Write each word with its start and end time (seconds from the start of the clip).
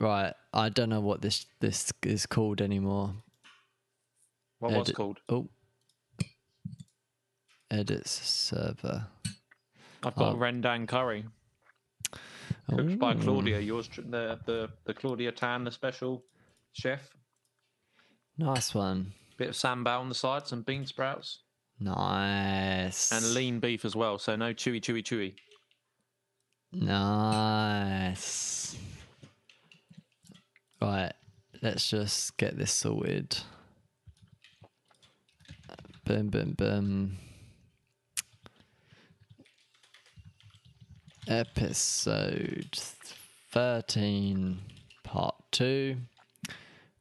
Right, 0.00 0.32
I 0.54 0.70
don't 0.70 0.88
know 0.88 1.00
what 1.00 1.20
this 1.20 1.46
this 1.60 1.92
is 2.02 2.24
called 2.26 2.60
anymore. 2.62 3.14
What 4.58 4.72
was 4.72 4.80
Edit- 4.88 4.96
called? 4.96 5.20
Oh, 5.28 5.48
edit 7.70 8.08
server. 8.08 9.06
I've 10.02 10.14
got 10.16 10.34
Oh. 10.34 10.38
rendang 10.38 10.88
curry, 10.88 11.26
cooked 12.70 12.98
by 12.98 13.12
Ooh. 13.14 13.20
Claudia. 13.20 13.60
Yours, 13.60 13.88
tr- 13.88 14.00
the 14.00 14.40
the 14.46 14.70
the 14.84 14.94
Claudia 14.94 15.32
Tan, 15.32 15.64
the 15.64 15.70
special 15.70 16.24
chef. 16.72 17.14
Nice 18.38 18.74
one. 18.74 19.12
Bit 19.36 19.50
of 19.50 19.54
sambal 19.54 20.00
on 20.00 20.08
the 20.08 20.14
side, 20.14 20.46
some 20.46 20.62
bean 20.62 20.86
sprouts, 20.86 21.40
Nice. 21.78 23.12
and 23.12 23.34
lean 23.34 23.60
beef 23.60 23.84
as 23.84 23.94
well. 23.94 24.18
So 24.18 24.34
no 24.36 24.54
chewy, 24.54 24.80
chewy, 24.80 25.02
chewy. 25.02 25.34
Nice. 26.72 28.76
Right, 30.82 31.12
let's 31.62 31.90
just 31.90 32.36
get 32.36 32.56
this 32.56 32.72
sorted. 32.72 33.36
Boom, 36.04 36.28
boom, 36.28 36.54
boom. 36.56 37.18
Episode 41.28 42.78
13, 43.52 44.58
part 45.04 45.34
2. 45.52 45.96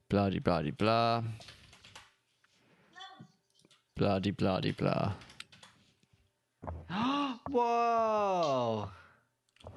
Bloody, 0.09 0.39
bloody, 0.39 0.71
blah. 0.71 1.23
Bloody, 3.95 4.31
bloody, 4.31 4.71
blah. 4.71 5.13
Whoa! 7.49 8.89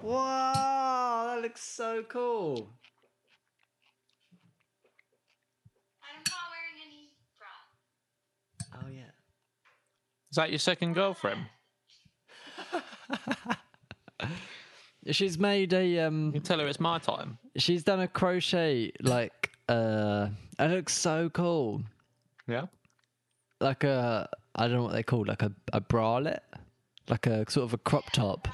Wow, 0.02 1.24
that 1.28 1.42
looks 1.42 1.62
so 1.62 2.02
cool. 2.08 2.68
I'm 6.02 6.22
not 6.26 6.50
wearing 6.50 6.78
any 6.86 7.10
bra. 7.38 7.48
Oh 8.74 8.88
yeah. 8.88 9.10
Is 10.30 10.36
that 10.36 10.50
your 10.50 10.58
second 10.58 10.94
girlfriend? 10.94 11.46
She's 15.10 15.38
made 15.38 15.72
a 15.72 16.00
um 16.00 16.32
You 16.34 16.40
tell 16.40 16.58
her 16.60 16.66
it's 16.68 16.78
my 16.80 16.98
time. 16.98 17.38
she's 17.56 17.82
done 17.82 18.00
a 18.00 18.08
crochet 18.08 18.92
like 19.00 19.50
uh 19.68 20.28
it 20.60 20.70
looks 20.70 20.94
so 20.94 21.28
cool. 21.30 21.82
Yeah. 22.46 22.66
Like 23.60 23.84
a 23.84 24.28
I 24.54 24.68
don't 24.68 24.76
know 24.76 24.82
what 24.84 24.92
they 24.92 25.02
call 25.02 25.24
like 25.26 25.42
a, 25.42 25.52
a 25.72 25.80
bralette. 25.80 26.40
Like 27.08 27.26
a 27.26 27.50
sort 27.50 27.64
of 27.64 27.74
a 27.74 27.78
crop 27.78 28.12
top. 28.12 28.46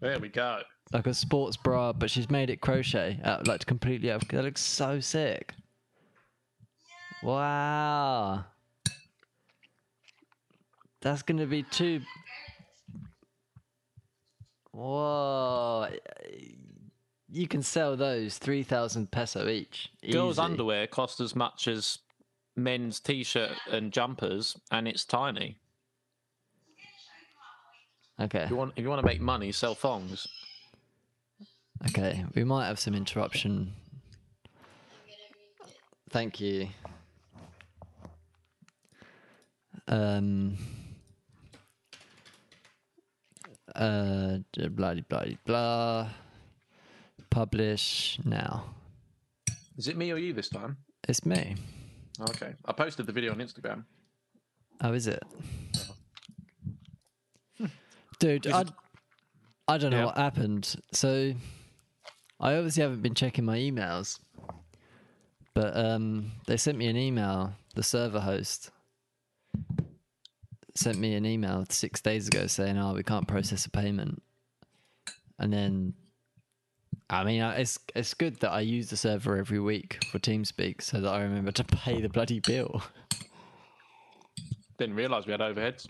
There 0.00 0.18
we 0.18 0.28
go. 0.28 0.62
Like 0.92 1.06
a 1.06 1.14
sports 1.14 1.56
bra, 1.56 1.92
but 1.92 2.10
she's 2.10 2.28
made 2.28 2.50
it 2.50 2.60
crochet 2.60 3.20
out 3.22 3.46
like 3.46 3.64
completely 3.64 4.10
out 4.10 4.22
of 4.22 4.28
that 4.28 4.42
looks 4.42 4.60
so 4.60 4.98
sick. 4.98 5.54
Wow. 7.22 8.44
That's 11.02 11.22
gonna 11.22 11.46
be 11.46 11.64
too 11.64 12.00
Whoa. 14.72 15.88
You 17.30 17.46
can 17.46 17.62
sell 17.62 17.96
those 17.96 18.38
3,000 18.38 19.10
peso 19.10 19.48
each. 19.48 19.90
Girls' 20.10 20.34
Easy. 20.34 20.42
underwear 20.42 20.86
cost 20.86 21.20
as 21.20 21.36
much 21.36 21.68
as 21.68 21.98
men's 22.56 23.00
t-shirt 23.00 23.52
and 23.70 23.92
jumpers, 23.92 24.56
and 24.70 24.88
it's 24.88 25.04
tiny. 25.04 25.56
Okay. 28.20 28.42
If 28.42 28.50
you 28.50 28.56
want, 28.56 28.72
if 28.76 28.82
you 28.82 28.88
want 28.88 29.00
to 29.00 29.06
make 29.06 29.20
money, 29.20 29.52
sell 29.52 29.74
thongs. 29.74 30.26
Okay. 31.88 32.24
We 32.34 32.44
might 32.44 32.66
have 32.66 32.78
some 32.78 32.94
interruption. 32.94 33.72
Thank 36.10 36.40
you. 36.40 36.68
Um. 39.88 40.58
Uh, 43.82 44.38
blah 44.68 44.94
blah 45.08 45.24
blah. 45.44 46.08
Publish 47.30 48.18
now. 48.24 48.64
Is 49.76 49.88
it 49.88 49.96
me 49.96 50.12
or 50.12 50.18
you 50.18 50.32
this 50.32 50.48
time? 50.48 50.76
It's 51.08 51.24
me. 51.26 51.56
Okay. 52.20 52.54
I 52.64 52.72
posted 52.72 53.06
the 53.06 53.12
video 53.12 53.32
on 53.32 53.38
Instagram. 53.38 53.84
Oh, 54.82 54.92
is 54.92 55.06
it? 55.06 55.22
Dude, 58.18 58.46
Is 58.46 58.52
I, 58.52 58.60
it- 58.60 58.68
I 59.66 59.78
don't 59.78 59.90
know 59.90 59.98
Yeah. 60.00 60.04
what 60.06 60.16
happened. 60.18 60.76
So, 60.92 61.32
I 62.38 62.54
obviously 62.54 62.82
haven't 62.82 63.02
been 63.02 63.14
checking 63.14 63.44
my 63.44 63.56
emails, 63.58 64.18
but 65.54 65.76
um, 65.76 66.32
they 66.46 66.56
sent 66.56 66.78
me 66.78 66.86
an 66.86 66.96
email. 66.96 67.54
The 67.74 67.82
server 67.82 68.20
host 68.20 68.70
sent 70.74 70.98
me 70.98 71.14
an 71.14 71.24
email 71.26 71.64
six 71.68 72.00
days 72.00 72.26
ago 72.28 72.46
saying, 72.46 72.78
"Oh, 72.78 72.94
we 72.94 73.02
can't 73.02 73.28
process 73.28 73.66
a 73.66 73.70
payment," 73.70 74.22
and 75.38 75.52
then. 75.52 75.94
I 77.10 77.24
mean, 77.24 77.42
it's 77.42 77.78
it's 77.94 78.14
good 78.14 78.36
that 78.40 78.52
I 78.52 78.60
use 78.60 78.88
the 78.88 78.96
server 78.96 79.36
every 79.36 79.60
week 79.60 80.02
for 80.10 80.18
TeamSpeak 80.18 80.80
so 80.80 81.00
that 81.00 81.10
I 81.12 81.20
remember 81.22 81.52
to 81.52 81.64
pay 81.64 82.00
the 82.00 82.08
bloody 82.08 82.40
bill. 82.40 82.82
Didn't 84.78 84.96
realise 84.96 85.26
we 85.26 85.32
had 85.32 85.40
overheads. 85.40 85.86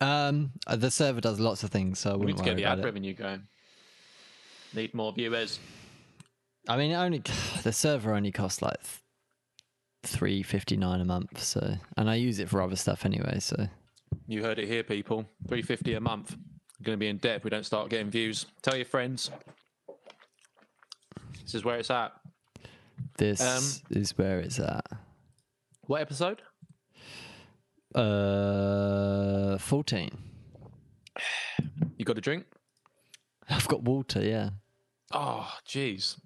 Um, 0.00 0.50
uh, 0.66 0.76
the 0.76 0.90
server 0.90 1.20
does 1.20 1.38
lots 1.38 1.62
of 1.62 1.70
things, 1.70 1.98
so 2.00 2.10
I 2.10 2.16
We 2.16 2.26
need 2.26 2.36
wouldn't 2.36 2.38
to 2.38 2.44
get 2.44 2.56
the 2.56 2.64
ad 2.64 2.80
it. 2.80 2.84
revenue 2.84 3.14
going. 3.14 3.42
Need 4.74 4.94
more 4.94 5.12
viewers. 5.12 5.60
I 6.68 6.76
mean, 6.76 6.90
it 6.90 6.94
only 6.96 7.22
the 7.62 7.72
server 7.72 8.14
only 8.14 8.32
costs 8.32 8.62
like 8.62 8.78
three 10.06 10.42
fifty 10.42 10.76
nine 10.76 11.00
a 11.00 11.04
month. 11.04 11.42
So, 11.42 11.76
and 11.96 12.08
I 12.10 12.14
use 12.16 12.38
it 12.38 12.48
for 12.48 12.60
other 12.62 12.76
stuff 12.76 13.04
anyway. 13.04 13.38
So, 13.40 13.68
You 14.26 14.42
heard 14.42 14.58
it 14.58 14.68
here, 14.68 14.82
people. 14.82 15.26
Three 15.48 15.62
fifty 15.62 15.94
a 15.94 16.00
month. 16.00 16.36
Going 16.82 16.96
to 16.96 17.00
be 17.00 17.08
in 17.08 17.16
debt 17.18 17.36
if 17.36 17.44
we 17.44 17.50
don't 17.50 17.64
start 17.64 17.88
getting 17.88 18.10
views. 18.10 18.46
Tell 18.62 18.76
your 18.76 18.84
friends. 18.84 19.30
This 21.42 21.54
is 21.54 21.64
where 21.64 21.78
it's 21.78 21.90
at. 21.90 22.12
this 23.18 23.40
Um, 23.40 23.98
is 23.98 24.16
where 24.18 24.40
it's 24.40 24.58
at. 24.58 24.84
What 25.86 26.00
episode? 26.00 26.42
Uh, 27.94 29.56
fourteen. 29.58 30.10
You 31.96 32.04
got 32.04 32.18
a 32.18 32.20
drink? 32.20 32.44
I've 33.48 33.68
got 33.68 33.82
water. 33.82 34.22
Yeah, 34.22 34.50
Oh, 35.12 35.48
jeez. 35.68 36.18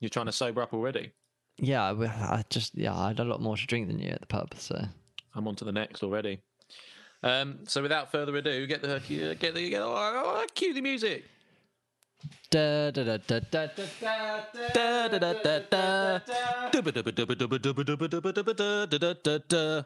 You're 0.00 0.08
trying 0.08 0.26
to 0.26 0.32
sober 0.32 0.62
up 0.62 0.72
already 0.72 1.12
yeah, 1.58 1.92
I 1.92 2.44
just 2.50 2.76
yeah, 2.76 2.94
I 2.94 3.08
had 3.08 3.20
a 3.20 3.24
lot 3.24 3.40
more 3.40 3.56
to 3.56 3.66
drink 3.66 3.88
than 3.88 3.98
you 3.98 4.10
at 4.10 4.20
the 4.20 4.26
pub, 4.26 4.54
so 4.56 4.84
I'm 5.34 5.48
on 5.48 5.56
to 5.56 5.64
the 5.64 5.72
next 5.72 6.02
already. 6.02 6.40
Um, 7.22 7.60
so 7.64 7.80
without 7.80 8.12
further 8.12 8.36
ado, 8.36 8.66
get 8.66 8.82
the 8.82 9.00
get 9.08 9.54
the 9.54 9.70
get 9.70 9.80
the, 9.80 9.84
oh, 9.84 10.44
cue 10.54 10.74
the 10.74 10.80
music. 10.82 11.24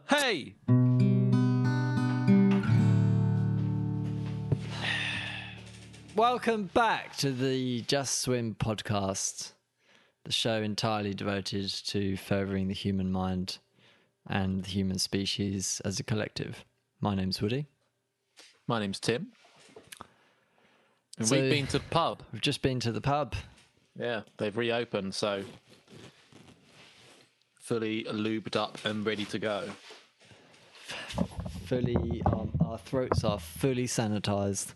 Hey. 0.08 0.54
Welcome 6.14 6.64
back 6.74 7.16
to 7.18 7.30
the 7.30 7.82
Just 7.82 8.20
Swim 8.20 8.56
podcast 8.56 9.52
the 10.24 10.32
show 10.32 10.62
entirely 10.62 11.14
devoted 11.14 11.68
to 11.86 12.16
furthering 12.16 12.68
the 12.68 12.74
human 12.74 13.10
mind 13.10 13.58
and 14.28 14.62
the 14.64 14.68
human 14.70 14.98
species 14.98 15.80
as 15.84 15.98
a 15.98 16.02
collective. 16.02 16.64
My 17.00 17.14
name's 17.14 17.40
Woody. 17.40 17.66
My 18.66 18.78
name's 18.80 19.00
Tim. 19.00 19.28
And 21.18 21.26
So- 21.26 21.40
we've 21.40 21.50
been 21.50 21.66
to 21.68 21.78
the 21.78 21.84
pub. 21.90 22.22
We've 22.32 22.42
just 22.42 22.62
been 22.62 22.80
to 22.80 22.92
the 22.92 23.00
pub. 23.00 23.34
Yeah, 23.98 24.22
they've 24.36 24.56
reopened, 24.56 25.14
so 25.14 25.44
fully 27.54 28.04
lubed 28.04 28.56
up 28.56 28.84
and 28.84 29.04
ready 29.04 29.24
to 29.26 29.38
go. 29.38 29.70
Fully, 31.66 32.22
um, 32.26 32.52
our 32.64 32.78
throats 32.78 33.24
are 33.24 33.38
fully 33.38 33.86
sanitized 33.86 34.74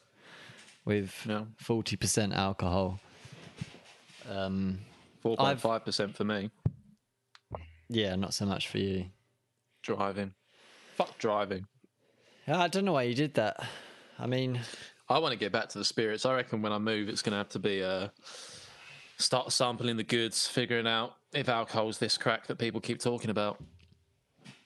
with 0.85 1.25
Yeah. 1.27 1.45
forty 1.57 1.97
percent 1.97 2.33
alcohol. 2.33 3.01
Um, 4.29 4.81
Four 5.23 5.37
point 5.37 5.61
five 5.61 5.85
percent 5.85 6.17
for 6.17 6.25
me. 6.25 6.51
yeah, 7.89 8.17
not 8.17 8.35
so 8.35 8.45
much 8.45 8.69
for 8.69 8.79
you. 8.79 9.07
Driving. 9.83 10.35
Fuck 10.97 11.19
driving. 11.19 11.67
I 12.49 12.69
don't 12.69 12.85
know 12.85 12.93
why 12.93 13.05
you 13.05 13.15
did 13.15 13.35
that. 13.35 13.65
I 14.19 14.27
mean, 14.27 14.61
I 15.09 15.19
want 15.19 15.33
to 15.33 15.39
get 15.39 15.53
back 15.53 15.69
to 15.71 15.79
the 15.79 15.85
spirits. 15.85 16.27
I 16.27 16.35
reckon 16.35 16.61
when 16.61 16.73
I 16.73 16.79
move, 16.79 17.09
it's 17.09 17.23
going 17.23 17.33
to 17.33 17.39
have 17.39 17.49
to 17.51 17.59
be 17.59 17.83
uh, 17.83 18.09
start 19.17 19.53
sampling 19.53 19.97
the 19.97 20.03
goods, 20.05 20.47
figuring 20.49 20.87
out 20.87 21.15
if 21.33 21.49
alcohol's 21.49 21.99
this 21.99 22.19
crack 22.19 22.47
that 22.49 22.59
people 22.59 22.81
keep 22.81 23.01
talking 23.01 23.31
about. 23.31 23.63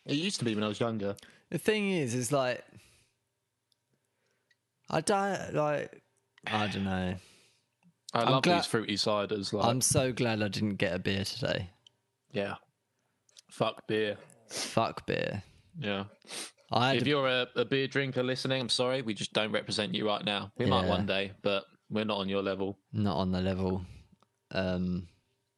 It 0.06 0.14
used 0.14 0.38
to 0.38 0.44
be 0.44 0.54
when 0.54 0.64
I 0.64 0.68
was 0.68 0.80
younger. 0.80 1.16
The 1.50 1.58
thing 1.58 1.90
is, 1.90 2.14
is 2.14 2.32
like, 2.32 2.64
I 4.88 5.00
don't 5.00 5.54
like, 5.54 6.02
I 6.46 6.66
don't 6.68 6.84
know. 6.84 7.14
I 8.16 8.22
I'm 8.24 8.32
love 8.32 8.42
glad- 8.42 8.58
these 8.58 8.66
fruity 8.66 8.94
ciders. 8.96 9.52
Like, 9.52 9.64
I'm 9.66 9.80
so 9.80 10.12
glad 10.12 10.42
I 10.42 10.48
didn't 10.48 10.76
get 10.76 10.94
a 10.94 10.98
beer 10.98 11.24
today. 11.24 11.70
yeah. 12.32 12.54
Fuck 13.50 13.86
beer. 13.86 14.16
Fuck 14.48 15.06
beer. 15.06 15.42
Yeah. 15.78 16.04
I 16.72 16.88
had 16.88 16.96
If 16.98 17.02
a- 17.04 17.08
you're 17.08 17.28
a, 17.28 17.46
a 17.56 17.64
beer 17.64 17.86
drinker 17.86 18.22
listening, 18.22 18.60
I'm 18.60 18.68
sorry, 18.68 19.02
we 19.02 19.14
just 19.14 19.32
don't 19.32 19.52
represent 19.52 19.94
you 19.94 20.06
right 20.06 20.24
now. 20.24 20.52
We 20.58 20.66
might 20.66 20.82
Yeah. 20.84 20.90
one 20.90 21.06
day, 21.06 21.32
but 21.42 21.64
we're 21.88 22.04
not 22.04 22.18
on 22.18 22.28
your 22.28 22.42
level. 22.42 22.78
not 22.92 23.16
on 23.16 23.30
the 23.30 23.40
level. 23.40 23.84
Um, 24.50 25.08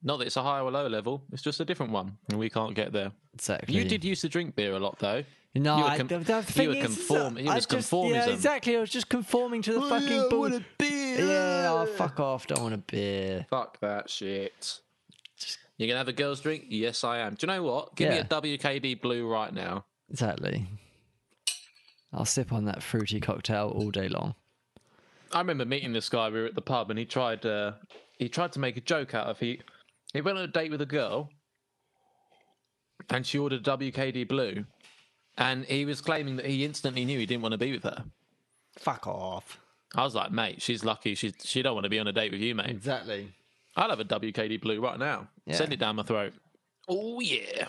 Not 0.02 0.18
that 0.18 0.26
it's 0.26 0.36
a 0.36 0.42
high 0.42 0.60
or 0.60 0.70
low 0.70 0.86
level, 0.86 1.24
it's 1.32 1.42
just 1.42 1.60
a 1.60 1.64
different 1.64 1.92
one, 1.92 2.18
and 2.30 2.38
we 2.38 2.48
can't 2.50 2.74
get 2.74 2.92
there. 2.92 3.10
exactly. 3.34 3.74
You 3.74 3.84
did 3.84 4.04
used 4.04 4.20
to 4.22 4.28
drink 4.28 4.54
beer 4.54 4.74
a 4.74 4.78
lot, 4.78 4.98
though. 4.98 5.24
No, 5.54 5.78
You 5.78 5.82
were 5.84 5.88
I, 5.90 5.96
com- 5.96 6.06
the, 6.08 6.18
the 6.18 6.34
you 6.36 6.42
thing 6.42 6.68
were 6.68 6.74
is, 6.74 6.84
is 6.90 6.96
conform- 7.08 7.34
that 7.34 7.48
I 7.48 7.54
was 7.56 7.66
just, 7.66 7.92
Yeah, 7.92 7.98
conformism. 7.98 8.28
exactly. 8.34 8.76
I 8.76 8.80
was 8.80 8.90
just 8.90 9.08
conforming 9.08 9.62
to 9.62 9.72
the 9.72 9.80
fucking 9.82 10.28
bull. 10.28 10.60
Beer. 11.22 11.26
Yeah, 11.26 11.72
oh, 11.72 11.86
fuck 11.86 12.20
off. 12.20 12.46
Don't 12.46 12.62
want 12.62 12.74
a 12.74 12.78
beer. 12.78 13.46
Fuck 13.50 13.80
that 13.80 14.10
shit. 14.10 14.80
You're 15.76 15.86
gonna 15.86 15.98
have 15.98 16.08
a 16.08 16.12
girls' 16.12 16.40
drink? 16.40 16.64
Yes, 16.68 17.04
I 17.04 17.18
am. 17.18 17.34
Do 17.34 17.46
you 17.46 17.52
know 17.52 17.62
what? 17.62 17.94
Give 17.94 18.10
me 18.10 18.18
a 18.18 18.24
WKD 18.24 19.00
blue 19.00 19.28
right 19.28 19.52
now. 19.52 19.84
Exactly. 20.10 20.66
I'll 22.12 22.24
sip 22.24 22.52
on 22.52 22.64
that 22.64 22.82
fruity 22.82 23.20
cocktail 23.20 23.72
all 23.74 23.90
day 23.90 24.08
long. 24.08 24.34
I 25.32 25.38
remember 25.38 25.64
meeting 25.64 25.92
this 25.92 26.08
guy. 26.08 26.30
We 26.30 26.40
were 26.40 26.46
at 26.46 26.54
the 26.54 26.62
pub, 26.62 26.90
and 26.90 26.98
he 26.98 27.04
tried. 27.04 27.44
Uh, 27.46 27.72
he 28.18 28.28
tried 28.28 28.52
to 28.52 28.58
make 28.58 28.76
a 28.76 28.80
joke 28.80 29.14
out 29.14 29.26
of 29.26 29.38
he. 29.38 29.60
He 30.12 30.20
went 30.20 30.38
on 30.38 30.44
a 30.44 30.48
date 30.48 30.70
with 30.70 30.80
a 30.80 30.86
girl, 30.86 31.30
and 33.10 33.26
she 33.26 33.38
ordered 33.38 33.62
WKD 33.62 34.26
blue, 34.26 34.64
and 35.36 35.64
he 35.66 35.84
was 35.84 36.00
claiming 36.00 36.36
that 36.36 36.46
he 36.46 36.64
instantly 36.64 37.04
knew 37.04 37.18
he 37.18 37.26
didn't 37.26 37.42
want 37.42 37.52
to 37.52 37.58
be 37.58 37.72
with 37.72 37.84
her. 37.84 38.04
Fuck 38.78 39.06
off. 39.06 39.60
I 39.94 40.04
was 40.04 40.14
like, 40.14 40.30
mate, 40.30 40.60
she's 40.60 40.84
lucky. 40.84 41.14
She 41.14 41.32
she 41.42 41.62
don't 41.62 41.74
want 41.74 41.84
to 41.84 41.90
be 41.90 41.98
on 41.98 42.06
a 42.06 42.12
date 42.12 42.32
with 42.32 42.40
you, 42.40 42.54
mate. 42.54 42.70
Exactly. 42.70 43.32
I'll 43.76 43.90
have 43.90 44.00
a 44.00 44.04
WKD 44.04 44.60
blue 44.60 44.80
right 44.80 44.98
now. 44.98 45.28
Yeah. 45.46 45.54
Send 45.54 45.72
it 45.72 45.78
down 45.78 45.96
my 45.96 46.02
throat. 46.02 46.32
Oh 46.88 47.20
yeah. 47.20 47.68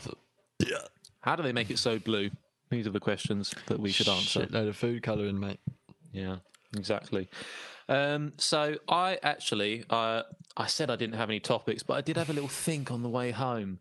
Yeah. 0.59 0.77
How 1.21 1.35
do 1.35 1.43
they 1.43 1.53
make 1.53 1.69
it 1.69 1.79
so 1.79 1.99
blue? 1.99 2.29
These 2.69 2.87
are 2.87 2.91
the 2.91 2.99
questions 2.99 3.53
that 3.67 3.79
we 3.79 3.91
should 3.91 4.07
answer. 4.07 4.45
Shitload 4.45 4.69
of 4.69 4.75
food 4.75 5.03
colouring, 5.03 5.39
mate. 5.39 5.59
Yeah, 6.11 6.37
exactly. 6.77 7.29
Um, 7.87 8.33
so 8.37 8.75
I 8.87 9.17
actually, 9.23 9.85
uh, 9.89 10.23
I 10.55 10.67
said 10.67 10.91
I 10.91 10.95
didn't 10.95 11.15
have 11.15 11.29
any 11.29 11.39
topics, 11.39 11.81
but 11.81 11.97
I 11.97 12.01
did 12.01 12.17
have 12.17 12.29
a 12.29 12.33
little 12.33 12.49
think 12.49 12.91
on 12.91 13.01
the 13.01 13.09
way 13.09 13.31
home, 13.31 13.79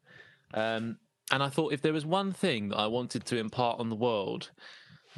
um, 0.54 0.98
and 1.30 1.42
I 1.42 1.50
thought 1.50 1.74
if 1.74 1.82
there 1.82 1.92
was 1.92 2.06
one 2.06 2.32
thing 2.32 2.70
that 2.70 2.78
I 2.78 2.86
wanted 2.86 3.26
to 3.26 3.36
impart 3.36 3.78
on 3.78 3.90
the 3.90 3.96
world, 3.96 4.50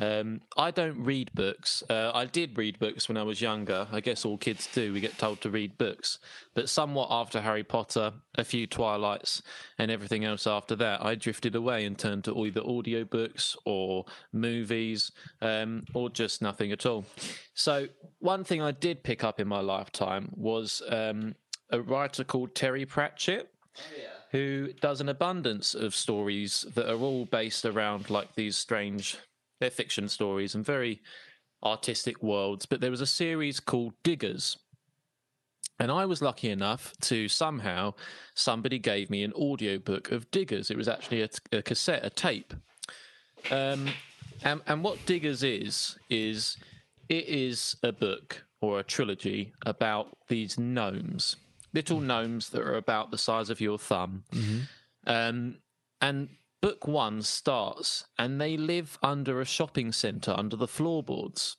um, 0.01 0.41
I 0.57 0.71
don't 0.71 1.05
read 1.05 1.31
books. 1.35 1.83
Uh, 1.89 2.11
I 2.15 2.25
did 2.25 2.57
read 2.57 2.79
books 2.79 3.09
when 3.09 3.17
I 3.17 3.23
was 3.23 3.41
younger. 3.41 3.87
I 3.93 4.01
guess 4.01 4.25
all 4.25 4.39
kids 4.39 4.69
do. 4.73 4.93
We 4.93 5.01
get 5.01 5.19
told 5.19 5.41
to 5.43 5.51
read 5.51 5.77
books, 5.79 6.19
but 6.55 6.69
somewhat 6.69 7.09
after 7.11 7.41
Harry 7.41 7.65
Potter, 7.65 8.13
a 8.37 8.45
few 8.45 8.67
Twilights, 8.67 9.43
and 9.79 9.91
everything 9.91 10.25
else 10.25 10.47
after 10.47 10.75
that, 10.77 11.05
I 11.05 11.15
drifted 11.15 11.55
away 11.55 11.85
and 11.85 11.99
turned 11.99 12.25
to 12.25 12.45
either 12.45 12.61
audiobooks 12.61 13.57
or 13.65 14.05
movies, 14.33 15.13
um, 15.43 15.85
or 15.95 16.09
just 16.09 16.41
nothing 16.41 16.73
at 16.73 16.87
all. 16.87 17.05
So 17.55 17.89
one 18.19 18.45
thing 18.45 18.63
I 18.63 18.71
did 18.71 19.03
pick 19.03 19.23
up 19.23 19.39
in 19.39 19.49
my 19.49 19.61
lifetime 19.61 20.31
was 20.35 20.83
um, 20.89 21.35
a 21.71 21.81
writer 21.81 22.25
called 22.25 22.55
Terry 22.55 22.87
Pratchett 22.87 23.51
who 24.31 24.73
does 24.81 25.01
an 25.01 25.09
abundance 25.09 25.75
of 25.75 25.95
stories 25.95 26.65
that 26.75 26.89
are 26.89 26.99
all 27.01 27.25
based 27.25 27.65
around 27.65 28.11
like 28.11 28.35
these 28.35 28.57
strange 28.57 29.19
they're 29.61 29.71
fiction 29.71 30.09
stories 30.09 30.55
and 30.55 30.65
very 30.65 31.01
artistic 31.63 32.23
worlds 32.23 32.67
but 32.67 32.81
there 32.81 32.91
was 32.91 33.01
a 33.01 33.07
series 33.07 33.61
called 33.61 33.95
diggers. 34.03 34.59
And 35.79 35.91
i 35.91 36.05
was 36.05 36.21
lucky 36.21 36.51
enough 36.51 36.93
to 37.03 37.29
somehow 37.29 37.95
somebody 38.35 38.79
gave 38.79 39.09
me 39.09 39.23
an 39.23 39.33
audiobook 39.33 40.11
of 40.11 40.31
diggers. 40.31 40.71
It 40.71 40.77
was 40.77 40.89
actually 40.89 41.23
a, 41.23 41.29
a 41.53 41.63
cassette 41.63 42.05
a 42.05 42.11
tape. 42.11 42.53
Um, 43.51 43.89
and, 44.43 44.61
and 44.67 44.85
what 44.85 45.05
diggers 45.07 45.43
is 45.43 45.99
is 46.11 46.57
it 47.09 47.27
is 47.27 47.77
a 47.83 47.93
book 47.93 48.45
or 48.61 48.79
a 48.79 48.85
trilogy 48.85 49.53
about 49.65 50.17
these 50.29 50.59
gnomes 50.59 51.37
little 51.73 52.01
gnomes 52.01 52.51
that 52.51 52.63
are 52.63 52.77
about 52.77 53.11
the 53.11 53.19
size 53.19 53.51
of 53.51 53.61
your 53.61 53.79
thumb. 53.79 54.25
Um, 55.07 55.57
and 56.01 56.29
book 56.61 56.87
one 56.87 57.23
starts, 57.23 58.05
and 58.19 58.41
they 58.41 58.57
live 58.57 58.99
under 59.03 59.41
a 59.41 59.45
shopping 59.45 59.93
centre 59.93 60.35
under 60.37 60.57
the 60.57 60.69
floorboards. 60.69 61.57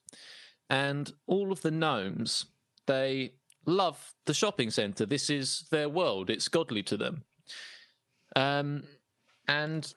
And 0.69 1.12
all 1.27 1.51
of 1.51 1.62
the 1.62 1.71
gnomes, 1.71 2.45
they 2.88 3.33
love 3.65 4.13
the 4.25 4.33
shopping 4.33 4.71
centre. 4.71 5.06
This 5.06 5.30
is 5.30 5.65
their 5.71 5.89
world, 5.89 6.30
it's 6.30 6.48
godly 6.48 6.83
to 6.83 6.98
them. 6.98 7.24
Um, 8.36 8.83
and 9.48 9.94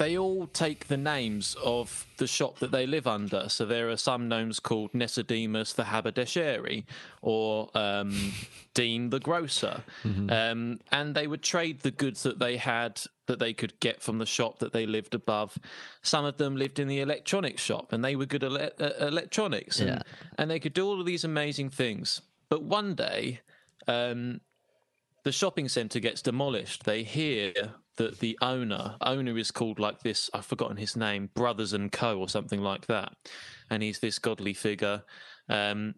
they 0.00 0.16
all 0.16 0.46
take 0.46 0.88
the 0.88 0.96
names 0.96 1.54
of 1.62 2.06
the 2.16 2.26
shop 2.26 2.58
that 2.60 2.70
they 2.72 2.86
live 2.86 3.06
under. 3.06 3.50
So 3.50 3.66
there 3.66 3.90
are 3.90 3.98
some 3.98 4.28
gnomes 4.28 4.58
called 4.58 4.92
Nisodemus 4.94 5.74
the 5.74 5.84
Haberdashery 5.84 6.86
or 7.20 7.68
um, 7.76 8.32
Dean 8.74 9.10
the 9.10 9.20
Grocer. 9.20 9.82
Um, 10.04 10.80
and 10.90 11.14
they 11.14 11.26
would 11.26 11.42
trade 11.42 11.80
the 11.80 11.90
goods 11.90 12.22
that 12.22 12.38
they 12.38 12.56
had 12.56 13.00
that 13.26 13.38
they 13.38 13.52
could 13.52 13.78
get 13.80 14.00
from 14.02 14.16
the 14.18 14.26
shop 14.26 14.58
that 14.60 14.72
they 14.72 14.86
lived 14.86 15.14
above. 15.14 15.58
Some 16.00 16.24
of 16.24 16.38
them 16.38 16.56
lived 16.56 16.78
in 16.78 16.88
the 16.88 17.00
electronics 17.00 17.60
shop 17.62 17.92
and 17.92 18.02
they 18.02 18.16
were 18.16 18.26
good 18.26 18.42
at 18.42 18.52
ele- 18.52 18.70
uh, 18.80 19.06
electronics. 19.06 19.80
And, 19.80 19.88
Yeah. 19.90 20.02
and 20.38 20.50
they 20.50 20.58
could 20.58 20.72
do 20.72 20.86
all 20.88 20.98
of 20.98 21.04
these 21.06 21.24
amazing 21.24 21.68
things. 21.68 22.22
But 22.48 22.62
one 22.62 22.94
day, 22.94 23.40
um, 23.86 24.40
the 25.24 25.32
shopping 25.32 25.68
centre 25.68 26.00
gets 26.00 26.22
demolished. 26.22 26.84
They 26.84 27.02
hear 27.02 27.52
that 28.00 28.18
the 28.20 28.38
owner, 28.40 28.96
owner 29.02 29.36
is 29.36 29.50
called 29.50 29.78
like 29.78 30.00
this, 30.00 30.30
I've 30.32 30.46
forgotten 30.46 30.78
his 30.78 30.96
name, 30.96 31.28
Brothers 31.34 31.74
and 31.74 31.92
Co. 31.92 32.18
or 32.18 32.30
something 32.30 32.62
like 32.62 32.86
that. 32.86 33.12
And 33.68 33.82
he's 33.82 33.98
this 33.98 34.18
godly 34.18 34.54
figure. 34.54 35.02
Um, 35.50 35.96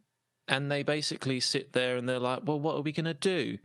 and 0.49 0.69
they 0.69 0.83
basically 0.83 1.39
sit 1.39 1.73
there 1.73 1.97
and 1.97 2.09
they're 2.09 2.19
like, 2.19 2.41
well, 2.45 2.59
what 2.59 2.75
are 2.75 2.83
we 2.83 2.91
going 2.91 3.05
to 3.05 3.15
do? 3.15 3.57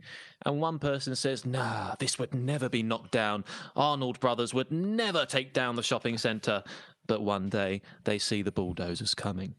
And 0.46 0.60
one 0.60 0.78
person 0.78 1.16
says, 1.16 1.44
nah, 1.44 1.96
this 1.98 2.16
would 2.20 2.32
never 2.32 2.68
be 2.68 2.84
knocked 2.84 3.10
down. 3.10 3.44
Arnold 3.74 4.20
Brothers 4.20 4.54
would 4.54 4.70
never 4.70 5.26
take 5.26 5.52
down 5.52 5.74
the 5.74 5.82
shopping 5.82 6.16
centre. 6.16 6.62
But 7.08 7.22
one 7.22 7.48
day 7.48 7.82
they 8.04 8.20
see 8.20 8.42
the 8.42 8.52
bulldozers 8.52 9.16
coming. 9.16 9.56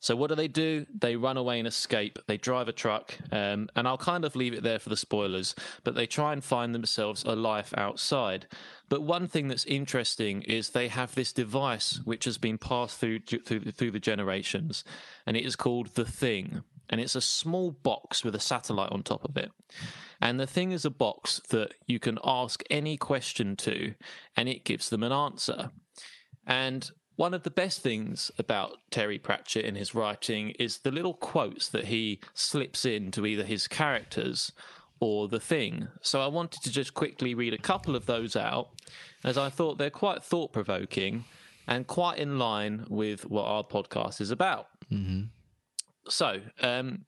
So 0.00 0.14
what 0.16 0.28
do 0.28 0.34
they 0.34 0.48
do? 0.48 0.86
They 0.96 1.16
run 1.16 1.36
away 1.36 1.58
and 1.58 1.66
escape. 1.66 2.18
They 2.26 2.36
drive 2.36 2.68
a 2.68 2.72
truck, 2.72 3.16
um, 3.32 3.68
and 3.74 3.88
I'll 3.88 3.98
kind 3.98 4.24
of 4.24 4.36
leave 4.36 4.54
it 4.54 4.62
there 4.62 4.78
for 4.78 4.88
the 4.88 4.96
spoilers. 4.96 5.54
But 5.84 5.94
they 5.94 6.06
try 6.06 6.32
and 6.32 6.44
find 6.44 6.74
themselves 6.74 7.24
a 7.24 7.34
life 7.34 7.72
outside. 7.76 8.46
But 8.88 9.02
one 9.02 9.26
thing 9.26 9.48
that's 9.48 9.64
interesting 9.64 10.42
is 10.42 10.70
they 10.70 10.88
have 10.88 11.14
this 11.14 11.32
device 11.32 12.00
which 12.04 12.24
has 12.24 12.38
been 12.38 12.58
passed 12.58 12.98
through 12.98 13.20
through, 13.20 13.72
through 13.72 13.90
the 13.90 14.00
generations, 14.00 14.84
and 15.26 15.36
it 15.36 15.44
is 15.44 15.56
called 15.56 15.94
the 15.94 16.04
Thing. 16.04 16.62
And 16.88 17.00
it's 17.00 17.16
a 17.16 17.20
small 17.20 17.72
box 17.72 18.24
with 18.24 18.36
a 18.36 18.40
satellite 18.40 18.92
on 18.92 19.02
top 19.02 19.24
of 19.24 19.36
it. 19.36 19.50
And 20.20 20.38
the 20.38 20.46
thing 20.46 20.70
is 20.70 20.84
a 20.84 20.90
box 20.90 21.40
that 21.50 21.74
you 21.86 21.98
can 21.98 22.18
ask 22.24 22.62
any 22.70 22.96
question 22.96 23.56
to, 23.56 23.94
and 24.36 24.48
it 24.48 24.64
gives 24.64 24.88
them 24.88 25.02
an 25.02 25.12
answer. 25.12 25.70
And 26.46 26.88
one 27.16 27.34
of 27.34 27.42
the 27.42 27.50
best 27.50 27.80
things 27.80 28.30
about 28.38 28.78
Terry 28.90 29.18
Pratchett 29.18 29.64
in 29.64 29.74
his 29.74 29.94
writing 29.94 30.50
is 30.50 30.78
the 30.78 30.90
little 30.90 31.14
quotes 31.14 31.68
that 31.70 31.86
he 31.86 32.20
slips 32.34 32.84
into 32.84 33.26
either 33.26 33.44
his 33.44 33.66
characters 33.66 34.52
or 35.00 35.28
the 35.28 35.40
thing. 35.40 35.88
So 36.02 36.20
I 36.20 36.26
wanted 36.26 36.62
to 36.62 36.70
just 36.70 36.94
quickly 36.94 37.34
read 37.34 37.54
a 37.54 37.58
couple 37.58 37.96
of 37.96 38.06
those 38.06 38.36
out, 38.36 38.68
as 39.24 39.36
I 39.38 39.48
thought 39.50 39.78
they're 39.78 39.90
quite 39.90 40.22
thought 40.22 40.52
provoking 40.52 41.24
and 41.66 41.86
quite 41.86 42.18
in 42.18 42.38
line 42.38 42.86
with 42.88 43.28
what 43.28 43.44
our 43.46 43.64
podcast 43.64 44.20
is 44.20 44.30
about. 44.30 44.68
So, 46.08 46.40
um, 46.62 47.06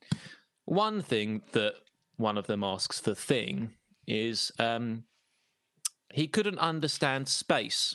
one 0.64 1.02
thing 1.02 1.42
that 1.52 1.74
one 2.16 2.36
of 2.36 2.46
them 2.46 2.64
asks 2.64 3.00
the 3.00 3.14
thing 3.14 3.70
is 4.06 4.50
um, 4.58 5.04
he 6.12 6.26
couldn't 6.26 6.58
understand 6.58 7.28
space. 7.28 7.94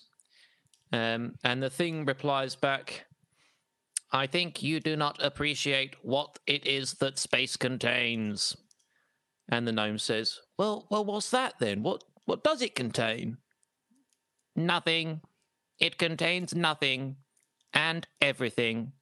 Um, 0.94 1.34
and 1.44 1.62
the 1.62 1.72
thing 1.72 2.06
replies 2.06 2.56
back, 2.56 3.06
I 4.12 4.28
think 4.28 4.62
you 4.62 4.80
do 4.80 4.96
not 4.96 5.22
appreciate 5.22 5.96
what 6.04 6.38
it 6.46 6.68
is 6.68 6.94
that 6.96 7.18
space 7.18 7.58
contains. 7.58 8.56
And 9.50 9.68
the 9.68 9.72
gnome 9.72 9.98
says, 9.98 10.40
Well, 10.56 10.86
well, 10.92 11.04
what's 11.04 11.32
that 11.32 11.56
then? 11.60 11.82
What 11.82 12.04
what 12.26 12.44
does 12.44 12.62
it 12.62 12.76
contain? 12.76 13.38
Nothing. 14.56 15.22
It 15.80 15.98
contains 15.98 16.54
nothing 16.54 17.18
and 17.74 18.08
everything. 18.22 18.94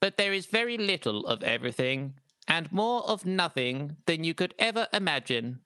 But 0.00 0.18
there 0.18 0.32
is 0.32 0.46
very 0.46 0.76
little 0.76 1.26
of 1.26 1.44
everything 1.44 2.14
and 2.48 2.70
more 2.72 3.08
of 3.08 3.24
nothing 3.24 3.96
than 4.06 4.24
you 4.24 4.34
could 4.34 4.52
ever 4.58 4.88
imagine. 4.92 5.60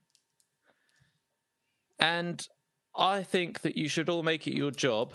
And 1.99 2.47
I 2.95 3.23
think 3.23 3.63
that 3.63 3.77
you 3.77 3.89
should 3.89 4.09
all 4.09 4.23
make 4.23 4.47
it 4.47 4.55
your 4.55 4.71
job, 4.71 5.13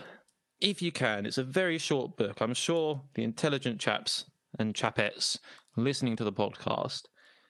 if 0.63 0.81
you 0.81 0.91
can. 0.91 1.25
It's 1.25 1.37
a 1.37 1.43
very 1.43 1.77
short 1.77 2.17
book. 2.17 2.41
I'm 2.41 2.53
sure 2.53 3.01
the 3.13 3.23
intelligent 3.23 3.79
chaps 3.79 4.25
and 4.57 4.73
chapettes 4.73 5.37
listening 5.75 6.15
to 6.15 6.23
the 6.23 6.31
podcast 6.31 7.03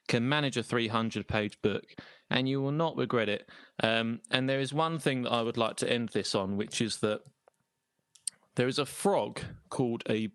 can 0.08 0.27
manage 0.27 0.58
a 0.58 0.63
300 0.63 1.27
page 1.27 1.62
book 1.62 1.84
and 2.29 2.50
you 2.50 2.62
will 2.62 2.72
not 2.72 2.98
regret 2.98 3.29
it. 3.29 3.48
Um, 3.82 4.20
and 4.32 4.50
there 4.50 4.60
is 4.60 4.74
one 4.74 5.00
thing 5.00 5.22
that 5.22 5.32
I 5.32 5.43
would 5.43 5.58
like 5.58 5.77
to 5.77 5.89
end 5.89 6.10
this 6.10 6.36
on, 6.36 6.58
which 6.58 6.82
is 6.82 6.98
that 6.98 7.22
there 8.55 8.67
is 8.67 8.79
a 8.79 8.86
frog 8.86 9.41
called 9.70 10.03
a, 10.10 10.29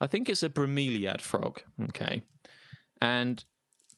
I 0.00 0.06
think 0.06 0.28
it's 0.28 0.42
a 0.42 0.48
bromeliad 0.50 1.20
frog. 1.20 1.62
Okay. 1.84 2.22
And 3.00 3.42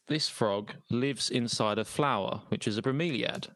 this 0.07 0.29
frog 0.29 0.75
lives 0.91 1.31
inside 1.31 1.79
a 1.79 1.85
flower, 1.85 2.43
which 2.49 2.69
is 2.69 2.79
a 2.79 2.83
bromeliad. 2.83 3.49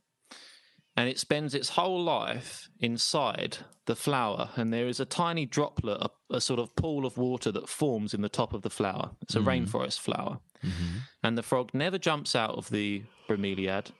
And 0.96 1.08
it 1.08 1.18
spends 1.18 1.54
its 1.54 1.70
whole 1.70 2.02
life 2.02 2.68
inside 2.80 3.58
the 3.86 3.96
flower. 3.96 4.50
And 4.56 4.72
there 4.72 4.86
is 4.86 5.00
a 5.00 5.04
tiny 5.04 5.44
droplet, 5.44 6.00
a, 6.00 6.36
a 6.36 6.40
sort 6.40 6.60
of 6.60 6.74
pool 6.76 7.04
of 7.04 7.18
water 7.18 7.50
that 7.52 7.68
forms 7.68 8.14
in 8.14 8.20
the 8.20 8.28
top 8.28 8.52
of 8.52 8.62
the 8.62 8.70
flower. 8.70 9.10
It's 9.20 9.34
a 9.34 9.40
mm-hmm. 9.40 9.48
rainforest 9.48 9.98
flower. 9.98 10.38
Mm-hmm. 10.64 10.98
And 11.22 11.36
the 11.36 11.42
frog 11.42 11.70
never 11.74 11.98
jumps 11.98 12.36
out 12.36 12.54
of 12.54 12.70
the 12.70 13.02
bromeliad. 13.28 13.90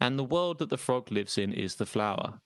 And 0.00 0.18
the 0.18 0.24
world 0.24 0.58
that 0.58 0.68
the 0.68 0.76
frog 0.76 1.10
lives 1.10 1.38
in 1.38 1.52
is 1.52 1.76
the 1.76 1.86
flower. 1.86 2.40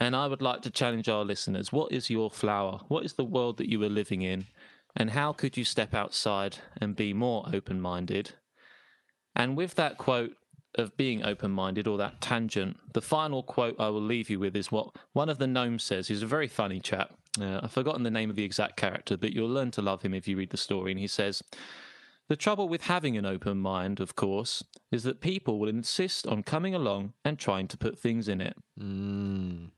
And 0.00 0.14
I 0.14 0.28
would 0.28 0.42
like 0.42 0.62
to 0.62 0.70
challenge 0.70 1.08
our 1.08 1.24
listeners 1.24 1.72
what 1.72 1.90
is 1.90 2.08
your 2.08 2.30
flower? 2.30 2.80
What 2.88 3.04
is 3.04 3.14
the 3.14 3.24
world 3.24 3.56
that 3.56 3.68
you 3.68 3.82
are 3.82 3.88
living 3.88 4.22
in? 4.22 4.46
And 4.94 5.10
how 5.10 5.32
could 5.32 5.56
you 5.56 5.64
step 5.64 5.94
outside 5.94 6.58
and 6.80 6.96
be 6.96 7.12
more 7.12 7.48
open 7.52 7.80
minded? 7.80 8.32
And 9.34 9.56
with 9.56 9.74
that 9.74 9.98
quote 9.98 10.32
of 10.74 10.96
being 10.96 11.24
open 11.24 11.50
minded 11.50 11.86
or 11.86 11.98
that 11.98 12.20
tangent, 12.20 12.76
the 12.92 13.00
final 13.00 13.42
quote 13.42 13.76
I 13.78 13.88
will 13.88 14.02
leave 14.02 14.30
you 14.30 14.38
with 14.38 14.56
is 14.56 14.70
what 14.70 14.94
one 15.12 15.28
of 15.28 15.38
the 15.38 15.46
gnomes 15.46 15.82
says. 15.82 16.08
He's 16.08 16.22
a 16.22 16.26
very 16.26 16.48
funny 16.48 16.80
chap. 16.80 17.14
Uh, 17.40 17.60
I've 17.62 17.72
forgotten 17.72 18.02
the 18.02 18.10
name 18.10 18.30
of 18.30 18.36
the 18.36 18.44
exact 18.44 18.76
character, 18.76 19.16
but 19.16 19.32
you'll 19.32 19.48
learn 19.48 19.70
to 19.72 19.82
love 19.82 20.02
him 20.02 20.14
if 20.14 20.26
you 20.28 20.36
read 20.36 20.50
the 20.50 20.56
story. 20.56 20.92
And 20.92 21.00
he 21.00 21.06
says, 21.06 21.42
The 22.28 22.36
trouble 22.36 22.68
with 22.68 22.82
having 22.82 23.16
an 23.16 23.26
open 23.26 23.58
mind, 23.58 24.00
of 24.00 24.16
course, 24.16 24.62
is 24.90 25.02
that 25.04 25.20
people 25.20 25.58
will 25.58 25.68
insist 25.68 26.26
on 26.26 26.42
coming 26.42 26.74
along 26.74 27.12
and 27.24 27.38
trying 27.38 27.68
to 27.68 27.76
put 27.76 27.98
things 27.98 28.28
in 28.28 28.40
it. 28.40 28.56
Mm. 28.80 29.70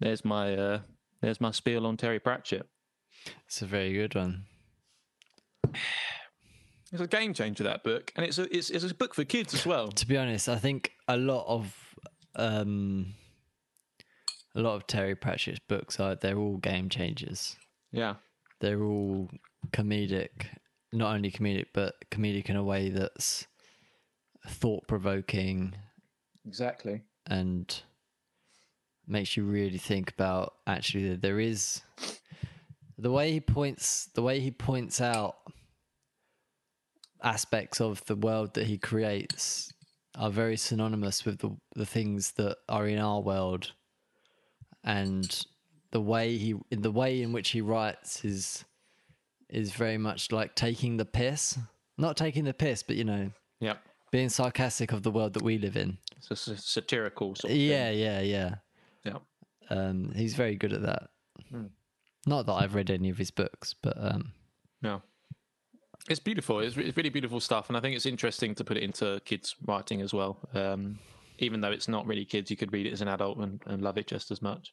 There's 0.00 0.24
my 0.24 0.54
uh, 0.54 0.80
there's 1.20 1.40
my 1.40 1.50
spiel 1.50 1.86
on 1.86 1.96
Terry 1.96 2.20
Pratchett. 2.20 2.66
It's 3.46 3.62
a 3.62 3.66
very 3.66 3.92
good 3.92 4.14
one. 4.14 4.44
It's 6.92 7.02
a 7.02 7.06
game 7.06 7.34
changer 7.34 7.64
that 7.64 7.84
book, 7.84 8.12
and 8.16 8.24
it's 8.24 8.38
a 8.38 8.54
it's, 8.56 8.70
it's 8.70 8.84
a 8.84 8.94
book 8.94 9.14
for 9.14 9.24
kids 9.24 9.54
as 9.54 9.66
well. 9.66 9.88
To 9.92 10.06
be 10.06 10.16
honest, 10.16 10.48
I 10.48 10.56
think 10.56 10.92
a 11.06 11.16
lot 11.16 11.44
of 11.46 11.74
um, 12.36 13.14
a 14.54 14.60
lot 14.60 14.74
of 14.76 14.86
Terry 14.86 15.14
Pratchett's 15.14 15.60
books 15.68 16.00
are 16.00 16.14
they're 16.14 16.38
all 16.38 16.56
game 16.56 16.88
changers. 16.88 17.56
Yeah, 17.92 18.14
They're 18.60 18.82
all 18.82 19.28
comedic, 19.70 20.46
not 20.92 21.14
only 21.14 21.30
comedic 21.30 21.66
but 21.74 21.94
comedic 22.10 22.48
in 22.48 22.56
a 22.56 22.62
way 22.64 22.90
that's 22.90 23.46
thought 24.46 24.86
provoking 24.86 25.74
exactly. 26.46 27.02
and 27.26 27.82
makes 29.06 29.36
you 29.36 29.44
really 29.44 29.78
think 29.78 30.10
about 30.10 30.54
actually 30.66 31.08
that 31.10 31.22
there 31.22 31.40
is 31.40 31.82
the 32.98 33.10
way 33.10 33.32
he 33.32 33.40
points 33.40 34.08
the 34.14 34.22
way 34.22 34.40
he 34.40 34.50
points 34.50 35.00
out 35.00 35.36
aspects 37.22 37.80
of 37.80 38.04
the 38.06 38.16
world 38.16 38.54
that 38.54 38.66
he 38.66 38.78
creates 38.78 39.72
are 40.16 40.30
very 40.30 40.56
synonymous 40.56 41.24
with 41.24 41.38
the 41.38 41.50
the 41.74 41.86
things 41.86 42.32
that 42.32 42.56
are 42.68 42.86
in 42.88 42.98
our 42.98 43.20
world 43.20 43.72
and 44.84 45.46
the 45.90 46.00
way 46.00 46.36
he 46.36 46.54
the 46.70 46.90
way 46.90 47.22
in 47.22 47.32
which 47.32 47.50
he 47.50 47.60
writes 47.60 48.24
is 48.24 48.64
is 49.48 49.72
very 49.72 49.98
much 49.98 50.30
like 50.32 50.54
taking 50.54 50.96
the 50.96 51.04
piss 51.04 51.58
not 51.96 52.16
taking 52.16 52.44
the 52.44 52.54
piss 52.54 52.82
but 52.82 52.96
you 52.96 53.04
know 53.04 53.30
Yeah, 53.60 53.76
being 54.12 54.28
sarcastic 54.28 54.92
of 54.92 55.02
the 55.02 55.10
world 55.10 55.32
that 55.34 55.42
we 55.42 55.58
live 55.58 55.76
in 55.76 55.98
it's 56.16 56.30
a 56.30 56.34
s- 56.54 56.64
satirical 56.64 57.34
sort 57.34 57.50
of 57.52 57.56
yeah 57.58 57.90
thing. 57.90 57.98
yeah 57.98 58.20
yeah 58.20 58.54
Yeah, 59.04 59.18
um, 59.70 60.12
he's 60.14 60.34
very 60.34 60.56
good 60.56 60.72
at 60.72 60.82
that. 60.82 61.08
Hmm. 61.50 61.66
Not 62.26 62.46
that 62.46 62.52
I've 62.54 62.74
read 62.74 62.90
any 62.90 63.08
of 63.10 63.16
his 63.18 63.30
books, 63.30 63.74
but 63.82 63.94
um, 63.96 64.32
yeah. 64.82 64.98
It's 66.08 66.20
beautiful. 66.20 66.60
It's, 66.60 66.76
it's 66.76 66.96
really 66.96 67.10
beautiful 67.10 67.40
stuff, 67.40 67.68
and 67.68 67.76
I 67.76 67.80
think 67.80 67.94
it's 67.94 68.06
interesting 68.06 68.54
to 68.54 68.64
put 68.64 68.76
it 68.76 68.82
into 68.82 69.20
kids' 69.24 69.54
writing 69.66 70.00
as 70.00 70.14
well. 70.14 70.38
Um, 70.54 70.98
even 71.38 71.60
though 71.60 71.70
it's 71.70 71.88
not 71.88 72.06
really 72.06 72.24
kids, 72.24 72.50
you 72.50 72.56
could 72.56 72.72
read 72.72 72.86
it 72.86 72.92
as 72.92 73.02
an 73.02 73.08
adult 73.08 73.38
and, 73.38 73.60
and 73.66 73.82
love 73.82 73.98
it 73.98 74.06
just 74.06 74.30
as 74.30 74.40
much. 74.40 74.72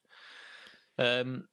Um, 0.98 1.48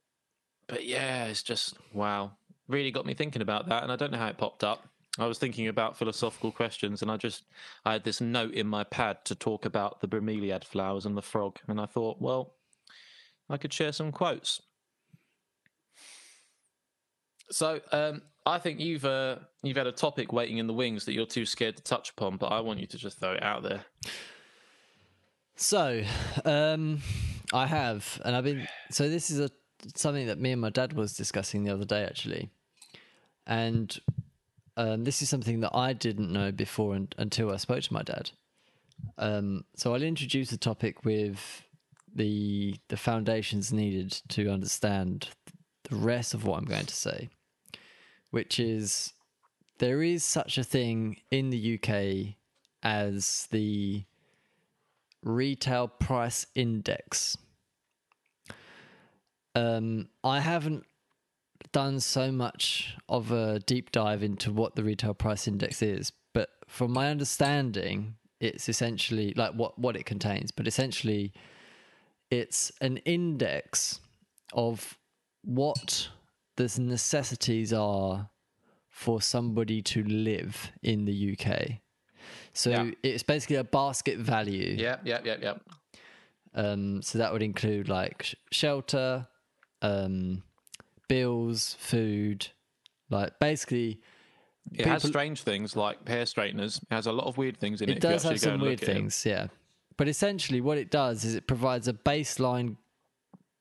but 0.69 0.87
yeah, 0.87 1.25
it's 1.25 1.43
just 1.43 1.77
wow, 1.93 2.33
really 2.69 2.93
got 2.93 3.07
me 3.07 3.15
thinking 3.15 3.43
about 3.43 3.69
that, 3.69 3.83
and 3.83 3.91
I 3.91 3.97
don't 3.97 4.12
know 4.12 4.19
how 4.19 4.29
it 4.29 4.39
popped 4.39 4.62
up. 4.62 4.89
I 5.19 5.27
was 5.27 5.39
thinking 5.39 5.69
about 5.69 5.99
philosophical 5.99 6.53
questions, 6.53 7.03
and 7.03 7.11
I 7.11 7.17
just 7.17 7.43
I 7.85 7.93
had 7.93 8.05
this 8.05 8.21
note 8.21 8.55
in 8.55 8.67
my 8.67 8.85
pad 8.85 9.25
to 9.27 9.35
talk 9.35 9.65
about 9.65 10.01
the 10.01 10.09
bromeliad 10.09 10.65
flowers 10.65 11.05
and 11.07 11.17
the 11.17 11.23
frog, 11.23 11.59
and 11.67 11.81
I 11.81 11.87
thought, 11.87 12.21
well, 12.21 12.55
I 13.51 13.57
could 13.57 13.73
share 13.73 13.93
some 13.93 14.12
quotes. 14.12 14.62
So 17.51 17.81
um, 17.91 18.23
I 18.45 18.59
think 18.59 18.81
you've 18.81 19.05
uh, 19.05 19.37
you've 19.63 19.77
had 19.77 19.87
a 19.87 19.93
topic 19.93 20.33
waiting 20.33 20.59
in 20.59 20.67
the 20.67 20.73
wings 20.73 21.05
that 21.05 21.13
you're 21.13 21.27
too 21.27 21.47
scared 21.47 21.77
to 21.77 21.83
touch 21.83 22.11
upon, 22.11 22.37
but 22.37 22.47
I 22.47 22.61
want 22.61 22.81
you 22.81 22.87
to 22.89 22.99
just 22.99 23.19
throw 23.19 23.33
it 23.33 23.43
out 23.43 23.63
there. 23.63 23.85
so 25.57 26.03
um, 26.45 27.01
I 27.53 27.67
have, 27.67 28.21
and 28.25 28.35
I've 28.35 28.45
been. 28.45 28.67
So 28.91 29.09
this 29.09 29.31
is 29.31 29.39
a 29.41 29.51
something 29.95 30.27
that 30.27 30.39
me 30.39 30.53
and 30.53 30.61
my 30.61 30.71
dad 30.71 30.93
was 30.93 31.17
discussing 31.17 31.65
the 31.65 31.73
other 31.73 31.85
day, 31.85 32.05
actually, 32.05 32.51
and 33.47 33.97
um, 34.77 35.05
this 35.05 35.23
is 35.23 35.29
something 35.29 35.61
that 35.61 35.75
I 35.75 35.93
didn't 35.93 36.33
know 36.33 36.51
before 36.51 36.95
un- 36.95 37.09
until 37.19 37.51
I 37.53 37.57
spoke 37.57 37.83
to 37.83 37.93
my 37.93 38.03
dad. 38.03 38.31
Um, 39.19 39.65
so 39.77 39.95
I'll 39.95 40.03
introduce 40.03 40.51
the 40.51 40.57
topic 40.57 41.05
with 41.05 41.63
the 42.15 42.77
the 42.89 42.97
foundations 42.97 43.73
needed 43.73 44.21
to 44.31 44.49
understand 44.51 45.29
the 45.89 45.97
rest 45.97 46.35
of 46.35 46.45
what 46.45 46.59
I'm 46.59 46.65
going 46.65 46.87
to 46.87 46.95
say, 46.95 47.31
which 48.33 48.59
is 48.59 49.12
there 49.79 50.03
is 50.03 50.25
such 50.25 50.59
a 50.59 50.65
thing 50.65 51.19
in 51.31 51.51
the 51.51 51.79
UK 51.79 52.35
as 52.83 53.47
the 53.51 54.03
retail 55.23 55.87
price 55.87 56.47
index. 56.55 57.37
Um, 59.55 60.09
I 60.25 60.41
haven't 60.41 60.85
done 61.73 62.01
so 62.01 62.33
much 62.33 62.97
of 63.09 63.31
a 63.31 63.59
deep 63.61 63.93
dive 63.93 64.23
into 64.23 64.51
what 64.51 64.77
the 64.77 64.83
retail 64.83 65.15
price 65.15 65.47
index 65.47 65.83
is, 65.83 66.11
but 66.33 66.49
from 66.67 66.91
my 66.91 67.11
understanding, 67.11 68.15
it's 68.41 68.69
essentially 68.69 69.35
like 69.37 69.53
what 69.53 69.79
what 69.79 69.95
it 69.95 70.07
contains. 70.07 70.51
But 70.51 70.67
essentially, 70.67 71.33
it's 72.31 72.73
an 72.81 72.97
index 72.99 74.01
of 74.55 74.97
what 75.45 76.09
the 76.57 76.71
necessities 76.81 77.73
are 77.73 78.31
for 78.91 79.23
somebody 79.23 79.81
to 79.83 80.03
live 80.05 80.71
in 80.83 81.05
the 81.07 81.33
UK. 81.33 81.81
So 82.53 82.71
Yeah. 82.71 82.91
it's 83.03 83.23
basically 83.23 83.57
a 83.57 83.65
basket 83.65 84.19
value. 84.19 84.77
Yeah, 84.79 84.99
yeah, 85.05 85.21
yeah, 85.25 85.37
yeah. 85.41 85.55
Um, 86.55 87.01
so 87.01 87.19
that 87.19 87.33
would 87.33 87.43
include 87.43 87.89
like 87.89 88.23
sh- 88.25 88.35
shelter, 88.51 89.27
um, 89.81 90.43
bills, 91.09 91.75
food, 91.81 92.49
like 93.09 93.39
basically 93.39 94.01
It 94.73 94.87
has 94.87 95.03
strange 95.03 95.43
things 95.43 95.75
like 95.75 96.07
hair 96.07 96.25
straighteners. 96.27 96.79
It 96.79 96.95
has 96.95 97.07
a 97.07 97.13
lot 97.13 97.27
of 97.27 97.37
weird 97.37 97.59
things 97.59 97.81
in 97.83 97.89
it. 97.91 97.97
it 97.97 98.01
does 98.01 98.23
have 98.23 98.39
some 98.39 98.61
weird 98.61 98.81
things, 98.81 99.25
yeah. 99.27 99.49
But 99.97 100.09
essentially, 100.09 100.61
what 100.61 100.79
it 100.79 100.91
does 100.91 101.25
is 101.25 101.35
it 101.35 101.47
provides 101.47 101.89
a 101.89 101.93
baseline 101.93 102.77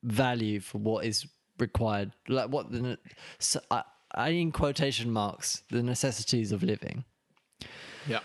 value 0.03 0.59
for 0.59 0.77
what 0.77 1.05
is 1.05 1.25
required, 1.61 2.11
like 2.27 2.49
what 2.49 2.71
the 2.71 2.97
so, 3.39 3.61
I, 3.69 3.83
I 4.13 4.29
in 4.29 4.51
quotation 4.51 5.11
marks 5.11 5.63
the 5.69 5.81
necessities 5.81 6.51
of 6.51 6.63
living. 6.63 7.05
Yeah, 8.07 8.19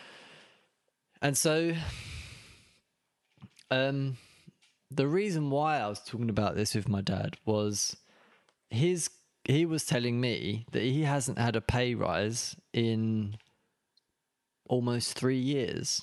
And 1.21 1.37
so, 1.37 1.75
um, 3.71 4.17
the 4.91 5.07
reason 5.07 5.51
why 5.51 5.79
I 5.79 5.89
was 5.89 6.01
talking 6.01 6.31
about 6.31 6.57
this 6.57 6.75
with 6.75 6.89
my 6.89 7.03
dad 7.03 7.37
was 7.45 7.97
his. 8.71 9.11
He 9.45 9.65
was 9.65 9.85
telling 9.87 10.21
me 10.21 10.67
that 10.73 10.83
he 10.83 11.03
hasn't 11.03 11.39
had 11.39 11.55
a 11.55 11.61
pay 11.61 11.95
rise 11.95 12.57
in 12.73 13.37
almost 14.69 15.17
three 15.17 15.39
years, 15.39 16.03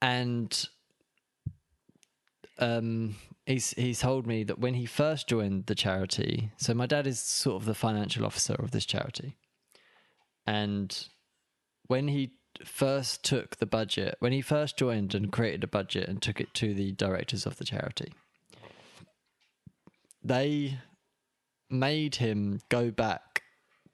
and 0.00 0.68
um, 2.58 3.16
he's 3.46 3.70
he's 3.70 4.00
told 4.00 4.26
me 4.26 4.44
that 4.44 4.58
when 4.58 4.74
he 4.74 4.84
first 4.84 5.28
joined 5.28 5.66
the 5.66 5.74
charity, 5.74 6.50
so 6.56 6.74
my 6.74 6.86
dad 6.86 7.06
is 7.06 7.20
sort 7.20 7.62
of 7.62 7.66
the 7.66 7.74
financial 7.74 8.26
officer 8.26 8.54
of 8.54 8.72
this 8.72 8.84
charity, 8.84 9.36
and 10.46 11.08
when 11.86 12.08
he 12.08 12.32
first 12.64 13.24
took 13.24 13.56
the 13.56 13.66
budget, 13.66 14.16
when 14.18 14.32
he 14.32 14.40
first 14.40 14.76
joined 14.76 15.14
and 15.14 15.32
created 15.32 15.64
a 15.64 15.68
budget 15.68 16.08
and 16.08 16.20
took 16.20 16.40
it 16.40 16.52
to 16.54 16.74
the 16.74 16.92
directors 16.92 17.46
of 17.46 17.56
the 17.56 17.64
charity, 17.64 18.12
they 20.22 20.78
made 21.70 22.16
him 22.16 22.60
go 22.68 22.90
back 22.90 23.42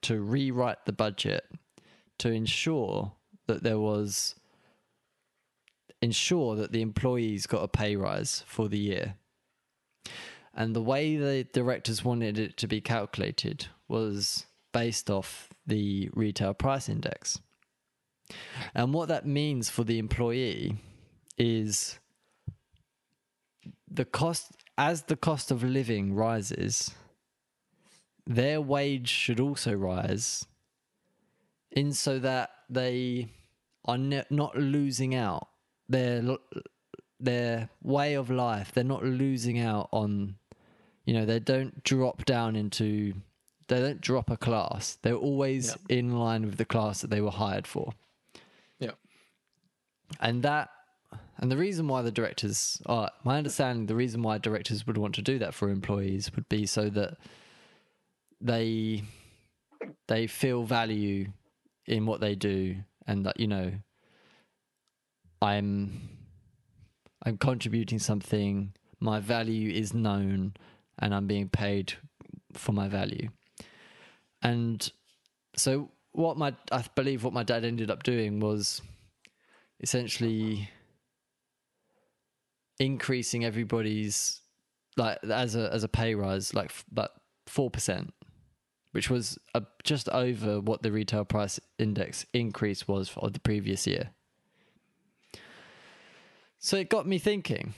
to 0.02 0.20
rewrite 0.20 0.84
the 0.84 0.92
budget 0.92 1.44
to 2.18 2.30
ensure 2.30 3.12
that 3.46 3.62
there 3.62 3.78
was 3.78 4.34
ensure 6.00 6.56
that 6.56 6.72
the 6.72 6.82
employees 6.82 7.46
got 7.46 7.62
a 7.62 7.68
pay 7.68 7.94
rise 7.94 8.42
for 8.46 8.68
the 8.68 8.78
year. 8.78 9.14
And 10.54 10.76
the 10.76 10.82
way 10.82 11.16
the 11.16 11.44
directors 11.44 12.04
wanted 12.04 12.38
it 12.38 12.56
to 12.58 12.66
be 12.66 12.80
calculated 12.80 13.66
was 13.88 14.46
based 14.72 15.10
off 15.10 15.48
the 15.66 16.10
retail 16.12 16.54
price 16.54 16.88
index. 16.88 17.38
And 18.74 18.92
what 18.92 19.08
that 19.08 19.26
means 19.26 19.70
for 19.70 19.84
the 19.84 19.98
employee 19.98 20.76
is 21.38 21.98
the 23.90 24.04
cost 24.04 24.52
as 24.78 25.02
the 25.02 25.16
cost 25.16 25.50
of 25.50 25.62
living 25.62 26.14
rises, 26.14 26.92
their 28.26 28.60
wage 28.60 29.08
should 29.08 29.40
also 29.40 29.72
rise 29.74 30.46
in 31.70 31.92
so 31.92 32.18
that 32.18 32.50
they 32.70 33.28
are 33.84 33.98
ne- 33.98 34.24
not 34.30 34.56
losing 34.56 35.14
out 35.14 35.48
their 35.88 36.22
lo- 36.22 36.38
their 37.22 37.68
way 37.82 38.14
of 38.14 38.30
life. 38.30 38.72
They're 38.72 38.84
not 38.84 39.04
losing 39.04 39.58
out 39.58 39.88
on 39.92 40.36
you 41.04 41.14
know 41.14 41.24
they 41.24 41.40
don't 41.40 41.82
drop 41.82 42.24
down 42.24 42.56
into 42.56 43.14
they 43.68 43.80
don't 43.80 44.00
drop 44.00 44.30
a 44.30 44.36
class. 44.36 44.98
They're 45.02 45.14
always 45.14 45.76
in 45.88 46.18
line 46.18 46.44
with 46.44 46.56
the 46.56 46.64
class 46.64 47.00
that 47.00 47.10
they 47.10 47.20
were 47.20 47.30
hired 47.30 47.66
for. 47.66 47.92
Yeah. 48.78 48.90
and 50.20 50.42
that 50.42 50.68
and 51.38 51.50
the 51.50 51.56
reason 51.56 51.88
why 51.88 52.02
the 52.02 52.12
directors 52.12 52.80
are 52.86 53.10
my 53.24 53.38
understanding 53.38 53.86
the 53.86 53.94
reason 53.94 54.22
why 54.22 54.38
directors 54.38 54.86
would 54.86 54.98
want 54.98 55.14
to 55.14 55.22
do 55.22 55.38
that 55.38 55.54
for 55.54 55.70
employees 55.70 56.30
would 56.34 56.48
be 56.48 56.66
so 56.66 56.90
that 56.90 57.16
they 58.40 59.02
they 60.08 60.26
feel 60.26 60.64
value 60.64 61.32
in 61.86 62.06
what 62.06 62.20
they 62.20 62.34
do 62.34 62.76
and 63.06 63.26
that 63.26 63.38
you 63.40 63.46
know 63.46 63.72
i'm 65.40 66.08
i'm 67.24 67.36
contributing 67.36 67.98
something 67.98 68.72
my 69.00 69.20
value 69.20 69.70
is 69.70 69.92
known 69.92 70.54
and 70.98 71.14
i'm 71.14 71.26
being 71.26 71.48
paid 71.48 71.94
for 72.54 72.72
my 72.72 72.88
value. 72.88 73.28
And 74.42 74.90
so 75.56 75.90
what 76.12 76.36
my 76.36 76.54
i 76.70 76.84
believe 76.94 77.24
what 77.24 77.32
my 77.32 77.42
dad 77.42 77.64
ended 77.64 77.90
up 77.90 78.02
doing 78.02 78.38
was 78.38 78.82
essentially 79.80 80.68
increasing 82.78 83.44
everybody's 83.44 84.42
like 84.96 85.18
as 85.24 85.56
a 85.56 85.72
as 85.72 85.84
a 85.84 85.88
pay 85.88 86.14
rise 86.14 86.52
like 86.52 86.70
f- 86.70 86.84
about 86.90 87.12
4% 87.48 88.10
which 88.90 89.08
was 89.08 89.38
just 89.84 90.08
over 90.10 90.60
what 90.60 90.82
the 90.82 90.92
retail 90.92 91.24
price 91.24 91.58
index 91.78 92.26
increase 92.34 92.86
was 92.86 93.08
for 93.08 93.30
the 93.30 93.40
previous 93.40 93.86
year 93.86 94.10
so 96.62 96.76
it 96.76 96.88
got 96.88 97.06
me 97.06 97.18
thinking. 97.18 97.74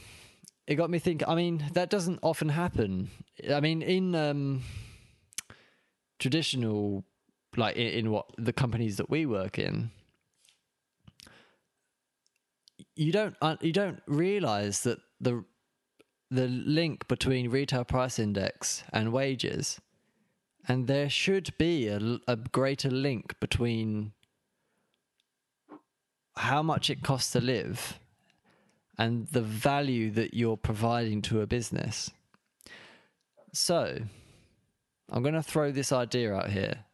It 0.67 0.77
got 0.77 0.91
me 0.91 0.99
thinking. 0.99 1.27
I 1.27 1.35
mean 1.35 1.65
that 1.73 1.91
doesn't 1.91 2.21
often 2.23 2.51
happen. 2.51 3.11
I 3.51 3.61
mean 3.61 3.83
in 3.83 4.15
um 4.15 4.63
traditional 6.19 7.05
like 7.57 7.77
in, 7.77 7.89
in 7.89 8.11
what 8.11 8.27
the 8.39 8.53
companies 8.53 8.99
that 8.99 9.11
we 9.11 9.27
work 9.27 9.59
in 9.59 9.91
you 12.95 13.13
don't 13.13 13.37
uh, 13.43 13.57
you 13.61 13.73
don't 13.73 14.01
realize 14.07 14.83
that 14.83 14.99
the 15.21 15.45
the 16.31 16.49
link 16.49 17.07
between 17.09 17.51
retail 17.51 17.85
price 17.85 18.19
index 18.19 18.85
and 18.93 19.13
wages 19.13 19.81
and 20.67 20.87
there 20.87 21.11
should 21.11 21.57
be 21.59 21.89
a 21.89 22.37
greater 22.37 22.91
link 22.91 23.35
between 23.39 24.13
how 26.37 26.63
much 26.63 26.91
it 26.91 27.03
costs 27.03 27.33
to 27.33 27.41
live 27.41 27.99
and 28.99 29.27
the 29.29 29.43
value 29.43 30.11
that 30.11 30.35
you're 30.35 30.57
providing 30.57 31.23
to 31.23 31.41
a 31.41 31.47
business 31.47 32.11
so 33.53 33.99
i'm 35.11 35.23
going 35.23 35.35
to 35.35 35.43
throw 35.43 35.71
this 35.71 35.93
idea 35.93 36.33
out 36.35 36.51
here 36.51 36.85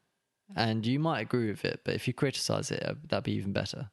and 0.56 0.84
you 0.86 0.98
might 0.98 1.20
agree 1.20 1.48
with 1.50 1.64
it 1.64 1.80
but 1.84 1.94
if 1.94 2.06
you 2.08 2.14
criticize 2.14 2.70
it 2.70 2.82
uh, 2.84 2.94
that'd 3.08 3.24
be 3.24 3.32
even 3.32 3.52
better 3.52 3.90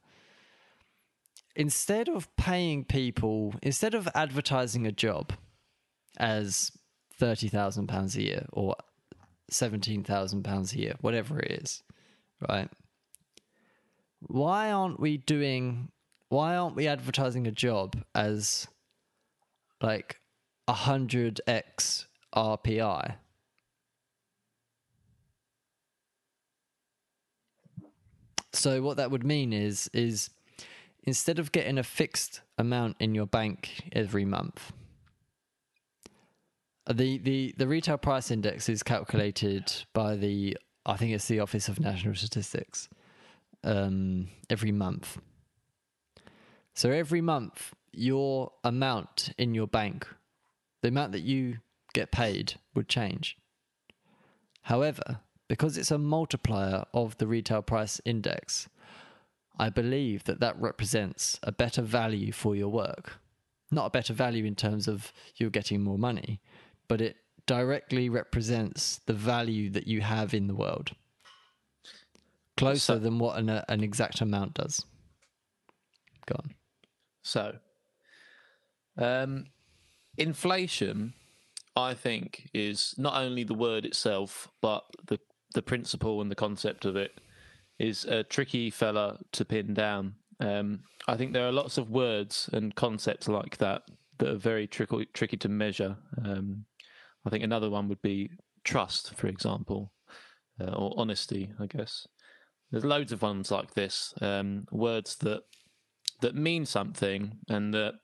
instead 1.57 2.07
of 2.07 2.33
paying 2.37 2.85
people, 2.85 3.55
instead 3.61 3.95
of 3.95 4.07
advertising 4.13 4.85
a 4.85 4.91
job 4.91 5.33
as 6.17 6.71
thirty 7.17 7.49
thousand 7.49 7.87
pounds 7.87 8.15
a 8.15 8.21
year 8.21 8.45
or 8.53 8.75
seventeen 9.49 10.03
thousand 10.03 10.43
pounds 10.43 10.71
a 10.73 10.77
year, 10.77 10.93
whatever 11.01 11.39
it 11.39 11.63
is, 11.63 11.83
right? 12.47 12.69
Why 14.21 14.71
aren't 14.71 14.99
we 14.99 15.17
doing? 15.17 15.89
Why 16.29 16.55
aren't 16.55 16.75
we 16.75 16.87
advertising 16.87 17.47
a 17.47 17.51
job 17.51 17.95
as 18.13 18.67
like 19.81 20.19
a 20.67 20.73
hundred 20.73 21.41
x 21.47 22.07
RPI? 22.35 23.15
So 28.53 28.81
what 28.81 28.97
that 28.97 29.11
would 29.11 29.23
mean 29.23 29.53
is 29.53 29.89
is 29.93 30.29
instead 31.03 31.39
of 31.39 31.51
getting 31.51 31.77
a 31.77 31.83
fixed 31.83 32.41
amount 32.57 32.97
in 32.99 33.15
your 33.15 33.27
bank 33.27 33.89
every 33.93 34.25
month, 34.25 34.73
the, 36.93 37.17
the, 37.17 37.53
the 37.57 37.67
retail 37.67 37.97
price 37.97 38.31
index 38.31 38.69
is 38.69 38.83
calculated 38.83 39.71
by 39.93 40.15
the, 40.15 40.57
I 40.85 40.95
think 40.97 41.13
it's 41.13 41.27
the 41.27 41.39
Office 41.39 41.67
of 41.67 41.79
National 41.79 42.15
Statistics, 42.15 42.87
um, 43.63 44.29
every 44.49 44.71
month. 44.71 45.17
So 46.77 46.91
every 46.91 47.21
month, 47.21 47.73
your 47.91 48.51
amount 48.63 49.31
in 49.39 49.55
your 49.55 49.65
bank, 49.65 50.07
the 50.83 50.89
amount 50.89 51.11
that 51.13 51.23
you 51.23 51.57
get 51.95 52.11
paid 52.11 52.53
would 52.75 52.87
change. 52.87 53.35
However, 54.61 55.21
because 55.47 55.75
it's 55.75 55.89
a 55.89 55.97
multiplier 55.97 56.85
of 56.93 57.17
the 57.17 57.25
retail 57.25 57.63
price 57.63 57.99
index, 58.05 58.69
I 59.57 59.71
believe 59.71 60.25
that 60.25 60.39
that 60.39 60.61
represents 60.61 61.39
a 61.41 61.51
better 61.51 61.81
value 61.81 62.31
for 62.31 62.55
your 62.55 62.69
work. 62.69 63.17
Not 63.71 63.87
a 63.87 63.89
better 63.89 64.13
value 64.13 64.45
in 64.45 64.53
terms 64.53 64.87
of 64.87 65.11
you're 65.35 65.49
getting 65.49 65.81
more 65.81 65.97
money, 65.97 66.41
but 66.87 67.01
it 67.01 67.15
directly 67.47 68.07
represents 68.07 68.99
the 69.07 69.13
value 69.13 69.71
that 69.71 69.87
you 69.87 70.01
have 70.01 70.31
in 70.31 70.45
the 70.45 70.53
world. 70.53 70.91
Closer 72.55 72.77
So- 72.77 72.99
than 72.99 73.17
what 73.17 73.39
an, 73.39 73.49
uh, 73.49 73.65
an 73.67 73.81
exact 73.81 74.21
amount 74.21 74.53
does. 74.53 74.85
Go 76.27 76.35
on. 76.37 76.56
So, 77.27 77.57
um, 78.97 79.47
inflation, 80.17 81.13
I 81.75 81.93
think, 81.93 82.49
is 82.53 82.95
not 82.97 83.21
only 83.21 83.43
the 83.43 83.53
word 83.53 83.85
itself, 83.85 84.47
but 84.61 84.85
the 85.05 85.19
the 85.53 85.61
principle 85.61 86.21
and 86.21 86.31
the 86.31 86.35
concept 86.35 86.85
of 86.85 86.95
it 86.95 87.19
is 87.79 88.05
a 88.05 88.23
tricky 88.23 88.69
fella 88.69 89.19
to 89.33 89.43
pin 89.43 89.73
down. 89.73 90.15
Um, 90.39 90.83
I 91.07 91.17
think 91.17 91.33
there 91.33 91.47
are 91.47 91.51
lots 91.51 91.77
of 91.77 91.89
words 91.89 92.49
and 92.53 92.75
concepts 92.75 93.27
like 93.27 93.57
that 93.57 93.83
that 94.19 94.29
are 94.29 94.37
very 94.37 94.65
tricky 94.65 95.05
tricky 95.13 95.37
to 95.37 95.49
measure. 95.49 95.97
Um, 96.23 96.65
I 97.25 97.29
think 97.29 97.43
another 97.43 97.69
one 97.69 97.89
would 97.89 98.01
be 98.01 98.29
trust, 98.63 99.13
for 99.15 99.27
example, 99.27 99.91
uh, 100.61 100.71
or 100.71 100.93
honesty. 100.95 101.51
I 101.59 101.65
guess 101.65 102.07
there's 102.71 102.85
loads 102.85 103.11
of 103.11 103.21
ones 103.21 103.51
like 103.51 103.73
this. 103.73 104.13
Um, 104.21 104.65
words 104.71 105.17
that 105.17 105.43
that 106.21 106.35
mean 106.35 106.65
something 106.65 107.37
and 107.49 107.73
that 107.73 107.95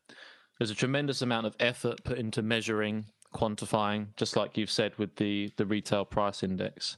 there's 0.57 0.71
a 0.71 0.75
tremendous 0.75 1.21
amount 1.21 1.45
of 1.47 1.55
effort 1.59 2.03
put 2.03 2.17
into 2.17 2.41
measuring 2.41 3.05
quantifying 3.33 4.07
just 4.15 4.35
like 4.35 4.57
you've 4.57 4.71
said 4.71 4.95
with 4.97 5.15
the 5.15 5.51
the 5.57 5.65
retail 5.65 6.05
price 6.05 6.43
index. 6.43 6.97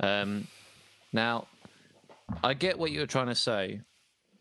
Um, 0.00 0.46
now 1.12 1.46
i 2.42 2.54
get 2.54 2.78
what 2.78 2.90
you're 2.90 3.06
trying 3.06 3.26
to 3.26 3.34
say. 3.34 3.80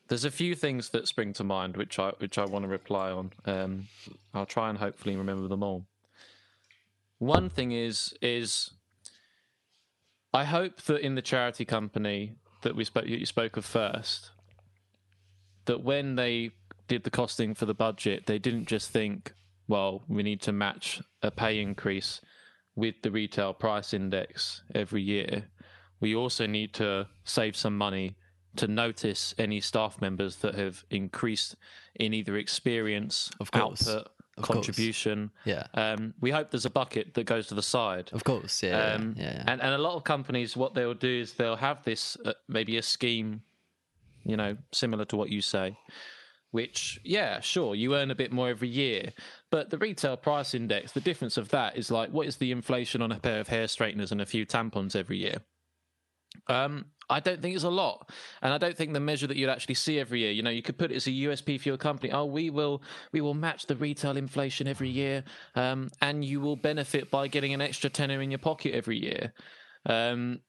There's 0.08 0.26
a 0.26 0.32
few 0.32 0.54
things 0.54 0.90
that 0.90 1.08
spring 1.08 1.34
to 1.34 1.44
mind 1.44 1.76
which 1.76 1.98
i 2.00 2.12
which 2.20 2.38
i 2.38 2.46
want 2.46 2.64
to 2.64 2.70
reply 2.70 3.12
on. 3.12 3.32
Um, 3.46 3.88
i'll 4.34 4.46
try 4.46 4.70
and 4.70 4.78
hopefully 4.78 5.16
remember 5.16 5.48
them 5.48 5.64
all. 5.64 5.86
One 7.18 7.50
thing 7.50 7.72
is 7.72 8.14
is 8.22 8.72
i 10.34 10.44
hope 10.44 10.82
that 10.84 11.02
in 11.02 11.16
the 11.16 11.22
charity 11.22 11.66
company 11.66 12.36
that 12.62 12.76
we 12.76 12.84
spoke 12.84 13.06
you 13.08 13.26
spoke 13.26 13.58
of 13.58 13.66
first 13.66 14.32
that 15.66 15.82
when 15.84 16.16
they 16.16 16.52
did 16.88 17.04
the 17.04 17.10
costing 17.10 17.54
for 17.56 17.66
the 17.66 17.74
budget, 17.74 18.26
they 18.26 18.40
didn't 18.40 18.66
just 18.66 18.90
think, 18.92 19.34
well, 19.68 20.04
we 20.08 20.24
need 20.24 20.42
to 20.42 20.52
match 20.52 21.02
a 21.22 21.32
pay 21.32 21.60
increase 21.60 22.22
with 22.76 22.96
the 23.04 23.12
retail 23.12 23.54
price 23.54 23.94
index 23.94 24.64
every 24.76 25.02
year. 25.02 25.44
We 26.00 26.16
also 26.16 26.46
need 26.46 26.74
to 26.76 27.08
save 27.24 27.56
some 27.56 27.78
money 27.78 28.16
to 28.58 28.68
notice 28.68 29.34
any 29.38 29.62
staff 29.62 30.00
members 30.02 30.36
that 30.38 30.56
have 30.56 30.84
increased 30.90 31.56
in 31.96 32.14
either 32.14 32.38
experience, 32.38 33.32
Of 33.40 33.52
course. 33.52 33.88
output, 33.88 34.08
Of 34.38 34.44
course. 34.44 34.56
contribution. 34.58 35.32
Yeah. 35.46 35.66
Um, 35.74 36.14
we 36.20 36.30
hope 36.32 36.52
there's 36.52 36.66
a 36.66 36.70
bucket 36.70 37.14
that 37.14 37.24
goes 37.26 37.48
to 37.48 37.56
the 37.56 37.64
side. 37.64 38.10
Of 38.12 38.24
course, 38.24 38.62
yeah, 38.62 38.94
Um, 38.96 39.16
yeah, 39.18 39.24
yeah. 39.36 39.44
And, 39.48 39.62
and 39.62 39.74
a 39.74 39.78
lot 39.78 39.96
of 39.96 40.04
companies, 40.04 40.58
what 40.58 40.74
they'll 40.74 40.94
do 40.94 41.22
is 41.22 41.34
they'll 41.34 41.56
have 41.56 41.84
this 41.84 42.18
uh, 42.26 42.34
maybe 42.48 42.78
a 42.78 42.82
scheme, 42.84 43.42
you 44.26 44.38
know, 44.38 44.58
similar 44.72 45.06
to 45.06 45.16
what 45.16 45.30
you 45.30 45.42
say, 45.42 45.78
which, 46.52 47.00
yeah, 47.04 47.40
sure, 47.40 47.76
you 47.76 47.96
earn 47.96 48.12
a 48.12 48.16
bit 48.16 48.32
more 48.32 48.50
every 48.50 48.70
year. 48.70 49.12
But 49.50 49.70
the 49.70 49.78
retail 49.78 50.18
price 50.18 50.54
index, 50.54 50.92
the 50.92 51.02
difference 51.02 51.38
of 51.38 51.50
that 51.50 51.78
is 51.78 51.90
like, 51.90 52.12
what 52.12 52.28
is 52.28 52.38
the 52.38 52.52
inflation 52.52 53.02
on 53.02 53.12
a 53.12 53.20
pair 53.20 53.40
of 53.40 53.48
hair 53.48 53.68
straighteners 53.68 54.12
and 54.12 54.22
a 54.22 54.26
few 54.26 54.46
tampons 54.46 54.96
every 54.96 55.18
year? 55.18 55.38
Um, 56.48 56.86
I 57.10 57.20
don't 57.20 57.42
think 57.42 57.56
it's 57.56 57.64
a 57.64 57.70
lot, 57.70 58.10
and 58.42 58.54
I 58.54 58.58
don't 58.58 58.78
think 58.78 58.94
the 58.94 59.00
measure 59.00 59.28
that 59.28 59.38
you'd 59.38 59.50
actually 59.50 59.76
see 59.76 60.00
every 60.00 60.22
year. 60.22 60.32
You 60.32 60.42
know, 60.42 60.50
you 60.50 60.62
could 60.62 60.78
put 60.78 60.92
it 60.92 60.96
as 60.96 61.08
a 61.08 61.12
USP 61.12 61.60
for 61.60 61.70
your 61.70 61.78
company. 61.78 62.12
Oh, 62.12 62.26
we 62.26 62.50
will, 62.50 62.82
we 63.12 63.22
will 63.22 63.34
match 63.34 63.68
the 63.68 63.76
retail 63.76 64.18
inflation 64.18 64.68
every 64.68 64.90
year, 64.90 65.24
um, 65.56 65.92
and 66.02 66.24
you 66.24 66.40
will 66.40 66.56
benefit 66.56 67.12
by 67.12 67.28
getting 67.28 67.54
an 67.54 67.62
extra 67.62 67.90
tenner 67.90 68.22
in 68.22 68.32
your 68.32 68.40
pocket 68.40 68.74
every 68.74 68.98
year. 68.98 69.34
Um, 69.86 70.40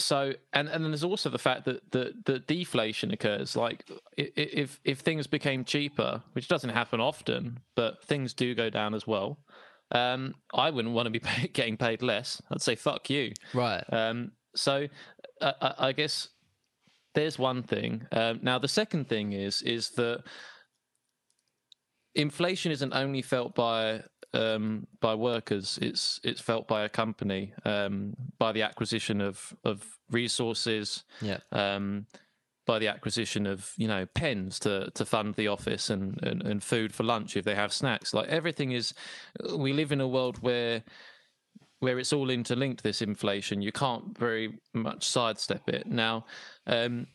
so, 0.00 0.32
and 0.52 0.68
and 0.68 0.84
then 0.84 0.90
there's 0.90 1.04
also 1.04 1.30
the 1.30 1.38
fact 1.38 1.64
that 1.66 1.90
the 1.92 2.14
the 2.24 2.38
deflation 2.38 3.12
occurs. 3.12 3.56
Like, 3.56 3.88
if 4.16 4.80
if 4.84 5.00
things 5.00 5.26
became 5.26 5.64
cheaper, 5.64 6.22
which 6.32 6.48
doesn't 6.48 6.70
happen 6.70 7.00
often, 7.00 7.60
but 7.76 8.02
things 8.04 8.34
do 8.34 8.54
go 8.54 8.70
down 8.70 8.94
as 8.94 9.06
well. 9.06 9.38
Um, 9.92 10.34
I 10.54 10.70
wouldn't 10.70 10.94
want 10.94 11.06
to 11.06 11.10
be 11.10 11.18
pay, 11.20 11.48
getting 11.48 11.76
paid 11.76 12.02
less. 12.02 12.40
I'd 12.50 12.62
say 12.62 12.74
fuck 12.74 13.10
you. 13.10 13.32
right. 13.54 13.84
Um, 13.92 14.32
so 14.56 14.88
I, 15.40 15.74
I 15.78 15.92
guess 15.92 16.28
there's 17.14 17.38
one 17.38 17.62
thing. 17.62 18.06
Um, 18.12 18.40
now 18.42 18.58
the 18.58 18.68
second 18.68 19.08
thing 19.08 19.32
is 19.32 19.62
is 19.62 19.90
that 19.90 20.22
inflation 22.14 22.72
isn't 22.72 22.92
only 22.92 23.22
felt 23.22 23.54
by 23.54 24.02
um, 24.34 24.86
by 25.00 25.14
workers. 25.14 25.78
It's 25.80 26.20
it's 26.22 26.40
felt 26.40 26.68
by 26.68 26.84
a 26.84 26.88
company 26.88 27.52
um, 27.64 28.14
by 28.38 28.52
the 28.52 28.62
acquisition 28.62 29.20
of 29.20 29.54
of 29.64 29.84
resources. 30.10 31.04
yeah. 31.20 31.38
Um, 31.52 32.06
by 32.66 32.78
the 32.78 32.88
acquisition 32.88 33.46
of 33.46 33.72
you 33.76 33.88
know 33.88 34.06
pens 34.14 34.60
to 34.60 34.90
to 34.94 35.04
fund 35.04 35.34
the 35.34 35.48
office 35.48 35.90
and, 35.90 36.22
and 36.22 36.42
and 36.42 36.62
food 36.62 36.94
for 36.94 37.02
lunch 37.02 37.36
if 37.36 37.44
they 37.44 37.54
have 37.54 37.72
snacks 37.72 38.14
like 38.14 38.28
everything 38.28 38.70
is 38.70 38.94
we 39.56 39.72
live 39.72 39.90
in 39.90 40.00
a 40.00 40.06
world 40.06 40.40
where 40.40 40.84
where 41.80 41.98
it's 41.98 42.12
all 42.12 42.30
interlinked 42.30 42.84
this 42.84 43.02
inflation 43.02 43.60
you 43.60 43.72
can't 43.72 44.16
very 44.16 44.60
much 44.72 45.08
sidestep 45.08 45.68
it 45.68 45.86
now 45.86 46.24
um 46.68 47.08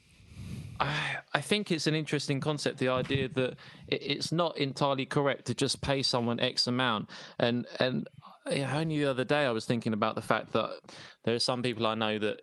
I, 0.79 1.17
I 1.33 1.41
think 1.41 1.71
it's 1.71 1.87
an 1.87 1.95
interesting 1.95 2.39
concept 2.39 2.79
the 2.79 2.89
idea 2.89 3.29
that 3.29 3.51
it, 3.87 4.01
it's 4.01 4.31
not 4.31 4.57
entirely 4.57 5.05
correct 5.05 5.45
to 5.45 5.53
just 5.53 5.81
pay 5.81 6.01
someone 6.03 6.39
x 6.39 6.67
amount. 6.67 7.09
And 7.39 7.65
and 7.79 8.07
only 8.47 8.99
the 8.99 9.09
other 9.09 9.23
day 9.23 9.45
i 9.45 9.49
was 9.49 9.65
thinking 9.65 9.93
about 9.93 10.13
the 10.13 10.21
fact 10.21 10.51
that 10.53 10.69
there 11.23 11.33
are 11.33 11.39
some 11.39 11.63
people 11.63 11.87
i 11.87 11.95
know 11.95 12.19
that 12.19 12.41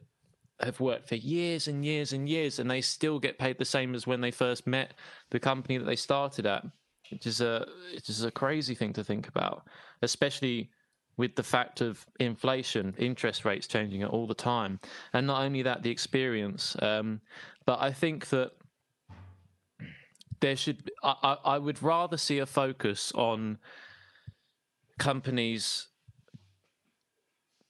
have 0.60 0.80
worked 0.80 1.08
for 1.08 1.14
years 1.14 1.68
and 1.68 1.84
years 1.84 2.12
and 2.12 2.28
years 2.28 2.58
and 2.58 2.70
they 2.70 2.80
still 2.80 3.18
get 3.18 3.38
paid 3.38 3.58
the 3.58 3.64
same 3.64 3.94
as 3.94 4.06
when 4.06 4.20
they 4.20 4.30
first 4.30 4.66
met 4.66 4.94
the 5.30 5.38
company 5.38 5.78
that 5.78 5.84
they 5.84 5.96
started 5.96 6.46
at 6.46 6.64
which 7.10 7.26
is 7.26 7.40
a 7.40 7.66
which 7.94 8.08
is 8.08 8.24
a 8.24 8.30
crazy 8.30 8.74
thing 8.74 8.92
to 8.92 9.04
think 9.04 9.28
about 9.28 9.66
especially 10.02 10.70
with 11.16 11.34
the 11.34 11.42
fact 11.42 11.80
of 11.80 12.06
inflation 12.20 12.94
interest 12.98 13.44
rates 13.44 13.66
changing 13.66 14.04
all 14.04 14.26
the 14.26 14.34
time. 14.34 14.80
And 15.12 15.26
not 15.26 15.42
only 15.42 15.62
that 15.62 15.82
the 15.82 15.90
experience 15.90 16.76
um, 16.80 17.20
but 17.66 17.80
i 17.80 17.90
think 17.92 18.28
that 18.28 18.52
there 20.40 20.56
should 20.56 20.90
I, 21.02 21.36
I 21.44 21.58
would 21.58 21.82
rather 21.82 22.16
see 22.16 22.40
a 22.40 22.46
focus 22.46 23.12
on 23.14 23.58
companies 24.98 25.88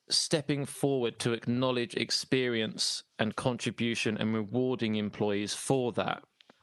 stepping 0.09 0.67
forward 0.67 1.19
to 1.21 1.33
acknowledge 1.33 1.95
experience 1.95 3.05
and 3.19 3.37
contribution 3.37 4.17
and 4.19 4.35
rewarding 4.35 4.97
employees 4.97 5.55
for 5.55 5.93
that 5.93 6.23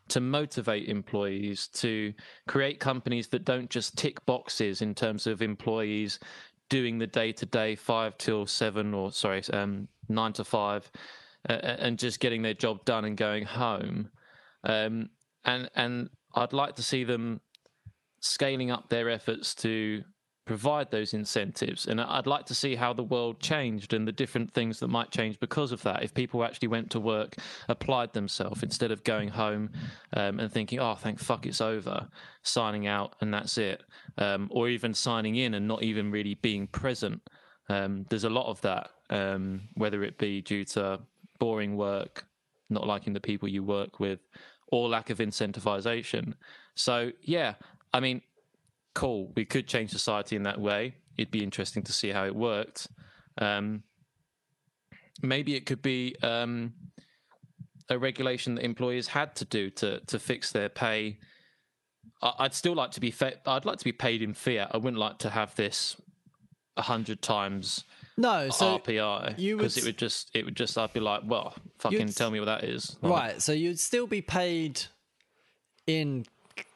to 0.10 0.20
motivate 0.20 0.90
employees 0.90 1.68
to 1.68 2.14
create 2.48 2.80
companies 2.80 3.28
that 3.28 3.46
don't 3.46 3.70
just 3.70 3.98
tick 3.98 4.24
boxes 4.26 4.82
in 4.82 4.94
terms 4.96 5.28
of 5.28 5.42
employees 5.42 6.20
doing 6.70 6.98
the 6.98 7.08
day 7.08 7.32
to 7.32 7.46
day 7.46 7.76
five 7.76 8.18
till 8.18 8.46
seven 8.46 8.94
or 8.94 9.12
sorry 9.12 9.42
um, 9.54 9.88
nine 10.08 10.34
to 10.34 10.44
five 10.44 10.92
and 11.46 11.98
just 11.98 12.20
getting 12.20 12.42
their 12.42 12.54
job 12.54 12.84
done 12.86 13.06
and 13.06 13.16
going 13.18 13.46
home 13.46 14.10
um, 14.64 15.10
and 15.46 15.70
and 15.76 16.10
I'd 16.36 16.54
like 16.54 16.76
to 16.76 16.84
see 16.84 17.04
them 17.04 17.42
scaling 18.22 18.72
up 18.72 18.90
their 18.90 19.10
efforts 19.10 19.56
to 19.56 20.04
provide 20.46 20.90
those 20.90 21.14
incentives. 21.14 21.86
And 21.86 22.02
I'd 22.02 22.26
like 22.26 22.46
to 22.48 22.56
see 22.56 22.76
how 22.76 22.92
the 22.92 23.04
world 23.04 23.40
changed 23.40 23.94
and 23.94 24.08
the 24.08 24.12
different 24.12 24.52
things 24.52 24.80
that 24.80 24.88
might 24.88 25.12
change 25.12 25.40
because 25.40 25.72
of 25.72 25.84
that. 25.84 26.04
If 26.04 26.14
people 26.14 26.44
actually 26.44 26.70
went 26.70 26.90
to 26.92 27.00
work, 27.00 27.36
applied 27.68 28.14
themselves 28.14 28.64
instead 28.64 28.92
of 28.92 29.04
going 29.04 29.30
home 29.30 29.70
um, 30.14 30.40
and 30.40 30.52
thinking, 30.52 30.80
oh, 30.80 30.96
thank 30.96 31.20
fuck 31.20 31.46
it's 31.46 31.62
over, 31.62 32.08
signing 32.42 32.88
out 32.88 33.16
and 33.22 33.32
that's 33.32 33.60
it. 33.60 33.84
Um, 34.18 34.50
or 34.52 34.70
even 34.70 34.94
signing 34.94 35.36
in 35.36 35.54
and 35.54 35.68
not 35.68 35.84
even 35.84 36.10
really 36.10 36.34
being 36.34 36.66
present. 36.66 37.22
Um, 37.70 38.08
there's 38.10 38.24
a 38.24 38.30
lot 38.30 38.48
of 38.48 38.60
that, 38.62 38.90
um, 39.12 39.70
whether 39.76 40.04
it 40.04 40.18
be 40.18 40.42
due 40.42 40.66
to 40.66 41.00
boring 41.40 41.76
work, 41.76 42.26
not 42.70 42.86
liking 42.86 43.14
the 43.14 43.20
people 43.20 43.48
you 43.48 43.64
work 43.64 44.00
with, 44.00 44.20
or 44.72 44.88
lack 44.88 45.10
of 45.10 45.18
incentivization. 45.18 46.34
So, 46.76 47.12
yeah, 47.22 47.56
I 47.94 48.00
mean, 48.00 48.22
cool. 48.94 49.32
We 49.36 49.46
could 49.46 49.68
change 49.68 49.92
society 49.92 50.36
in 50.36 50.44
that 50.44 50.60
way. 50.60 50.96
It'd 51.18 51.32
be 51.32 51.44
interesting 51.44 51.84
to 51.84 51.94
see 51.94 52.10
how 52.10 52.26
it 52.26 52.36
worked. 52.36 52.88
Um, 53.38 53.84
maybe 55.22 55.56
it 55.56 55.66
could 55.66 55.82
be 55.82 56.16
um, 56.22 56.74
a 57.90 57.98
regulation 57.98 58.56
that 58.56 58.64
employers 58.64 59.08
had 59.08 59.36
to 59.38 59.46
do 59.46 59.70
to 59.72 60.00
to 60.02 60.20
fix 60.20 60.52
their 60.52 60.70
pay. 60.70 61.20
I'd 62.22 62.54
still 62.54 62.74
like 62.74 62.92
to 62.92 63.00
be. 63.00 63.12
Fa- 63.12 63.40
I'd 63.46 63.66
like 63.66 63.78
to 63.80 63.86
be 63.86 63.92
paid 63.92 64.22
in 64.22 64.34
fiat. 64.34 64.72
I 64.74 64.78
wouldn't 64.78 65.00
like 65.00 65.20
to 65.20 65.30
have 65.30 65.56
this 65.56 65.96
a 66.78 66.82
hundred 66.84 67.22
times 67.22 67.84
No, 68.20 68.50
so 68.50 68.80
RPI 68.80 69.40
you 69.40 69.56
would 69.56 69.62
because 69.62 69.78
it 69.78 69.86
would 69.86 69.98
just 69.98 70.30
it 70.34 70.44
would 70.44 70.56
just 70.56 70.78
I'd 70.78 70.92
be 70.92 71.00
like, 71.00 71.22
well, 71.26 71.56
fucking 71.80 72.10
tell 72.10 72.30
me 72.30 72.40
what 72.40 72.48
that 72.48 72.66
is. 72.66 72.98
Like, 73.02 73.12
right, 73.12 73.42
so 73.42 73.54
you'd 73.54 73.80
still 73.80 74.08
be 74.08 74.22
paid 74.22 74.82
in 75.88 76.26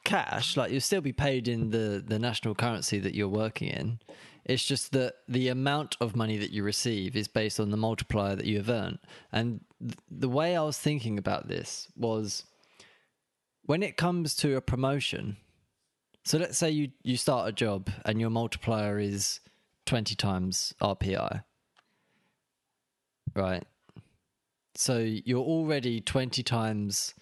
cash, 0.05 0.55
like 0.55 0.71
you'd 0.71 0.81
still 0.81 1.01
be 1.01 1.11
paid 1.11 1.49
in 1.49 1.71
the 1.71 2.01
the 2.05 2.17
national 2.17 2.55
currency 2.55 2.97
that 2.99 3.13
you're 3.13 3.27
working 3.27 3.67
in. 3.67 3.99
It's 4.45 4.63
just 4.63 4.93
that 4.93 5.15
the 5.27 5.49
amount 5.49 5.97
of 5.99 6.15
money 6.15 6.37
that 6.37 6.51
you 6.51 6.63
receive 6.63 7.15
is 7.15 7.27
based 7.27 7.59
on 7.59 7.71
the 7.71 7.77
multiplier 7.77 8.35
that 8.35 8.45
you 8.45 8.57
have 8.57 8.69
earned. 8.69 8.99
And 9.31 9.61
th- 9.81 9.95
the 10.09 10.29
way 10.29 10.55
I 10.55 10.63
was 10.63 10.77
thinking 10.77 11.17
about 11.17 11.47
this 11.47 11.87
was 11.95 12.43
when 13.65 13.83
it 13.83 13.95
comes 13.97 14.35
to 14.37 14.55
a 14.55 14.61
promotion. 14.61 15.37
So 16.25 16.37
let's 16.37 16.57
say 16.57 16.71
you 16.71 16.91
you 17.03 17.17
start 17.17 17.49
a 17.49 17.51
job 17.51 17.89
and 18.05 18.19
your 18.21 18.29
multiplier 18.29 18.97
is 18.97 19.41
20 19.85 20.15
times 20.15 20.73
RPI. 20.81 21.43
Right. 23.35 23.63
So 24.75 24.97
you're 24.97 25.43
already 25.43 26.01
20 26.01 26.43
times 26.43 27.13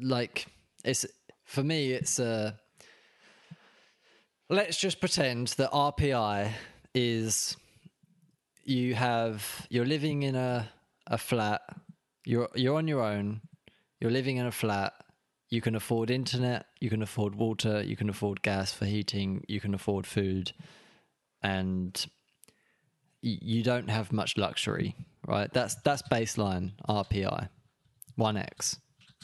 like 0.00 0.46
it's 0.84 1.06
for 1.44 1.62
me 1.62 1.92
it's 1.92 2.18
uh 2.18 2.52
let's 4.48 4.76
just 4.76 5.00
pretend 5.00 5.48
that 5.48 5.70
RPI 5.72 6.52
is 6.94 7.56
you 8.64 8.94
have 8.94 9.66
you're 9.70 9.86
living 9.86 10.22
in 10.22 10.34
a 10.34 10.68
a 11.06 11.18
flat 11.18 11.62
you're 12.24 12.48
you're 12.54 12.76
on 12.76 12.88
your 12.88 13.02
own 13.02 13.40
you're 14.00 14.10
living 14.10 14.36
in 14.36 14.46
a 14.46 14.52
flat 14.52 14.92
you 15.48 15.60
can 15.60 15.74
afford 15.74 16.10
internet 16.10 16.66
you 16.80 16.90
can 16.90 17.02
afford 17.02 17.34
water 17.36 17.82
you 17.82 17.96
can 17.96 18.08
afford 18.08 18.42
gas 18.42 18.72
for 18.72 18.84
heating 18.84 19.44
you 19.48 19.60
can 19.60 19.72
afford 19.72 20.06
food 20.06 20.52
and 21.52 22.06
you 23.22 23.62
don't 23.62 23.88
have 23.88 24.12
much 24.12 24.36
luxury 24.36 24.94
right? 25.26 25.52
That's 25.52 25.74
that's 25.86 26.02
baseline 26.02 26.72
rpi 26.88 27.48
1x 28.18 28.78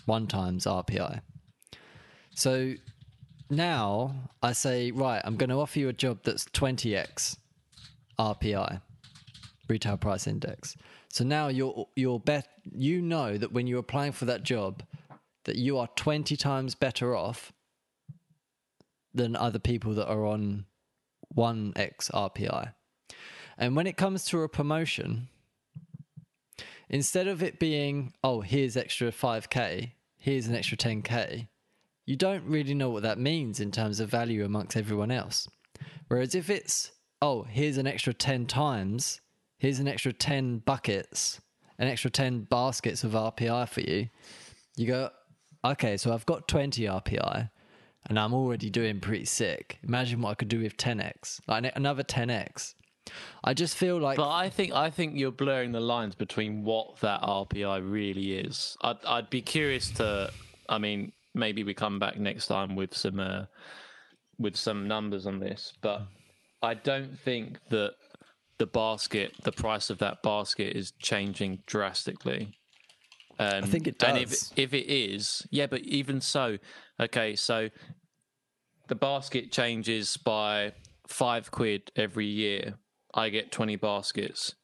1 0.07 0.27
times 0.27 0.65
rpi 0.65 1.21
so 2.35 2.75
now 3.51 4.15
i 4.43 4.53
say 4.53 4.91
right 4.91 5.23
i'm 5.25 5.37
going 5.37 5.51
to 5.51 5.57
offer 5.57 5.79
you 5.79 5.89
a 5.89 5.93
job 5.93 6.19
that's 6.25 6.45
20x 6.47 7.37
rpi 8.19 8.81
retail 9.73 9.97
price 9.97 10.27
index. 10.27 10.77
So 11.09 11.25
now 11.25 11.49
you're 11.49 11.89
you're 11.97 12.21
bet 12.21 12.47
you 12.65 13.01
know 13.01 13.37
that 13.39 13.53
when 13.53 13.67
you're 13.67 13.81
applying 13.81 14.13
for 14.13 14.27
that 14.27 14.43
job 14.43 14.83
that 15.45 15.57
you 15.57 15.79
are 15.79 15.89
20 15.97 16.37
times 16.37 16.75
better 16.75 17.17
off 17.17 17.53
than 19.15 19.35
other 19.35 19.59
people 19.59 19.95
that 19.95 20.09
are 20.09 20.25
on 20.25 20.67
1x 21.37 22.11
RPI. 22.11 22.73
And 23.59 23.77
when 23.77 23.87
it 23.87 23.97
comes 23.97 24.25
to 24.27 24.43
a 24.43 24.49
promotion, 24.49 25.29
instead 26.89 27.29
of 27.29 27.43
it 27.43 27.59
being, 27.59 28.13
oh, 28.25 28.41
here's 28.41 28.77
extra 28.77 29.13
5k, 29.13 29.93
here's 30.19 30.47
an 30.47 30.55
extra 30.55 30.77
10k, 30.77 31.49
you 32.07 32.17
don't 32.17 32.45
really 32.45 32.75
know 32.75 32.91
what 32.91 33.03
that 33.03 33.19
means 33.19 33.61
in 33.61 33.71
terms 33.71 34.01
of 34.01 34.09
value 34.09 34.45
amongst 34.45 34.77
everyone 34.77 35.11
else. 35.11 35.49
Whereas 36.09 36.35
if 36.35 36.51
it's, 36.51 36.93
oh, 37.21 37.45
here's 37.45 37.79
an 37.79 37.87
extra 37.87 38.13
10 38.13 38.47
times, 38.47 39.21
here's 39.59 39.79
an 39.79 39.89
extra 39.89 40.13
10 40.13 40.59
buckets, 40.59 41.41
an 41.79 41.89
extra 41.89 42.11
10 42.11 42.43
baskets 42.43 43.05
of 43.05 43.13
RPI 43.13 43.69
for 43.69 43.81
you, 43.81 44.09
you 44.77 44.87
go, 44.87 45.11
okay, 45.65 45.97
so 45.97 46.13
I've 46.13 46.27
got 46.27 46.49
20 46.49 46.83
RPI 46.83 47.51
and 48.07 48.19
I'm 48.19 48.35
already 48.35 48.71
doing 48.71 49.01
pretty 49.01 49.25
sick. 49.25 49.79
Imagine 49.87 50.23
what 50.23 50.31
I 50.31 50.35
could 50.35 50.49
do 50.49 50.61
with 50.61 50.77
10x, 50.77 51.41
like 51.47 51.71
another 51.77 52.03
10x. 52.03 52.75
I 53.45 53.55
just 53.55 53.77
feel 53.77 53.99
like 53.99 54.17
But 54.17 54.31
I 54.31 54.49
think 54.49 54.73
I 54.73 54.91
think 54.91 55.17
you're 55.17 55.33
blurring 55.33 55.73
the 55.73 55.81
lines 55.81 56.15
between 56.15 56.63
what 56.65 57.01
that 57.01 57.23
RPI 57.23 57.91
really 57.91 58.39
is. 58.39 58.77
I'd 58.83 59.05
I'd 59.05 59.31
be 59.31 59.43
curious 59.43 59.91
to. 59.93 60.31
I 60.69 60.79
mean, 60.79 61.13
maybe 61.35 61.65
we 61.65 61.75
come 61.75 61.99
back 61.99 62.19
next 62.19 62.47
time 62.47 62.77
with 62.77 62.97
some 62.97 63.19
uh, 63.19 63.47
with 64.39 64.57
some 64.57 64.87
numbers 64.87 65.27
on 65.27 65.41
this, 65.41 65.73
but 65.81 66.03
I 66.63 66.75
don't 66.75 67.19
think 67.19 67.59
that 67.71 67.95
the 68.59 68.67
basket, 68.67 69.33
the 69.43 69.53
price 69.53 69.91
of 69.91 69.99
that 69.99 70.23
basket, 70.23 70.77
is 70.77 70.93
changing 71.01 71.63
drastically. 71.67 72.55
Um, 73.39 73.65
I 73.65 73.67
think 73.67 73.89
it 73.89 73.99
does. 73.99 74.09
And 74.11 74.19
if 74.19 74.59
if 74.59 74.75
it 74.75 74.93
is, 74.93 75.47
yeah, 75.51 75.67
but 75.67 75.81
even 75.81 76.21
so, 76.21 76.59
okay, 77.03 77.37
so 77.37 77.69
the 78.89 78.95
basket 78.95 79.53
changes 79.53 80.17
by 80.17 80.73
five 81.07 81.51
quid 81.51 81.91
every 81.97 82.27
year. 82.27 82.75
I 83.15 83.29
get 83.29 83.53
twenty 83.53 83.77
baskets 83.77 84.55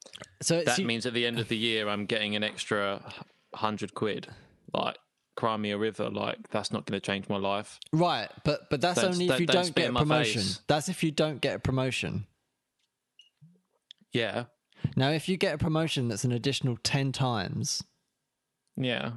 so 0.41 0.63
that 0.63 0.79
means 0.79 1.05
at 1.05 1.13
the 1.13 1.25
end 1.25 1.37
of 1.39 1.47
the 1.49 1.55
year 1.57 1.87
I'm 1.87 2.05
getting 2.07 2.35
an 2.35 2.43
extra 2.43 3.01
hundred 3.53 3.93
quid. 3.93 4.27
Like 4.73 4.97
Crimea 5.35 5.77
River, 5.77 6.09
like 6.09 6.49
that's 6.49 6.71
not 6.71 6.85
going 6.85 6.99
to 6.99 7.05
change 7.05 7.29
my 7.29 7.37
life. 7.37 7.79
right, 7.93 8.29
but 8.43 8.69
but 8.69 8.81
that's 8.81 9.01
Don't- 9.01 9.11
only 9.13 9.25
if 9.25 9.29
don't- 9.29 9.39
you 9.41 9.45
don't 9.45 9.55
don't 9.65 9.75
get 9.75 9.89
a 9.91 9.93
promotion. 9.93 10.41
face. 10.41 10.61
That's 10.67 10.89
if 10.89 11.03
you 11.03 11.11
don't 11.11 11.39
get 11.41 11.55
a 11.55 11.59
promotion. 11.59 12.25
Yeah, 14.11 14.45
Now, 14.95 15.11
if 15.11 15.29
you 15.29 15.37
get 15.37 15.53
a 15.53 15.57
promotion 15.57 16.07
that's 16.07 16.23
an 16.23 16.31
additional 16.31 16.77
ten 16.83 17.11
times, 17.11 17.83
yeah. 18.75 19.11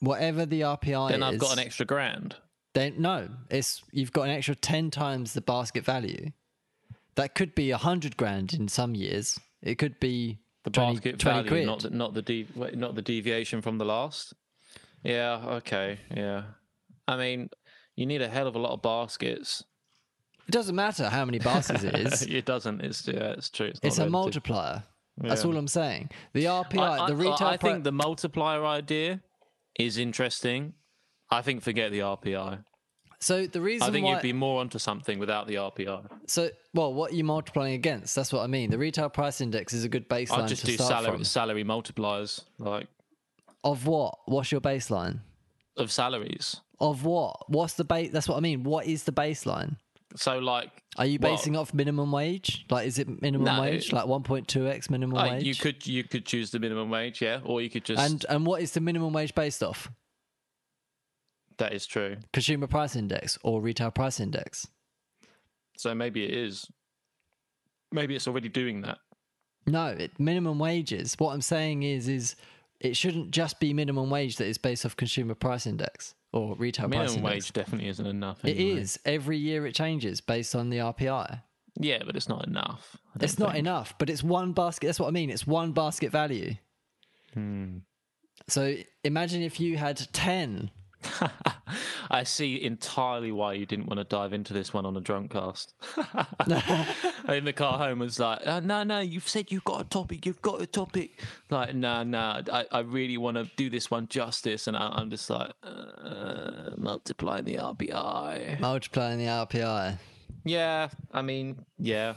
Whatever 0.00 0.46
the 0.46 0.62
RPI 0.62 1.06
is. 1.06 1.10
Then 1.12 1.22
I've 1.22 1.38
got 1.38 1.52
an 1.52 1.58
extra 1.58 1.86
grand. 1.86 2.36
Then 2.74 2.94
no, 2.98 3.28
it's 3.50 3.82
you've 3.92 4.12
got 4.12 4.22
an 4.24 4.30
extra 4.30 4.54
ten 4.54 4.90
times 4.90 5.32
the 5.32 5.40
basket 5.40 5.84
value. 5.84 6.32
That 7.16 7.34
could 7.34 7.54
be 7.54 7.70
a 7.70 7.76
hundred 7.78 8.16
grand 8.16 8.52
in 8.54 8.68
some 8.68 8.94
years. 8.94 9.38
It 9.62 9.76
could 9.76 9.98
be 9.98 10.38
The 10.64 10.70
20, 10.70 10.92
basket 10.94 11.18
20 11.18 11.36
value, 11.36 11.48
quid. 11.50 11.66
not 11.66 11.80
the, 11.80 11.90
not 11.90 12.14
the 12.14 12.46
wait, 12.54 12.76
not 12.78 12.94
the 12.94 13.02
deviation 13.02 13.60
from 13.62 13.78
the 13.78 13.84
last. 13.84 14.34
Yeah. 15.02 15.42
Okay. 15.58 15.98
Yeah. 16.14 16.42
I 17.08 17.16
mean, 17.16 17.50
you 17.96 18.06
need 18.06 18.22
a 18.22 18.28
hell 18.28 18.46
of 18.46 18.54
a 18.54 18.58
lot 18.58 18.72
of 18.72 18.82
baskets. 18.82 19.64
It 20.46 20.52
doesn't 20.52 20.76
matter 20.76 21.08
how 21.08 21.24
many 21.24 21.38
baskets 21.40 21.82
it 21.82 21.94
is. 21.96 22.22
it 22.28 22.44
doesn't. 22.44 22.80
It's 22.82 23.06
yeah. 23.08 23.32
It's 23.32 23.50
true. 23.50 23.66
It's, 23.68 23.80
it's 23.82 23.98
a 23.98 24.08
multiplier. 24.08 24.84
That's 25.16 25.42
Yeah. 25.42 25.50
all 25.50 25.56
I'm 25.56 25.66
saying. 25.68 26.10
The 26.34 26.44
RPI, 26.44 26.78
I, 26.78 26.98
I- 27.04 27.06
the 27.08 27.16
retail 27.16 27.48
I 27.48 27.56
pri- 27.56 27.72
think 27.72 27.84
the 27.84 27.90
multiplier 27.92 28.64
idea 28.64 29.20
is 29.78 29.96
interesting. 29.98 30.74
I 31.30 31.42
think 31.42 31.62
forget 31.62 31.90
the 31.92 32.00
RPI. 32.00 32.64
so 33.20 33.46
the 33.46 33.60
reason 33.60 33.88
I 33.88 33.92
think 33.92 34.04
why 34.06 34.12
you'd 34.14 34.22
be 34.22 34.32
more 34.32 34.60
onto 34.60 34.78
something 34.78 35.18
without 35.18 35.46
the 35.46 35.54
RPI. 35.56 36.08
so 36.26 36.50
well, 36.74 36.92
what 36.94 37.12
are 37.12 37.14
you 37.14 37.24
multiplying 37.24 37.74
against? 37.74 38.14
That's 38.14 38.32
what 38.32 38.42
I 38.42 38.46
mean. 38.46 38.70
The 38.70 38.78
retail 38.78 39.08
price 39.08 39.40
index 39.40 39.72
is 39.72 39.84
a 39.84 39.88
good 39.88 40.08
baseline 40.08 40.42
I'd 40.42 40.48
just 40.48 40.64
do 40.64 40.76
salary 40.76 41.12
from. 41.12 41.24
salary 41.24 41.64
multipliers, 41.64 42.42
like 42.58 42.88
Of 43.64 43.86
what? 43.86 44.18
What's 44.26 44.52
your 44.52 44.60
baseline? 44.60 45.20
of 45.76 45.92
salaries. 45.92 46.56
Of 46.80 47.04
what? 47.04 47.48
What's 47.48 47.74
the 47.74 47.84
base? 47.84 48.10
That's 48.12 48.28
what 48.28 48.36
I 48.36 48.40
mean. 48.40 48.64
What 48.64 48.86
is 48.86 49.04
the 49.04 49.12
baseline? 49.12 49.76
So 50.16 50.38
like, 50.38 50.82
Are 50.98 51.06
you 51.06 51.18
Well- 51.20 51.36
basing 51.36 51.56
off 51.56 51.72
minimum 51.72 52.10
wage? 52.12 52.66
Like, 52.68 52.86
is 52.86 52.98
it 52.98 53.22
minimum 53.22 53.44
No. 53.46 53.60
wage? 53.60 53.92
Like 53.92 54.06
1.2x 54.06 54.90
minimum 54.90 55.14
like 55.16 55.30
wage? 55.32 55.44
you 55.44 55.54
could 55.54 55.86
you 55.86 56.04
could 56.04 56.26
choose 56.26 56.50
the 56.50 56.58
minimum 56.58 56.90
wage, 56.90 57.22
yeah, 57.22 57.40
or 57.44 57.62
you 57.62 57.70
could 57.70 57.84
just. 57.84 58.02
And 58.02 58.26
and 58.28 58.44
what 58.44 58.60
is 58.60 58.72
the 58.72 58.80
minimum 58.80 59.12
wage 59.12 59.34
based 59.34 59.62
off? 59.62 59.90
that 61.58 61.72
is 61.72 61.86
true. 61.86 62.16
Consumer 62.32 62.68
price 62.68 62.94
index 62.94 63.36
or 63.42 63.60
retail 63.60 63.90
price 63.90 64.20
index? 64.20 64.68
So 65.76 65.92
maybe 65.92 66.24
it 66.24 66.30
is. 66.30 66.70
Maybe 67.90 68.14
it's 68.14 68.28
already 68.28 68.48
doing 68.48 68.82
that. 68.82 68.98
No, 69.66 69.88
it, 69.88 70.18
minimum 70.20 70.58
wages. 70.60 71.14
What 71.18 71.32
I'm 71.32 71.42
saying 71.42 71.82
is, 71.82 72.06
is 72.08 72.36
it 72.80 72.96
shouldn't 72.96 73.32
just 73.32 73.58
be 73.58 73.74
minimum 73.74 74.08
wage 74.08 74.36
that 74.36 74.46
is 74.46 74.56
based 74.56 74.86
off 74.86 74.94
consumer 74.96 75.34
price 75.34 75.66
index 75.66 76.14
or 76.32 76.54
retail 76.56 76.88
price 76.88 77.10
Minimum 77.10 77.16
index. 77.30 77.34
wage 77.46 77.52
definitely 77.52 77.88
isn't 77.88 78.06
enough. 78.06 78.44
It 78.44 78.56
anyway. 78.56 78.80
is 78.80 78.98
every 79.04 79.38
year 79.38 79.66
it 79.66 79.74
changes 79.74 80.20
based 80.20 80.54
on 80.54 80.70
the 80.70 80.78
RPI. 80.78 81.42
Yeah, 81.80 82.02
but 82.04 82.16
it's 82.16 82.28
not 82.28 82.46
enough. 82.46 82.96
It's 83.20 83.36
don't 83.36 83.54
enough, 83.54 83.94
but 83.98 84.10
it's 84.10 84.22
one 84.22 84.52
basket. 84.52 84.86
That's 84.86 85.00
what 85.00 85.08
I 85.08 85.12
mean. 85.12 85.30
It's 85.30 85.46
one 85.46 85.72
basket 85.72 86.10
value. 86.10 86.54
Hmm. 87.34 87.78
So 88.48 88.76
imagine 89.04 89.42
if 89.42 89.60
you 89.60 89.76
had 89.76 89.96
ten. 90.12 90.70
I 92.10 92.24
see 92.24 92.62
entirely 92.62 93.32
why 93.32 93.54
you 93.54 93.66
didn't 93.66 93.86
want 93.86 93.98
to 93.98 94.04
dive 94.04 94.32
into 94.32 94.52
this 94.52 94.72
one 94.72 94.86
on 94.86 94.96
a 94.96 95.00
drunk 95.00 95.32
cast. 95.32 95.74
In 97.28 97.44
the 97.44 97.52
car 97.54 97.78
home, 97.78 98.00
was 98.00 98.18
like, 98.18 98.40
oh, 98.46 98.60
no, 98.60 98.82
no, 98.82 99.00
you've 99.00 99.28
said 99.28 99.52
you've 99.52 99.64
got 99.64 99.80
a 99.80 99.84
topic, 99.84 100.26
you've 100.26 100.42
got 100.42 100.60
a 100.60 100.66
topic. 100.66 101.20
Like, 101.50 101.74
no, 101.74 102.02
no, 102.02 102.42
I, 102.52 102.66
I 102.70 102.80
really 102.80 103.16
want 103.18 103.36
to 103.36 103.50
do 103.56 103.70
this 103.70 103.90
one 103.90 104.08
justice. 104.08 104.66
And 104.66 104.76
I, 104.76 104.88
I'm 104.88 105.10
just 105.10 105.28
like, 105.30 105.52
uh, 105.62 106.70
multiply 106.76 107.40
the 107.40 107.56
RBI. 107.56 108.60
multiplying 108.60 109.18
the 109.18 109.26
RPI. 109.26 109.98
Yeah, 110.44 110.88
I 111.12 111.22
mean, 111.22 111.64
yeah. 111.78 112.14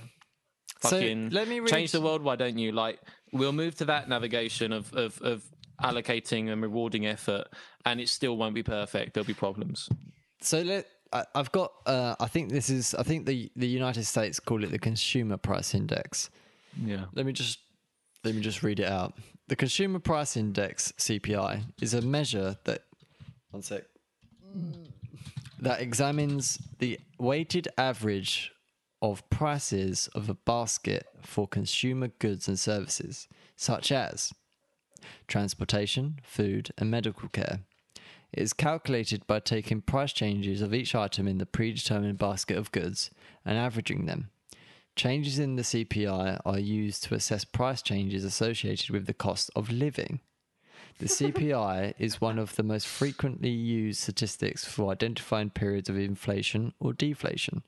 So, 0.79 0.97
let 0.99 1.47
me 1.47 1.59
read- 1.59 1.69
change 1.69 1.91
the 1.91 2.01
world, 2.01 2.23
why 2.23 2.35
don't 2.35 2.57
you? 2.57 2.71
Like, 2.71 2.99
we'll 3.31 3.51
move 3.51 3.75
to 3.75 3.85
that 3.85 4.09
navigation 4.09 4.73
of, 4.73 4.91
of, 4.93 5.21
of 5.21 5.43
allocating 5.81 6.51
and 6.51 6.61
rewarding 6.61 7.05
effort, 7.05 7.47
and 7.85 7.99
it 7.99 8.09
still 8.09 8.37
won't 8.37 8.55
be 8.55 8.63
perfect. 8.63 9.13
There'll 9.13 9.27
be 9.27 9.33
problems. 9.33 9.89
So 10.41 10.61
let 10.61 10.87
I, 11.13 11.25
I've 11.35 11.51
got. 11.51 11.71
Uh, 11.85 12.15
I 12.19 12.27
think 12.27 12.49
this 12.49 12.69
is. 12.69 12.95
I 12.95 13.03
think 13.03 13.25
the 13.25 13.51
the 13.55 13.67
United 13.67 14.05
States 14.05 14.39
call 14.39 14.63
it 14.63 14.71
the 14.71 14.79
Consumer 14.79 15.37
Price 15.37 15.73
Index. 15.73 16.29
Yeah. 16.83 17.05
Let 17.13 17.25
me 17.25 17.33
just 17.33 17.59
let 18.23 18.35
me 18.35 18.41
just 18.41 18.63
read 18.63 18.79
it 18.79 18.87
out. 18.87 19.13
The 19.47 19.55
Consumer 19.55 19.99
Price 19.99 20.37
Index 20.37 20.93
(CPI) 20.97 21.63
is 21.81 21.93
a 21.93 22.01
measure 22.01 22.57
that 22.63 22.83
one 23.51 23.61
sec 23.61 23.83
that 25.59 25.79
examines 25.79 26.57
the 26.79 26.99
weighted 27.19 27.67
average 27.77 28.51
of 29.01 29.27
prices 29.29 30.09
of 30.15 30.29
a 30.29 30.33
basket 30.33 31.07
for 31.21 31.47
consumer 31.47 32.07
goods 32.19 32.47
and 32.47 32.59
services, 32.59 33.27
such 33.55 33.91
as 33.91 34.31
transportation, 35.27 36.19
food, 36.23 36.71
and 36.77 36.89
medical 36.91 37.29
care. 37.29 37.59
It 38.33 38.43
is 38.43 38.53
calculated 38.53 39.27
by 39.27 39.39
taking 39.39 39.81
price 39.81 40.13
changes 40.13 40.61
of 40.61 40.73
each 40.73 40.95
item 40.95 41.27
in 41.27 41.37
the 41.37 41.45
predetermined 41.45 42.17
basket 42.17 42.57
of 42.57 42.71
goods 42.71 43.11
and 43.45 43.57
averaging 43.57 44.05
them. 44.05 44.29
Changes 44.95 45.39
in 45.39 45.55
the 45.55 45.63
CPI 45.63 46.41
are 46.45 46.59
used 46.59 47.03
to 47.05 47.15
assess 47.15 47.45
price 47.45 47.81
changes 47.81 48.23
associated 48.23 48.89
with 48.89 49.05
the 49.05 49.13
cost 49.13 49.49
of 49.55 49.69
living. 49.69 50.19
The 50.99 51.05
CPI 51.07 51.93
is 51.97 52.21
one 52.21 52.37
of 52.37 52.55
the 52.55 52.63
most 52.63 52.87
frequently 52.87 53.49
used 53.49 54.01
statistics 54.01 54.65
for 54.65 54.91
identifying 54.91 55.49
periods 55.49 55.89
of 55.89 55.97
inflation 55.97 56.73
or 56.79 56.93
deflation. 56.93 57.63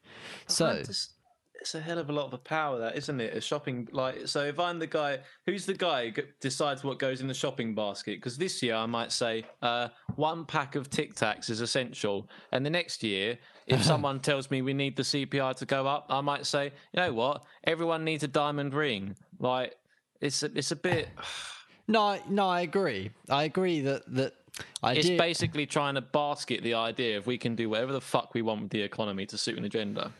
So, 0.48 0.68
it's, 0.68 1.13
it's 1.64 1.76
a 1.76 1.80
hell 1.80 1.98
of 1.98 2.10
a 2.10 2.14
lot 2.14 2.34
of 2.34 2.44
power, 2.44 2.78
that 2.78 2.98
isn't 2.98 3.22
it? 3.22 3.34
A 3.38 3.40
shopping 3.40 3.88
like 3.94 4.28
so. 4.28 4.44
If 4.44 4.60
I'm 4.60 4.80
the 4.80 4.88
guy, 4.88 5.20
who's 5.46 5.66
the 5.66 5.74
guy 5.74 6.10
who 6.10 6.22
decides 6.42 6.84
what 6.84 7.00
goes 7.00 7.22
in 7.22 7.28
the 7.28 7.34
shopping 7.34 7.74
basket? 7.74 8.18
Because 8.18 8.38
this 8.38 8.62
year 8.62 8.76
I 8.76 8.86
might 8.86 9.14
say 9.14 9.46
uh, 9.62 9.88
one 10.18 10.44
pack 10.44 10.76
of 10.76 10.90
Tic 10.90 11.16
Tacs 11.16 11.50
is 11.50 11.62
essential, 11.62 12.30
and 12.52 12.66
the 12.66 12.70
next 12.70 13.02
year, 13.02 13.38
if 13.66 13.82
someone 13.92 14.20
tells 14.20 14.52
me 14.52 14.62
we 14.62 14.74
need 14.74 14.98
the 14.98 15.04
CPI 15.04 15.56
to 15.56 15.66
go 15.66 15.88
up, 15.88 16.06
I 16.10 16.20
might 16.20 16.46
say, 16.46 16.66
you 16.66 16.98
know 16.98 17.14
what, 17.14 17.44
everyone 17.64 18.04
needs 18.04 18.24
a 18.24 18.28
diamond 18.28 18.74
ring. 18.74 19.16
Like 19.40 19.74
it's 20.20 20.44
a, 20.44 20.52
it's 20.54 20.72
a 20.72 20.76
bit. 20.76 21.08
no, 21.88 22.20
no, 22.30 22.50
I 22.50 22.62
agree. 22.62 23.12
I 23.30 23.46
agree 23.46 23.80
that 23.82 24.04
that 24.16 24.34
It's 24.84 25.06
idea. 25.08 25.18
basically 25.18 25.66
trying 25.66 25.96
to 25.96 26.02
basket 26.02 26.62
the 26.62 26.74
idea 26.74 27.18
of 27.18 27.26
we 27.26 27.38
can 27.38 27.56
do 27.56 27.70
whatever 27.70 27.94
the 27.94 28.02
fuck 28.02 28.34
we 28.34 28.42
want 28.42 28.64
with 28.64 28.72
the 28.72 28.82
economy 28.82 29.26
to 29.28 29.38
suit 29.38 29.58
an 29.58 29.64
agenda. 29.64 30.12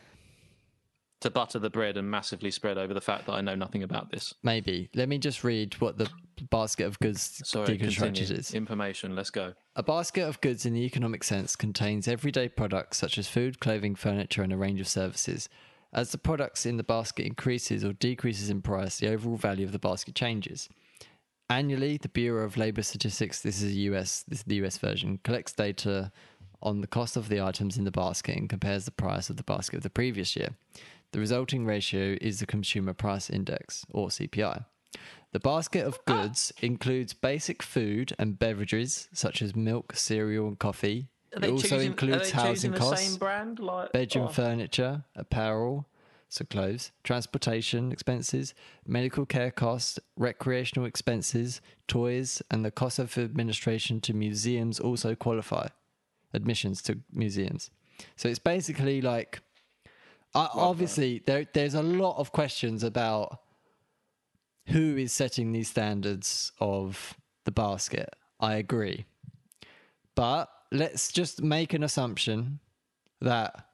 To 1.24 1.30
butter 1.30 1.58
the 1.58 1.70
bread 1.70 1.96
and 1.96 2.10
massively 2.10 2.50
spread 2.50 2.76
over 2.76 2.92
the 2.92 3.00
fact 3.00 3.24
that 3.24 3.32
I 3.32 3.40
know 3.40 3.54
nothing 3.54 3.82
about 3.82 4.10
this. 4.10 4.34
Maybe. 4.42 4.90
Let 4.94 5.08
me 5.08 5.16
just 5.16 5.42
read 5.42 5.72
what 5.80 5.96
the 5.96 6.06
basket 6.50 6.84
of 6.84 6.98
goods 6.98 7.40
Sorry, 7.42 7.78
deconstructed 7.78 7.96
continue. 7.96 8.34
is. 8.40 8.52
Information. 8.52 9.16
Let's 9.16 9.30
go. 9.30 9.54
A 9.74 9.82
basket 9.82 10.28
of 10.28 10.38
goods 10.42 10.66
in 10.66 10.74
the 10.74 10.82
economic 10.82 11.24
sense 11.24 11.56
contains 11.56 12.06
everyday 12.08 12.50
products 12.50 12.98
such 12.98 13.16
as 13.16 13.26
food, 13.26 13.58
clothing, 13.58 13.94
furniture, 13.94 14.42
and 14.42 14.52
a 14.52 14.58
range 14.58 14.82
of 14.82 14.86
services. 14.86 15.48
As 15.94 16.12
the 16.12 16.18
products 16.18 16.66
in 16.66 16.76
the 16.76 16.84
basket 16.84 17.24
increases 17.24 17.86
or 17.86 17.94
decreases 17.94 18.50
in 18.50 18.60
price, 18.60 18.98
the 18.98 19.08
overall 19.08 19.38
value 19.38 19.64
of 19.64 19.72
the 19.72 19.78
basket 19.78 20.14
changes. 20.14 20.68
Annually, 21.48 21.96
the 21.96 22.10
Bureau 22.10 22.44
of 22.44 22.58
Labor 22.58 22.82
Statistics, 22.82 23.40
this 23.40 23.62
is 23.62 23.74
US, 23.76 24.26
this 24.28 24.40
is 24.40 24.44
the 24.44 24.56
US 24.56 24.76
version, 24.76 25.20
collects 25.24 25.54
data 25.54 26.12
on 26.62 26.82
the 26.82 26.86
cost 26.86 27.16
of 27.16 27.30
the 27.30 27.40
items 27.40 27.78
in 27.78 27.84
the 27.84 27.90
basket 27.90 28.36
and 28.36 28.48
compares 28.48 28.84
the 28.84 28.90
price 28.90 29.30
of 29.30 29.38
the 29.38 29.42
basket 29.42 29.78
of 29.78 29.82
the 29.82 29.90
previous 29.90 30.36
year. 30.36 30.50
The 31.14 31.20
resulting 31.20 31.64
ratio 31.64 32.16
is 32.20 32.40
the 32.40 32.46
Consumer 32.46 32.92
Price 32.92 33.30
Index, 33.30 33.86
or 33.92 34.08
CPI. 34.08 34.64
The 35.30 35.38
basket 35.38 35.86
of 35.86 36.04
goods 36.06 36.52
includes 36.60 37.12
basic 37.12 37.62
food 37.62 38.12
and 38.18 38.36
beverages 38.36 39.08
such 39.12 39.40
as 39.40 39.54
milk, 39.54 39.94
cereal, 39.94 40.48
and 40.48 40.58
coffee. 40.58 41.06
It 41.30 41.48
also 41.48 41.78
includes 41.78 42.32
housing 42.32 42.72
costs, 42.72 43.16
brand, 43.16 43.60
like 43.60 43.92
bedroom 43.92 44.24
oh. 44.24 44.32
furniture, 44.32 45.04
apparel, 45.14 45.86
so 46.28 46.44
clothes, 46.46 46.90
transportation 47.04 47.92
expenses, 47.92 48.52
medical 48.84 49.24
care 49.24 49.52
costs, 49.52 50.00
recreational 50.16 50.84
expenses, 50.84 51.60
toys, 51.86 52.42
and 52.50 52.64
the 52.64 52.72
cost 52.72 52.98
of 52.98 53.16
administration 53.16 54.00
to 54.00 54.12
museums 54.12 54.80
also 54.80 55.14
qualify. 55.14 55.68
Admissions 56.32 56.82
to 56.82 56.98
museums. 57.12 57.70
So 58.16 58.28
it's 58.28 58.40
basically 58.40 59.00
like, 59.00 59.42
uh, 60.34 60.48
obviously, 60.54 61.22
there 61.26 61.46
there's 61.52 61.74
a 61.74 61.82
lot 61.82 62.18
of 62.18 62.32
questions 62.32 62.82
about 62.82 63.40
who 64.66 64.96
is 64.96 65.12
setting 65.12 65.52
these 65.52 65.68
standards 65.68 66.52
of 66.60 67.14
the 67.44 67.52
basket. 67.52 68.14
I 68.40 68.54
agree. 68.56 69.04
But 70.14 70.48
let's 70.72 71.12
just 71.12 71.42
make 71.42 71.72
an 71.74 71.82
assumption 71.82 72.60
that 73.20 73.66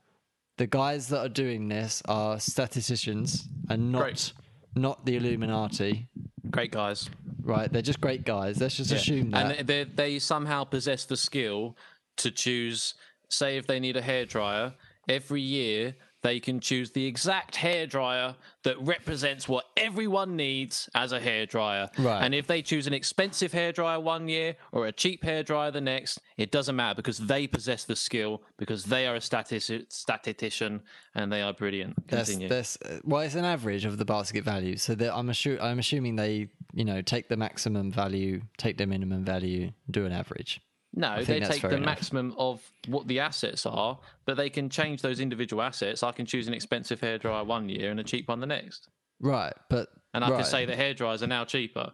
the 0.58 0.66
guys 0.66 1.08
that 1.08 1.20
are 1.20 1.28
doing 1.28 1.68
this 1.68 2.02
are 2.08 2.38
statisticians 2.40 3.48
and 3.68 3.92
not 3.92 4.02
Great. 4.02 4.32
not 4.74 5.06
the 5.06 5.16
Illuminati, 5.16 6.08
Great 6.50 6.72
guys. 6.72 7.08
right? 7.42 7.72
They're 7.72 7.82
just 7.82 8.00
great 8.00 8.24
guys. 8.24 8.60
Let's 8.60 8.76
just 8.76 8.92
assume 8.92 9.30
that. 9.30 9.58
And 9.58 9.66
they, 9.66 9.84
they 9.84 10.18
somehow 10.18 10.64
possess 10.64 11.04
the 11.04 11.16
skill 11.16 11.76
to 12.18 12.30
choose, 12.30 12.94
say, 13.28 13.56
if 13.56 13.66
they 13.66 13.80
need 13.80 13.96
a 13.96 14.02
hairdryer, 14.02 14.74
every 15.08 15.40
year 15.40 15.94
they 16.22 16.40
can 16.40 16.60
choose 16.60 16.90
the 16.90 17.06
exact 17.06 17.54
hairdryer 17.54 18.34
that 18.62 18.80
represents 18.80 19.48
what 19.48 19.66
everyone 19.76 20.36
needs 20.36 20.88
as 20.94 21.12
a 21.12 21.20
hairdryer. 21.20 21.88
Right. 21.98 22.22
And 22.22 22.34
if 22.34 22.46
they 22.46 22.62
choose 22.62 22.86
an 22.86 22.92
expensive 22.92 23.52
hairdryer 23.52 24.02
one 24.02 24.28
year 24.28 24.56
or 24.72 24.86
a 24.86 24.92
cheap 24.92 25.22
hairdryer 25.22 25.72
the 25.72 25.80
next, 25.80 26.20
it 26.36 26.50
doesn't 26.50 26.76
matter 26.76 26.96
because 26.96 27.18
they 27.18 27.46
possess 27.46 27.84
the 27.84 27.96
skill, 27.96 28.42
because 28.58 28.84
they 28.84 29.06
are 29.06 29.16
a 29.16 29.20
statis- 29.20 29.90
statistician 29.90 30.82
and 31.14 31.32
they 31.32 31.42
are 31.42 31.52
brilliant. 31.52 31.94
That's, 32.08 32.28
Continue. 32.28 32.48
that's 32.48 32.76
uh, 32.82 33.00
well, 33.04 33.22
it's 33.22 33.34
an 33.34 33.44
average 33.44 33.84
of 33.84 33.98
the 33.98 34.04
basket 34.04 34.44
value. 34.44 34.76
So 34.76 34.92
I'm 34.92 35.28
assu- 35.28 35.60
I'm 35.60 35.78
assuming 35.78 36.16
they, 36.16 36.48
you 36.74 36.84
know, 36.84 37.00
take 37.00 37.28
the 37.28 37.36
maximum 37.36 37.90
value, 37.90 38.42
take 38.58 38.76
the 38.76 38.86
minimum 38.86 39.24
value, 39.24 39.72
do 39.90 40.04
an 40.06 40.12
average. 40.12 40.60
No, 40.94 41.22
they 41.22 41.40
take 41.40 41.62
the 41.62 41.68
enough. 41.76 41.84
maximum 41.86 42.34
of 42.36 42.60
what 42.88 43.06
the 43.06 43.20
assets 43.20 43.64
are, 43.64 43.98
but 44.24 44.36
they 44.36 44.50
can 44.50 44.68
change 44.68 45.02
those 45.02 45.20
individual 45.20 45.62
assets. 45.62 46.02
I 46.02 46.10
can 46.12 46.26
choose 46.26 46.48
an 46.48 46.54
expensive 46.54 47.00
hairdryer 47.00 47.46
one 47.46 47.68
year 47.68 47.90
and 47.90 48.00
a 48.00 48.04
cheap 48.04 48.28
one 48.28 48.40
the 48.40 48.46
next. 48.46 48.88
Right, 49.20 49.54
but 49.68 49.88
And 50.14 50.24
I 50.24 50.30
right. 50.30 50.36
can 50.38 50.46
say 50.46 50.64
that 50.64 50.76
hairdryers 50.76 51.22
are 51.22 51.28
now 51.28 51.44
cheaper. 51.44 51.92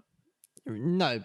No, 0.65 1.23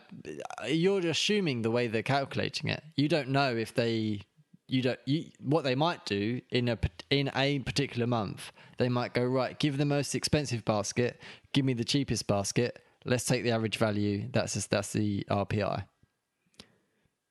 you're 0.67 0.99
assuming 1.07 1.61
the 1.61 1.71
way 1.71 1.87
they're 1.87 2.03
calculating 2.03 2.69
it. 2.69 2.83
You 2.95 3.07
don't 3.07 3.29
know 3.29 3.55
if 3.55 3.73
they, 3.73 4.21
you 4.67 4.81
don't. 4.81 4.99
You, 5.05 5.25
what 5.39 5.63
they 5.63 5.73
might 5.73 6.05
do 6.05 6.41
in 6.51 6.69
a 6.69 6.77
in 7.09 7.31
a 7.35 7.59
particular 7.59 8.05
month, 8.05 8.51
they 8.77 8.89
might 8.89 9.13
go 9.13 9.23
right. 9.23 9.57
Give 9.57 9.77
the 9.77 9.85
most 9.85 10.13
expensive 10.13 10.63
basket. 10.65 11.19
Give 11.53 11.65
me 11.65 11.73
the 11.73 11.83
cheapest 11.83 12.27
basket. 12.27 12.83
Let's 13.03 13.25
take 13.25 13.43
the 13.43 13.51
average 13.51 13.77
value. 13.77 14.27
That's 14.31 14.53
just, 14.53 14.69
that's 14.69 14.93
the 14.93 15.25
RPI. 15.31 15.85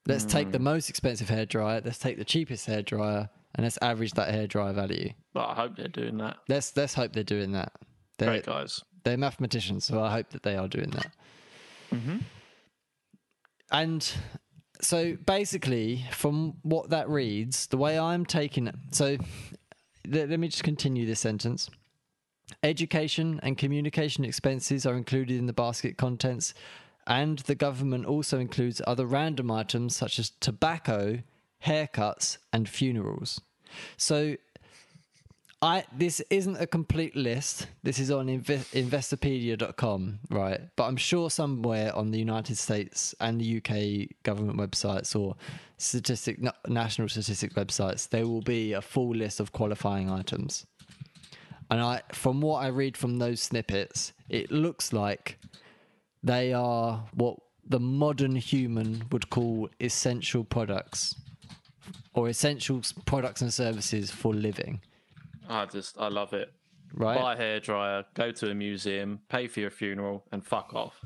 Let's 0.06 0.24
take 0.24 0.50
the 0.50 0.58
mm. 0.58 0.62
most 0.62 0.88
expensive 0.88 1.28
hair 1.28 1.46
dryer. 1.46 1.82
Let's 1.84 1.98
take 1.98 2.16
the 2.16 2.24
cheapest 2.24 2.66
hair 2.66 2.82
dryer, 2.82 3.28
and 3.54 3.64
let's 3.64 3.78
average 3.82 4.12
that 4.12 4.32
hair 4.32 4.46
dryer 4.46 4.72
value. 4.72 5.12
But 5.34 5.50
I 5.50 5.54
hope 5.54 5.76
they're 5.76 5.88
doing 5.88 6.18
that. 6.18 6.38
Let's 6.48 6.76
let's 6.76 6.94
hope 6.94 7.12
they're 7.12 7.22
doing 7.22 7.52
that. 7.52 7.72
They're, 8.18 8.30
Great 8.30 8.46
guys. 8.46 8.82
they're 9.04 9.16
mathematicians, 9.16 9.84
so 9.84 10.02
I 10.02 10.10
hope 10.10 10.30
that 10.30 10.42
they 10.42 10.56
are 10.56 10.68
doing 10.68 10.90
that. 10.90 11.12
Mm-hmm. 11.92 12.18
And 13.72 14.12
so 14.80 15.16
basically, 15.26 16.04
from 16.10 16.54
what 16.62 16.90
that 16.90 17.08
reads, 17.08 17.66
the 17.66 17.76
way 17.76 17.98
I'm 17.98 18.24
taking 18.26 18.66
it, 18.66 18.74
so 18.92 19.16
let, 20.06 20.30
let 20.30 20.40
me 20.40 20.48
just 20.48 20.64
continue 20.64 21.06
this 21.06 21.20
sentence. 21.20 21.70
Education 22.62 23.38
and 23.42 23.56
communication 23.56 24.24
expenses 24.24 24.84
are 24.86 24.96
included 24.96 25.38
in 25.38 25.46
the 25.46 25.52
basket 25.52 25.96
contents, 25.96 26.52
and 27.06 27.38
the 27.40 27.54
government 27.54 28.06
also 28.06 28.38
includes 28.38 28.80
other 28.86 29.06
random 29.06 29.50
items 29.50 29.96
such 29.96 30.18
as 30.18 30.30
tobacco, 30.40 31.22
haircuts, 31.64 32.38
and 32.52 32.68
funerals. 32.68 33.40
So 33.96 34.36
I 35.62 35.84
this 35.92 36.20
isn't 36.30 36.56
a 36.56 36.66
complete 36.66 37.14
list. 37.14 37.66
This 37.82 37.98
is 37.98 38.10
on 38.10 38.28
inve- 38.28 38.72
investopedia.com, 38.72 40.20
right? 40.30 40.60
But 40.76 40.84
I'm 40.84 40.96
sure 40.96 41.28
somewhere 41.28 41.94
on 41.94 42.12
the 42.12 42.18
United 42.18 42.56
States 42.56 43.14
and 43.20 43.40
the 43.40 43.58
UK 43.58 44.16
government 44.22 44.58
websites 44.58 45.18
or 45.18 45.36
statistic 45.76 46.38
national 46.66 47.08
statistics 47.08 47.54
websites, 47.54 48.08
there 48.08 48.26
will 48.26 48.40
be 48.40 48.72
a 48.72 48.80
full 48.80 49.14
list 49.14 49.38
of 49.38 49.52
qualifying 49.52 50.10
items. 50.10 50.66
And 51.70 51.80
I 51.80 52.02
from 52.12 52.40
what 52.40 52.64
I 52.64 52.68
read 52.68 52.96
from 52.96 53.18
those 53.18 53.42
snippets, 53.42 54.14
it 54.30 54.50
looks 54.50 54.94
like 54.94 55.38
they 56.22 56.52
are 56.52 57.04
what 57.14 57.37
the 57.66 57.80
modern 57.80 58.37
human 58.37 59.04
would 59.12 59.30
call 59.30 59.68
essential 59.80 60.44
products 60.44 61.14
or 62.14 62.28
essential 62.28 62.83
products 63.06 63.40
and 63.40 63.52
services 63.52 64.11
for 64.11 64.35
living, 64.35 64.80
I 65.48 65.66
just, 65.66 65.96
I 65.98 66.09
love 66.09 66.33
it. 66.33 66.52
right? 66.94 67.18
Buy 67.18 67.35
a 67.35 67.38
hairdryer, 67.38 68.04
go 68.14 68.33
to 68.33 68.50
a 68.50 68.54
museum, 68.54 69.20
pay 69.28 69.46
for 69.46 69.61
your 69.61 69.70
funeral, 69.70 70.24
and 70.33 70.44
fuck 70.44 70.74
off. 70.74 71.00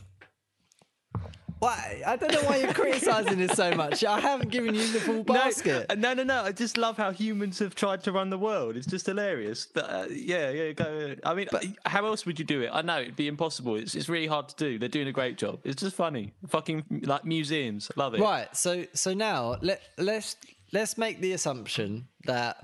Why? 1.65 2.03
I 2.07 2.17
don't 2.17 2.31
know 2.31 2.43
why 2.43 2.57
you're 2.59 2.75
criticizing 2.75 3.39
this 3.39 3.53
so 3.53 3.75
much. 3.75 4.05
I 4.05 4.21
haven't 4.21 4.51
given 4.51 4.75
you 4.75 4.87
the 4.93 5.01
full 5.01 5.25
basket. 5.25 5.87
No, 5.97 6.13
no, 6.13 6.23
no, 6.23 6.25
no. 6.25 6.43
I 6.45 6.53
just 6.53 6.77
love 6.77 6.99
how 6.99 7.11
humans 7.11 7.59
have 7.61 7.75
tried 7.75 8.03
to 8.05 8.13
run 8.13 8.29
the 8.29 8.37
world. 8.37 8.77
It's 8.77 8.87
just 8.87 9.07
hilarious. 9.07 9.67
But, 9.73 9.85
uh, 9.85 10.07
yeah, 10.11 10.51
yeah. 10.51 10.73
Go. 10.73 11.15
I 11.25 11.33
mean, 11.33 11.49
how 11.87 12.05
else 12.05 12.27
would 12.27 12.39
you 12.39 12.45
do 12.45 12.61
it? 12.61 12.71
I 12.71 12.83
know 12.83 13.01
it'd 13.01 13.17
be 13.17 13.29
impossible. 13.29 13.77
It's, 13.77 13.95
it's 13.95 14.11
really 14.11 14.27
hard 14.27 14.51
to 14.51 14.57
do. 14.57 14.79
They're 14.79 14.91
doing 14.91 15.09
a 15.09 15.13
great 15.13 15.39
job. 15.39 15.61
It's 15.65 15.81
just 15.81 15.97
funny. 15.97 16.35
Fucking 16.49 17.03
like 17.05 17.25
museums. 17.25 17.91
Love 17.97 18.15
it. 18.15 18.21
Right. 18.21 18.55
So 18.55 18.85
so 18.93 19.15
now 19.15 19.57
let 19.63 19.81
let's 19.97 20.37
let's 20.73 20.99
make 20.99 21.23
the 21.23 21.33
assumption 21.33 22.09
that 22.27 22.59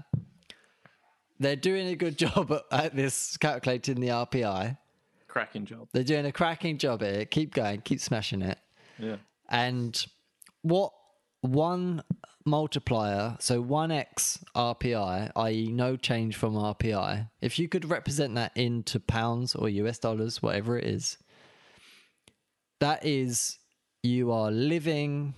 they're 1.39 1.57
doing 1.57 1.87
a 1.89 1.97
good 1.97 2.19
job 2.25 2.53
at, 2.53 2.65
at 2.71 2.95
this 2.95 3.39
calculating 3.39 3.99
the 3.99 4.09
RPI. 4.09 4.77
Cracking 5.27 5.65
job. 5.65 5.89
They're 5.93 6.05
doing 6.05 6.27
a 6.27 6.33
cracking 6.33 6.77
job 6.77 7.03
at 7.03 7.15
it. 7.15 7.31
Keep 7.31 7.55
going. 7.55 7.81
Keep 7.81 8.01
smashing 8.01 8.43
it. 8.43 8.59
Yeah. 9.03 9.17
And 9.49 10.05
what 10.63 10.93
one 11.41 12.03
multiplier, 12.45 13.37
so 13.41 13.63
1x 13.63 14.43
RPI, 14.55 15.33
i.e., 15.37 15.69
no 15.73 15.97
change 15.97 16.37
from 16.37 16.55
RPI, 16.55 17.29
if 17.41 17.59
you 17.59 17.69
could 17.69 17.89
represent 17.89 18.35
that 18.35 18.53
into 18.57 19.01
pounds 19.01 19.55
or 19.55 19.69
US 19.69 19.99
dollars, 19.99 20.43
whatever 20.43 20.79
it 20.79 20.85
is, 20.85 21.19
that 22.81 23.05
is 23.05 23.59
you 24.03 24.33
are 24.33 24.51
living 24.51 25.35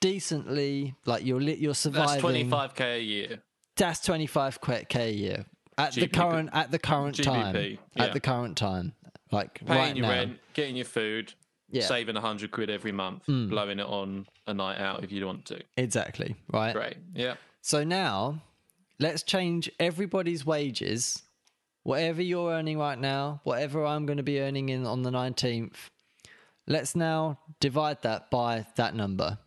decently, 0.00 0.94
like 1.06 1.24
you're 1.24 1.40
li- 1.40 1.56
you're 1.56 1.74
surviving. 1.74 2.06
That's 2.08 2.20
twenty 2.20 2.44
five 2.48 2.74
k 2.74 2.98
a 2.98 3.00
year. 3.00 3.42
That's 3.76 4.06
25k 4.06 4.96
a 4.96 5.12
year 5.12 5.46
at 5.78 5.94
the 5.94 6.06
current 6.08 6.50
at 6.52 6.70
the 6.70 6.78
current 6.78 7.22
time. 7.22 7.54
GBP, 7.54 7.78
At 7.96 8.12
the 8.12 8.20
current 8.20 8.56
time, 8.56 8.92
like 9.30 9.64
Paying 9.64 9.78
right 9.78 9.96
your 9.96 10.06
now. 10.06 10.12
rent, 10.12 10.38
getting 10.54 10.76
your 10.76 10.84
food, 10.84 11.34
Yeah. 11.72 11.86
saving 11.86 12.16
a 12.16 12.20
hundred 12.20 12.50
quid 12.50 12.70
every 12.70 12.92
month, 12.92 13.24
blowing 13.26 13.78
it 13.78 13.86
on 13.86 14.26
a 14.46 14.54
night 14.54 14.78
out 14.78 15.02
if 15.02 15.10
you 15.10 15.26
want 15.26 15.46
to. 15.46 15.60
Exactly. 15.76 16.36
Right. 16.52 16.74
Great. 16.74 16.96
Yeah. 17.14 17.34
So 17.62 17.82
now, 17.82 18.42
let's 18.98 19.22
change 19.22 19.70
everybody's 19.80 20.44
wages. 20.44 21.22
Whatever 21.82 22.22
you're 22.22 22.52
earning 22.52 22.78
right 22.78 22.98
now, 22.98 23.40
whatever 23.44 23.84
I'm 23.84 24.06
going 24.06 24.18
to 24.18 24.22
be 24.22 24.40
earning 24.40 24.68
in 24.68 24.86
on 24.86 25.02
the 25.02 25.10
19th, 25.10 25.74
let's 26.66 26.94
now 26.94 27.38
divide 27.58 28.02
that 28.02 28.30
by 28.30 28.66
that 28.76 28.94
number. 28.94 29.38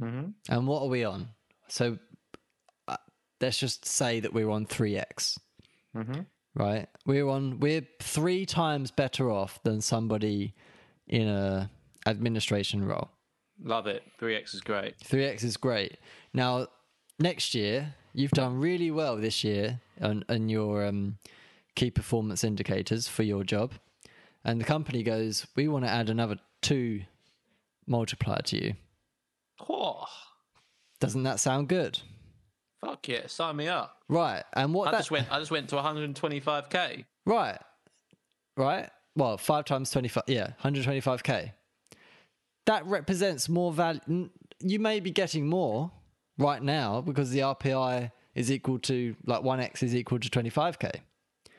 Mm-hmm. 0.00 0.30
And 0.48 0.66
what 0.66 0.82
are 0.82 0.88
we 0.88 1.04
on? 1.04 1.28
So 1.68 1.98
uh, 2.88 2.96
let's 3.40 3.58
just 3.58 3.86
say 3.86 4.20
that 4.20 4.32
we're 4.32 4.50
on 4.50 4.66
3x. 4.66 5.38
Mm-hmm. 5.96 6.20
Right? 6.54 6.88
We're 7.06 7.28
on 7.28 7.60
we're 7.60 7.86
3 8.00 8.46
times 8.46 8.90
better 8.90 9.30
off 9.30 9.62
than 9.62 9.80
somebody 9.80 10.54
in 11.08 11.28
a 11.28 11.70
administration 12.06 12.84
role. 12.84 13.10
Love 13.62 13.86
it. 13.86 14.02
Three 14.18 14.34
X 14.36 14.54
is 14.54 14.60
great. 14.60 14.98
3x 14.98 15.44
is 15.44 15.56
great. 15.56 15.98
Now, 16.32 16.66
next 17.18 17.54
year, 17.54 17.94
you've 18.12 18.32
done 18.32 18.58
really 18.58 18.90
well 18.90 19.16
this 19.16 19.44
year 19.44 19.80
on, 20.00 20.24
on 20.28 20.48
your 20.48 20.84
um, 20.84 21.18
key 21.76 21.90
performance 21.90 22.42
indicators 22.42 23.06
for 23.06 23.22
your 23.22 23.44
job. 23.44 23.72
And 24.44 24.60
the 24.60 24.64
company 24.64 25.02
goes, 25.02 25.46
We 25.56 25.68
want 25.68 25.84
to 25.84 25.90
add 25.90 26.10
another 26.10 26.36
two 26.62 27.02
multiplier 27.86 28.42
to 28.42 28.64
you. 28.64 28.74
Oh, 29.68 30.04
Doesn't 31.00 31.22
that 31.22 31.40
sound 31.40 31.68
good? 31.68 32.00
Fuck 32.84 33.08
yeah, 33.08 33.26
sign 33.28 33.56
me 33.56 33.68
up. 33.68 33.98
Right. 34.08 34.42
And 34.52 34.74
what 34.74 34.88
I 34.88 34.90
that 34.92 34.98
just 34.98 35.10
went. 35.10 35.30
I 35.32 35.38
just 35.38 35.50
went 35.50 35.68
to 35.70 35.76
125k. 35.76 37.04
Right. 37.24 37.58
Right. 38.56 38.90
Well, 39.16 39.38
five 39.38 39.64
times 39.64 39.90
25. 39.90 40.24
Yeah, 40.26 40.50
125k. 40.62 41.52
That 42.66 42.86
represents 42.86 43.48
more 43.48 43.72
value. 43.72 44.30
You 44.60 44.78
may 44.78 45.00
be 45.00 45.10
getting 45.10 45.46
more 45.46 45.92
right 46.38 46.62
now 46.62 47.00
because 47.00 47.30
the 47.30 47.40
RPI 47.40 48.10
is 48.34 48.50
equal 48.50 48.78
to, 48.80 49.14
like, 49.26 49.42
1x 49.42 49.82
is 49.82 49.94
equal 49.94 50.18
to 50.18 50.28
25k. 50.28 51.00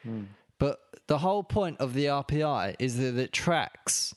Hmm. 0.03 0.24
But 0.60 0.80
the 1.08 1.20
whole 1.20 1.43
point 1.43 1.80
of 1.80 1.93
the 1.93 2.06
RPI 2.06 2.76
is 2.80 2.97
that 2.97 3.18
it 3.18 3.32
tracks 3.32 4.16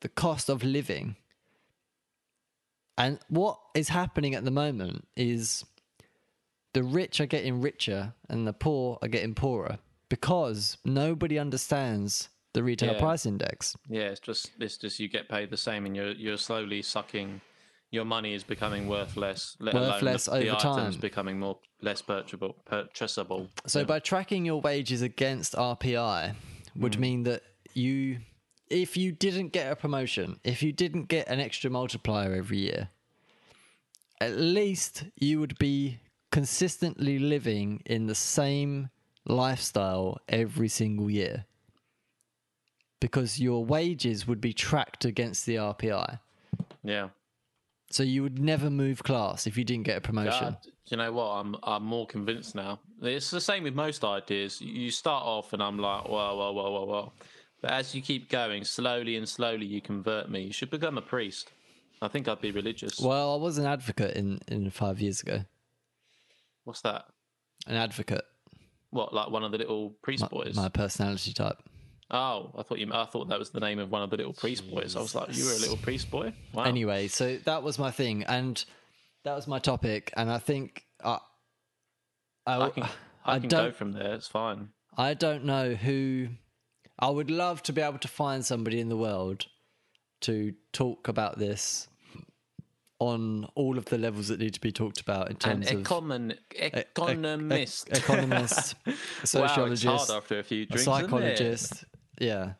the 0.00 0.08
cost 0.08 0.48
of 0.48 0.62
living. 0.64 1.16
And 2.96 3.18
what 3.28 3.58
is 3.74 3.88
happening 3.88 4.34
at 4.34 4.44
the 4.44 4.50
moment 4.50 5.06
is 5.16 5.64
the 6.72 6.82
rich 6.82 7.20
are 7.20 7.26
getting 7.26 7.60
richer 7.60 8.14
and 8.28 8.46
the 8.46 8.52
poor 8.52 8.98
are 9.02 9.08
getting 9.08 9.34
poorer 9.34 9.78
because 10.08 10.76
nobody 10.84 11.38
understands 11.38 12.28
the 12.52 12.62
retail 12.62 12.92
Yeah. 12.92 12.98
price 12.98 13.26
index. 13.26 13.76
Yeah, 13.88 14.08
it's 14.08 14.20
just 14.20 14.50
it's 14.58 14.76
just 14.76 14.98
you 14.98 15.08
get 15.08 15.28
paid 15.28 15.50
the 15.50 15.56
same, 15.56 15.86
and 15.86 15.94
you're 15.94 16.12
you're 16.12 16.38
slowly 16.38 16.82
sucking. 16.82 17.40
Your 17.92 18.04
money 18.04 18.34
is 18.34 18.44
becoming 18.44 18.86
worth 18.86 19.16
less. 19.16 19.56
Let 19.58 19.74
Worth 19.74 19.82
alone 19.82 20.02
less 20.04 20.26
the, 20.26 20.30
the 20.30 20.48
over 20.50 20.56
items 20.56 20.94
time. 20.94 21.00
becoming 21.00 21.40
more 21.40 21.58
less 21.82 22.00
purchasable. 22.00 22.54
Purchasable. 22.64 23.48
So 23.66 23.84
by 23.84 23.98
tracking 23.98 24.44
your 24.44 24.60
wages 24.60 25.02
against 25.02 25.54
RPI 25.54 26.36
would 26.76 26.92
mm. 26.92 27.00
mean 27.00 27.22
that 27.24 27.42
you 27.74 28.18
if 28.68 28.96
you 28.96 29.10
didn't 29.10 29.48
get 29.48 29.72
a 29.72 29.76
promotion, 29.76 30.38
if 30.44 30.62
you 30.62 30.72
didn't 30.72 31.08
get 31.08 31.28
an 31.28 31.40
extra 31.40 31.68
multiplier 31.68 32.32
every 32.32 32.58
year, 32.58 32.88
at 34.20 34.36
least 34.36 35.04
you 35.16 35.40
would 35.40 35.58
be 35.58 35.98
consistently 36.30 37.18
living 37.18 37.82
in 37.84 38.06
the 38.06 38.14
same 38.14 38.88
lifestyle 39.26 40.18
every 40.28 40.68
single 40.68 41.10
year. 41.10 41.44
Because 43.00 43.40
your 43.40 43.64
wages 43.64 44.26
would 44.26 44.40
be 44.40 44.52
tracked 44.52 45.04
against 45.04 45.46
the 45.46 45.56
RPI. 45.56 46.20
Yeah. 46.84 47.08
So 47.90 48.02
you 48.02 48.22
would 48.22 48.38
never 48.38 48.70
move 48.70 49.02
class 49.02 49.46
if 49.46 49.56
you 49.56 49.64
didn't 49.64 49.84
get 49.84 49.96
a 49.96 50.00
promotion. 50.00 50.56
Do 50.62 50.70
you 50.86 50.96
know 50.96 51.12
what? 51.12 51.30
I'm 51.30 51.56
I'm 51.62 51.82
more 51.82 52.06
convinced 52.06 52.54
now. 52.54 52.78
It's 53.02 53.30
the 53.30 53.40
same 53.40 53.64
with 53.64 53.74
most 53.74 54.04
ideas. 54.04 54.60
You 54.60 54.90
start 54.90 55.24
off, 55.24 55.52
and 55.52 55.62
I'm 55.62 55.78
like, 55.78 56.08
whoa, 56.08 56.36
whoa, 56.36 56.52
whoa, 56.52 56.70
whoa, 56.70 56.84
whoa. 56.84 57.12
But 57.62 57.72
as 57.72 57.94
you 57.94 58.02
keep 58.02 58.28
going, 58.30 58.64
slowly 58.64 59.16
and 59.16 59.28
slowly, 59.28 59.66
you 59.66 59.80
convert 59.80 60.30
me. 60.30 60.42
You 60.42 60.52
should 60.52 60.70
become 60.70 60.98
a 60.98 61.02
priest. 61.02 61.50
I 62.02 62.08
think 62.08 62.28
I'd 62.28 62.40
be 62.40 62.50
religious. 62.50 62.98
Well, 63.00 63.34
I 63.34 63.36
was 63.36 63.58
an 63.58 63.66
advocate 63.66 64.16
in, 64.16 64.40
in 64.48 64.70
five 64.70 65.00
years 65.00 65.20
ago. 65.20 65.40
What's 66.64 66.80
that? 66.82 67.04
An 67.66 67.76
advocate. 67.76 68.24
What, 68.90 69.12
like 69.12 69.30
one 69.30 69.44
of 69.44 69.52
the 69.52 69.58
little 69.58 69.90
priest 70.02 70.28
boys? 70.30 70.56
My 70.56 70.68
personality 70.68 71.32
type. 71.32 71.58
Oh, 72.10 72.50
I 72.58 72.62
thought 72.62 72.78
you. 72.78 72.90
I 72.92 73.04
thought 73.04 73.28
that 73.28 73.38
was 73.38 73.50
the 73.50 73.60
name 73.60 73.78
of 73.78 73.90
one 73.90 74.02
of 74.02 74.10
the 74.10 74.16
little 74.16 74.32
priest 74.32 74.68
boys. 74.70 74.96
I 74.96 75.00
was 75.00 75.14
like, 75.14 75.36
you 75.36 75.44
were 75.44 75.52
a 75.52 75.58
little 75.58 75.76
priest 75.76 76.10
boy. 76.10 76.32
Wow. 76.52 76.64
Anyway, 76.64 77.08
so 77.08 77.36
that 77.44 77.62
was 77.62 77.78
my 77.78 77.90
thing, 77.90 78.24
and 78.24 78.62
that 79.24 79.34
was 79.34 79.46
my 79.46 79.58
topic, 79.60 80.12
and 80.16 80.30
I 80.30 80.38
think 80.38 80.84
I, 81.04 81.18
I, 82.46 82.60
I 82.60 82.70
can. 82.70 82.82
I, 83.24 83.38
can 83.38 83.48
don't, 83.48 83.64
go 83.66 83.72
from 83.72 83.92
there. 83.92 84.14
It's 84.14 84.26
fine. 84.26 84.70
I 84.96 85.14
don't 85.14 85.44
know 85.44 85.74
who. 85.74 86.28
I 86.98 87.10
would 87.10 87.30
love 87.30 87.62
to 87.64 87.72
be 87.72 87.80
able 87.80 87.98
to 87.98 88.08
find 88.08 88.44
somebody 88.44 88.80
in 88.80 88.88
the 88.88 88.96
world 88.96 89.46
to 90.22 90.54
talk 90.72 91.06
about 91.08 91.38
this 91.38 91.86
on 92.98 93.46
all 93.54 93.78
of 93.78 93.86
the 93.86 93.96
levels 93.96 94.28
that 94.28 94.38
need 94.38 94.52
to 94.54 94.60
be 94.60 94.70
talked 94.70 95.00
about 95.00 95.26
in 95.28 95.32
An 95.32 95.38
terms 95.38 95.70
of 95.70 95.78
econ- 95.78 96.36
economist. 96.54 97.88
e- 97.88 97.92
economist, 97.96 98.74
wow, 98.86 98.92
it's 99.22 99.30
sociologist, 99.30 99.86
hard 99.86 100.10
after 100.22 100.38
a 100.38 100.42
few 100.42 100.66
drinks. 100.66 100.84
psychologist. 100.84 101.84
Yeah, 102.20 102.52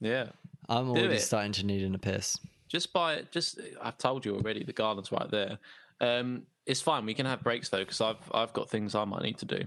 Yeah. 0.00 0.30
I'm 0.70 0.88
already 0.90 1.16
it. 1.16 1.20
starting 1.20 1.52
to 1.52 1.66
need 1.66 1.82
in 1.82 1.94
a 1.94 1.98
piss. 1.98 2.38
just 2.68 2.92
by 2.92 3.22
just 3.30 3.58
I've 3.82 3.98
told 3.98 4.24
you 4.24 4.34
already 4.36 4.64
the 4.64 4.72
garden's 4.72 5.10
right 5.12 5.30
there. 5.30 5.58
Um, 6.00 6.42
it's 6.66 6.80
fine. 6.82 7.04
We 7.06 7.14
can 7.14 7.26
have 7.26 7.42
breaks 7.42 7.68
though 7.70 7.78
because 7.80 8.00
I've 8.00 8.16
I've 8.32 8.52
got 8.52 8.70
things 8.70 8.94
I 8.94 9.04
might 9.04 9.22
need 9.22 9.38
to 9.38 9.46
do. 9.46 9.64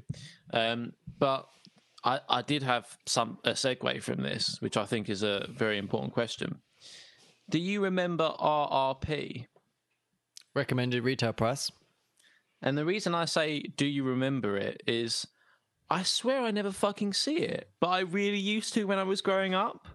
Um, 0.54 0.94
but 1.20 1.48
I 2.04 2.20
I 2.30 2.42
did 2.44 2.64
have 2.64 2.86
some 3.08 3.40
a 3.44 3.52
segue 3.52 4.02
from 4.04 4.22
this, 4.22 4.58
which 4.62 4.78
I 4.78 4.86
think 4.86 5.10
is 5.10 5.24
a 5.24 5.48
very 5.50 5.78
important 5.80 6.14
question. 6.14 6.60
Do 7.50 7.60
you 7.60 7.84
remember 7.84 8.34
RRP? 8.40 9.48
Recommended 10.54 11.04
retail 11.04 11.34
price. 11.34 11.72
And 12.62 12.78
the 12.78 12.86
reason 12.86 13.16
I 13.16 13.26
say 13.26 13.62
do 13.62 13.86
you 13.88 14.04
remember 14.04 14.56
it 14.58 14.84
is 14.86 15.26
I 15.92 16.04
swear 16.04 16.42
I 16.42 16.52
never 16.52 16.72
fucking 16.72 17.14
see 17.14 17.38
it, 17.40 17.70
but 17.82 17.88
I 17.90 18.00
really 18.00 18.38
used 18.40 18.74
to 18.76 18.86
when 18.86 18.98
I 18.98 19.04
was 19.04 19.22
growing 19.22 19.54
up. 19.54 19.88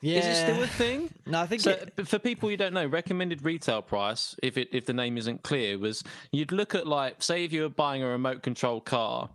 Yeah. 0.00 0.20
Is 0.20 0.26
it 0.26 0.42
still 0.42 0.62
a 0.62 0.66
thing? 0.66 1.10
No, 1.26 1.40
I 1.42 1.46
think 1.46 1.60
So, 1.60 1.72
it, 1.72 2.08
for 2.08 2.18
people 2.18 2.48
who 2.48 2.56
don't 2.56 2.72
know, 2.72 2.86
recommended 2.86 3.44
retail 3.44 3.82
price, 3.82 4.34
if 4.42 4.56
it 4.56 4.68
if 4.72 4.86
the 4.86 4.94
name 4.94 5.18
isn't 5.18 5.42
clear, 5.42 5.76
was 5.78 6.02
you'd 6.32 6.52
look 6.52 6.74
at 6.74 6.86
like 6.86 7.22
say 7.22 7.44
if 7.44 7.52
you 7.52 7.62
were 7.62 7.68
buying 7.68 8.02
a 8.02 8.08
remote 8.08 8.42
control 8.42 8.80
car, 8.80 9.28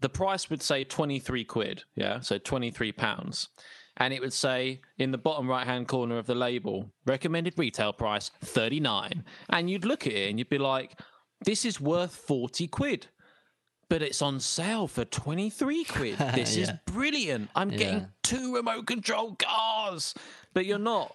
the 0.00 0.08
price 0.08 0.50
would 0.50 0.62
say 0.62 0.82
twenty 0.82 1.20
three 1.20 1.44
quid, 1.44 1.84
yeah, 1.94 2.18
so 2.20 2.38
twenty 2.38 2.72
three 2.72 2.90
pounds, 2.90 3.50
and 3.98 4.12
it 4.12 4.20
would 4.20 4.32
say 4.32 4.80
in 4.98 5.12
the 5.12 5.18
bottom 5.18 5.48
right 5.48 5.66
hand 5.66 5.86
corner 5.86 6.18
of 6.18 6.26
the 6.26 6.34
label, 6.34 6.90
recommended 7.06 7.54
retail 7.56 7.92
price 7.92 8.32
thirty 8.40 8.80
nine, 8.80 9.22
and 9.50 9.70
you'd 9.70 9.84
look 9.84 10.06
at 10.08 10.12
it 10.14 10.30
and 10.30 10.38
you'd 10.40 10.48
be 10.48 10.58
like, 10.58 10.98
this 11.44 11.64
is 11.64 11.80
worth 11.80 12.16
forty 12.16 12.66
quid. 12.66 13.06
But 13.90 14.00
it's 14.02 14.22
on 14.22 14.40
sale 14.40 14.86
for 14.88 15.04
23 15.04 15.84
quid. 15.84 16.16
This 16.34 16.56
is 16.56 16.70
brilliant. 16.86 17.50
I'm 17.54 17.70
Yeah. 17.70 17.76
getting 17.78 18.06
two 18.22 18.54
remote 18.54 18.86
control 18.86 19.34
cars. 19.38 20.14
But 20.54 20.64
you're 20.64 20.78
not 20.78 21.14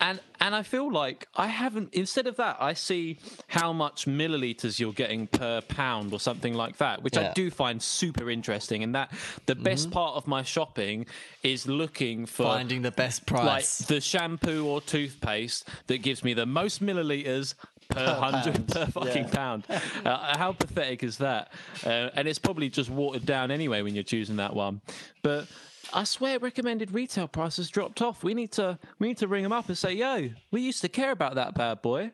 and 0.00 0.18
and 0.40 0.52
I 0.56 0.64
feel 0.64 0.90
like 0.90 1.28
I 1.36 1.46
haven't. 1.46 1.94
Instead 1.94 2.26
of 2.26 2.34
that, 2.36 2.56
I 2.58 2.72
see 2.74 3.18
how 3.46 3.72
much 3.72 4.06
milliliters 4.06 4.80
you're 4.80 4.92
getting 4.92 5.28
per 5.28 5.60
pound 5.60 6.12
or 6.12 6.18
something 6.18 6.54
like 6.54 6.78
that, 6.78 7.04
which 7.04 7.16
I 7.16 7.30
do 7.34 7.52
find 7.52 7.80
super 7.80 8.28
interesting. 8.28 8.82
And 8.82 8.94
that 8.96 9.12
the 9.46 9.54
best 9.54 9.84
Mm-hmm. 9.84 9.92
part 9.92 10.16
of 10.16 10.26
my 10.26 10.42
shopping 10.42 11.06
is 11.44 11.68
looking 11.68 12.26
for 12.26 12.42
finding 12.44 12.82
the 12.82 12.90
best 12.90 13.26
price. 13.26 13.46
like 13.80 13.88
the 13.88 14.00
shampoo 14.00 14.66
or 14.66 14.80
toothpaste 14.80 15.68
that 15.86 15.98
gives 16.02 16.24
me 16.24 16.34
the 16.34 16.46
most 16.46 16.82
milliliters 16.82 17.54
per, 17.88 18.14
hundred 18.14 18.54
pound. 18.54 18.68
per 18.68 18.86
fucking 18.86 19.24
Yeah. 19.24 19.30
pound. 19.30 19.64
Uh, 20.04 20.36
how 20.38 20.52
pathetic 20.52 21.02
is 21.02 21.18
that? 21.18 21.52
Uh, 21.84 22.10
and 22.14 22.26
it's 22.28 22.38
probably 22.38 22.68
just 22.70 22.90
watered 22.90 23.26
down 23.26 23.50
anyway 23.50 23.82
when 23.82 23.94
you're 23.94 24.04
choosing 24.04 24.36
that 24.36 24.54
one. 24.54 24.80
But 25.22 25.46
I 25.92 26.04
swear, 26.04 26.38
recommended 26.38 26.92
retail 26.94 27.28
prices 27.28 27.68
dropped 27.68 28.00
off. 28.02 28.22
We 28.24 28.34
need 28.34 28.52
to 28.52 28.78
we 28.98 29.08
need 29.08 29.18
to 29.18 29.28
ring 29.28 29.42
them 29.42 29.52
up 29.52 29.68
and 29.68 29.76
say, 29.76 29.92
"Yo, 29.92 30.30
we 30.50 30.60
used 30.62 30.80
to 30.82 30.88
care 30.88 31.10
about 31.10 31.34
that 31.34 31.54
bad 31.54 31.82
boy." 31.82 32.12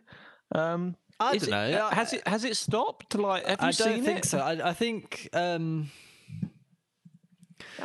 Um, 0.53 0.97
I 1.21 1.33
don't 1.37 1.43
it- 1.49 1.51
know. 1.51 1.87
uh, 1.87 1.91
Has 1.95 2.12
it 2.12 2.27
has 2.27 2.45
it 2.45 2.57
stopped? 2.57 3.14
Like, 3.14 3.45
have 3.47 3.61
you 3.61 3.69
I 3.69 3.71
don't 3.73 4.05
think 4.05 4.19
it? 4.21 4.25
so. 4.25 4.39
I, 4.39 4.71
I 4.71 4.73
think 4.73 5.29
um, 5.33 5.91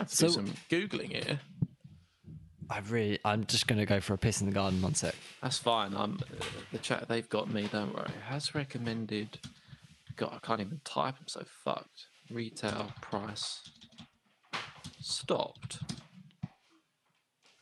So- 0.08 0.28
googling 0.70 1.12
here. 1.12 1.40
I 2.70 2.80
really. 2.90 3.20
I'm 3.26 3.46
just 3.46 3.68
going 3.68 3.80
to 3.80 3.86
go 3.86 4.00
for 4.00 4.14
a 4.14 4.18
piss 4.18 4.42
in 4.42 4.48
the 4.48 4.54
garden. 4.54 4.82
One 4.82 4.96
sec. 4.96 5.16
That's 5.42 5.58
fine. 5.58 5.94
I'm 5.96 6.20
the 6.72 6.78
chat. 6.80 7.08
They've 7.08 7.30
got 7.30 7.50
me. 7.50 7.68
Don't 7.72 7.94
worry. 7.94 8.10
Has 8.26 8.56
recommended. 8.56 9.40
God, 10.16 10.34
I 10.36 10.46
can't 10.46 10.62
even 10.62 10.82
type. 10.84 11.16
I'm 11.20 11.28
so 11.28 11.44
fucked. 11.46 12.08
Retail 12.30 12.92
price 13.02 13.70
stopped. 15.02 15.80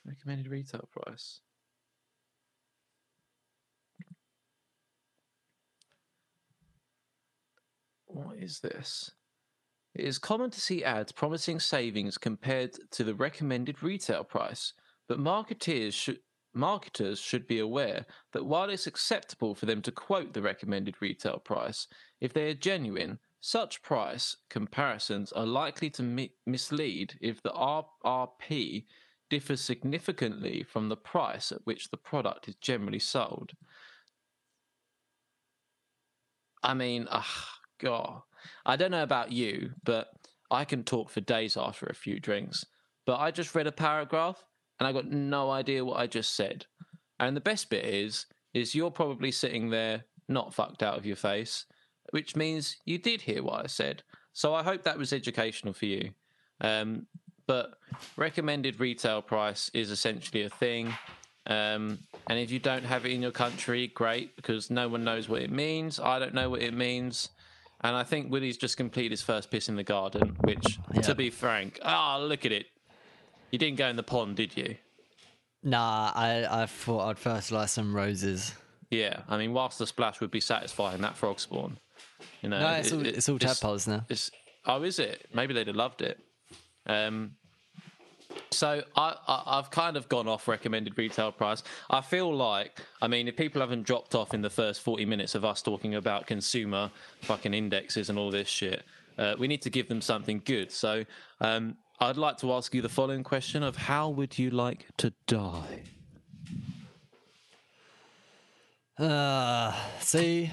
Recommended 0.06 0.48
retail 0.48 0.88
price. 0.92 1.40
What 8.06 8.38
is 8.38 8.60
this? 8.60 9.12
It 9.94 10.06
is 10.06 10.20
common 10.20 10.52
to 10.52 10.62
see 10.62 10.84
ads 10.84 11.12
promising 11.12 11.60
savings 11.60 12.18
compared 12.18 12.78
to 12.92 13.04
the 13.04 13.16
recommended 13.16 13.84
retail 13.84 14.24
price, 14.24 14.74
but 15.12 15.20
marketeers 15.20 15.92
should 15.92 16.20
marketers 16.54 17.20
should 17.20 17.46
be 17.46 17.60
aware 17.60 18.06
that 18.32 18.46
while 18.46 18.70
it's 18.70 18.88
acceptable 18.88 19.54
for 19.54 19.66
them 19.66 19.82
to 19.82 19.92
quote 19.92 20.32
the 20.32 20.42
recommended 20.42 20.96
retail 21.02 21.38
price, 21.38 21.86
if 22.22 22.32
they 22.32 22.50
are 22.50 22.54
genuine, 22.54 23.20
such 23.42 23.82
price 23.82 24.38
comparisons 24.50 25.34
are 25.34 25.46
likely 25.46 25.90
to 25.90 26.02
mi- 26.02 26.32
mislead 26.46 27.14
if 27.20 27.44
the 27.44 27.50
RRP 27.52 28.86
differs 29.30 29.60
significantly 29.60 30.64
from 30.64 30.88
the 30.88 30.96
price 30.96 31.52
at 31.52 31.66
which 31.66 31.90
the 31.90 31.98
product 31.98 32.48
is 32.48 32.56
generally 32.62 33.00
sold. 33.00 33.52
I 36.64 36.74
mean, 36.74 37.10
ah, 37.12 37.50
God, 37.82 38.22
I 38.66 38.78
don't 38.78 38.92
know 38.92 39.04
about 39.04 39.34
you, 39.34 39.72
but 39.84 40.14
I 40.50 40.64
can 40.64 40.86
talk 40.86 41.10
for 41.10 41.20
days 41.20 41.58
after 41.58 41.88
a 41.88 41.94
few 41.94 42.18
drinks. 42.22 42.66
But 43.06 43.20
I 43.20 43.32
just 43.32 43.54
read 43.54 43.68
a 43.68 43.74
paragraph 43.74 44.42
and 44.82 44.88
I 44.88 44.94
got 44.94 45.12
no 45.12 45.52
idea 45.52 45.86
what 45.86 46.00
I 46.00 46.08
just 46.08 46.34
said. 46.36 46.66
And 47.20 47.38
the 47.38 47.42
best 47.42 47.70
bit 47.70 47.86
is, 47.86 48.26
is 48.56 48.74
you're 48.74 48.90
probably 48.90 49.30
sitting 49.32 49.70
there 49.70 50.06
not 50.28 50.56
fucked 50.56 50.82
out 50.82 50.98
of 50.98 51.06
your 51.06 51.16
face, 51.16 51.66
which 52.10 52.36
means 52.36 52.78
you 52.84 52.98
did 52.98 53.22
hear 53.22 53.44
what 53.44 53.64
I 53.64 53.68
said. 53.68 54.02
So 54.34 54.56
I 54.56 54.64
hope 54.64 54.82
that 54.82 54.98
was 54.98 55.14
educational 55.14 55.74
for 55.74 55.86
you. 55.86 56.10
Um, 56.62 57.06
but 57.46 57.76
recommended 58.18 58.80
retail 58.80 59.22
price 59.22 59.70
is 59.76 59.92
essentially 59.92 60.46
a 60.46 60.50
thing. 60.50 60.96
Um, 61.46 62.00
and 62.26 62.40
if 62.40 62.50
you 62.50 62.58
don't 62.58 62.84
have 62.84 63.06
it 63.06 63.12
in 63.12 63.22
your 63.22 63.30
country, 63.30 63.86
great, 63.86 64.36
because 64.36 64.72
no 64.72 64.90
one 64.90 65.04
knows 65.04 65.30
what 65.30 65.44
it 65.44 65.52
means. 65.52 66.00
I 66.00 66.18
don't 66.18 66.34
know 66.34 66.50
what 66.50 66.64
it 66.64 66.74
means. 66.74 67.30
And 67.82 67.96
I 67.96 68.02
think 68.02 68.32
Willie's 68.32 68.58
just 68.58 68.78
completed 68.78 69.12
his 69.12 69.22
first 69.22 69.52
piss 69.52 69.70
in 69.70 69.76
the 69.76 69.84
garden, 69.84 70.38
which, 70.42 70.80
Yeah. 70.96 71.02
to 71.02 71.14
be 71.14 71.30
frank, 71.30 71.78
ah, 71.84 72.18
look 72.18 72.48
at 72.48 72.52
it. 72.52 72.66
You 73.52 73.60
didn't 73.60 73.78
go 73.78 73.88
in 73.88 73.96
the 73.96 74.04
pond, 74.04 74.36
did 74.38 74.56
you? 74.56 74.76
Nah, 75.64 76.12
I, 76.16 76.64
I 76.64 76.66
thought 76.66 77.08
I'd 77.10 77.18
first 77.20 77.48
fertilize 77.50 77.72
some 77.72 77.96
roses. 77.96 78.54
Yeah. 78.90 79.22
I 79.30 79.38
mean, 79.38 79.54
whilst 79.54 79.78
the 79.80 79.88
splash 79.88 80.20
would 80.22 80.32
be 80.32 80.40
satisfying, 80.40 81.02
that 81.02 81.16
frog 81.18 81.40
spawn. 81.40 81.78
You 82.42 82.50
know, 82.50 82.60
No, 82.60 82.72
it's 82.74 82.88
it- 82.90 82.94
all, 82.96 83.06
it- 83.06 83.16
it's 83.18 83.30
all 83.30 83.38
tadpoles 83.40 83.88
now. 83.88 84.06
It's, 84.10 84.32
oh, 84.66 84.82
is 84.84 85.00
it? 85.00 85.28
Maybe 85.34 85.54
they'd 85.54 85.68
have 85.68 85.76
loved 85.76 86.02
it. 86.02 86.20
Um, 86.88 87.34
so 88.50 88.82
I, 88.96 89.16
I, 89.28 89.44
I've 89.60 89.70
kind 89.72 89.98
of 89.98 90.08
gone 90.10 90.28
off 90.28 90.48
recommended 90.48 90.98
retail 90.98 91.32
price. 91.32 91.64
I 91.90 92.02
feel 92.02 92.34
like, 92.34 92.80
I 93.02 93.08
mean, 93.08 93.28
if 93.28 93.36
people 93.36 93.62
haven't 93.62 93.84
dropped 93.84 94.16
off 94.16 94.34
in 94.34 94.42
the 94.42 94.50
first 94.50 94.82
40 94.82 95.06
minutes 95.06 95.36
of 95.36 95.44
us 95.46 95.62
talking 95.62 95.96
about 95.96 96.28
consumer 96.28 96.90
fucking 97.22 97.54
indexes 97.54 98.10
and 98.10 98.18
all 98.18 98.32
this 98.32 98.48
shit, 98.48 98.84
uh, 99.18 99.36
we 99.38 99.48
need 99.48 99.62
to 99.62 99.70
give 99.70 99.88
them 99.90 100.02
something 100.02 100.42
good. 100.46 100.72
So 100.72 101.04
um, 101.42 101.76
I'd 102.02 102.18
like 102.18 102.38
to 102.40 102.52
ask 102.54 102.74
you 102.74 102.82
the 102.82 102.90
following 102.90 103.24
question 103.24 103.62
of 103.62 103.76
how 103.78 104.10
would 104.10 104.40
you 104.40 104.50
like 104.50 104.88
to 104.98 105.14
die? 105.28 105.84
Uh, 108.98 109.74
see, 110.00 110.52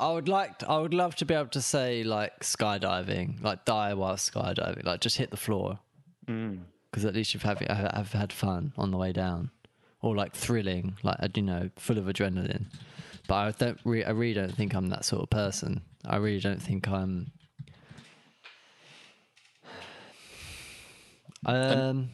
I 0.00 0.10
would 0.12 0.28
like, 0.28 0.60
to, 0.60 0.70
I 0.70 0.78
would 0.78 0.94
love 0.94 1.14
to 1.16 1.26
be 1.26 1.34
able 1.34 1.50
to 1.50 1.60
say 1.60 2.04
like 2.04 2.40
skydiving, 2.40 3.42
like 3.42 3.66
die 3.66 3.92
while 3.92 4.16
skydiving, 4.16 4.84
like 4.84 5.00
just 5.00 5.18
hit 5.18 5.30
the 5.30 5.36
floor, 5.36 5.78
because 6.90 7.04
at 7.04 7.14
least 7.14 7.34
you've 7.34 7.42
have 7.42 7.60
have 7.60 8.12
had 8.12 8.32
fun 8.32 8.72
on 8.78 8.90
the 8.90 8.96
way 8.96 9.12
down, 9.12 9.50
or 10.00 10.16
like 10.16 10.34
thrilling, 10.34 10.96
like 11.02 11.16
uh, 11.20 11.28
you 11.34 11.42
know, 11.42 11.68
full 11.76 11.98
of 11.98 12.06
adrenaline. 12.06 12.64
But 13.28 13.34
I 13.34 13.50
don't, 13.52 13.78
re- 13.84 14.04
I 14.04 14.10
really 14.10 14.34
don't 14.34 14.54
think 14.54 14.74
I'm 14.74 14.88
that 14.88 15.04
sort 15.04 15.22
of 15.22 15.30
person. 15.30 15.82
I 16.04 16.16
really 16.16 16.40
don't 16.40 16.60
think 16.62 16.88
I'm. 16.88 17.30
Um, 21.46 22.10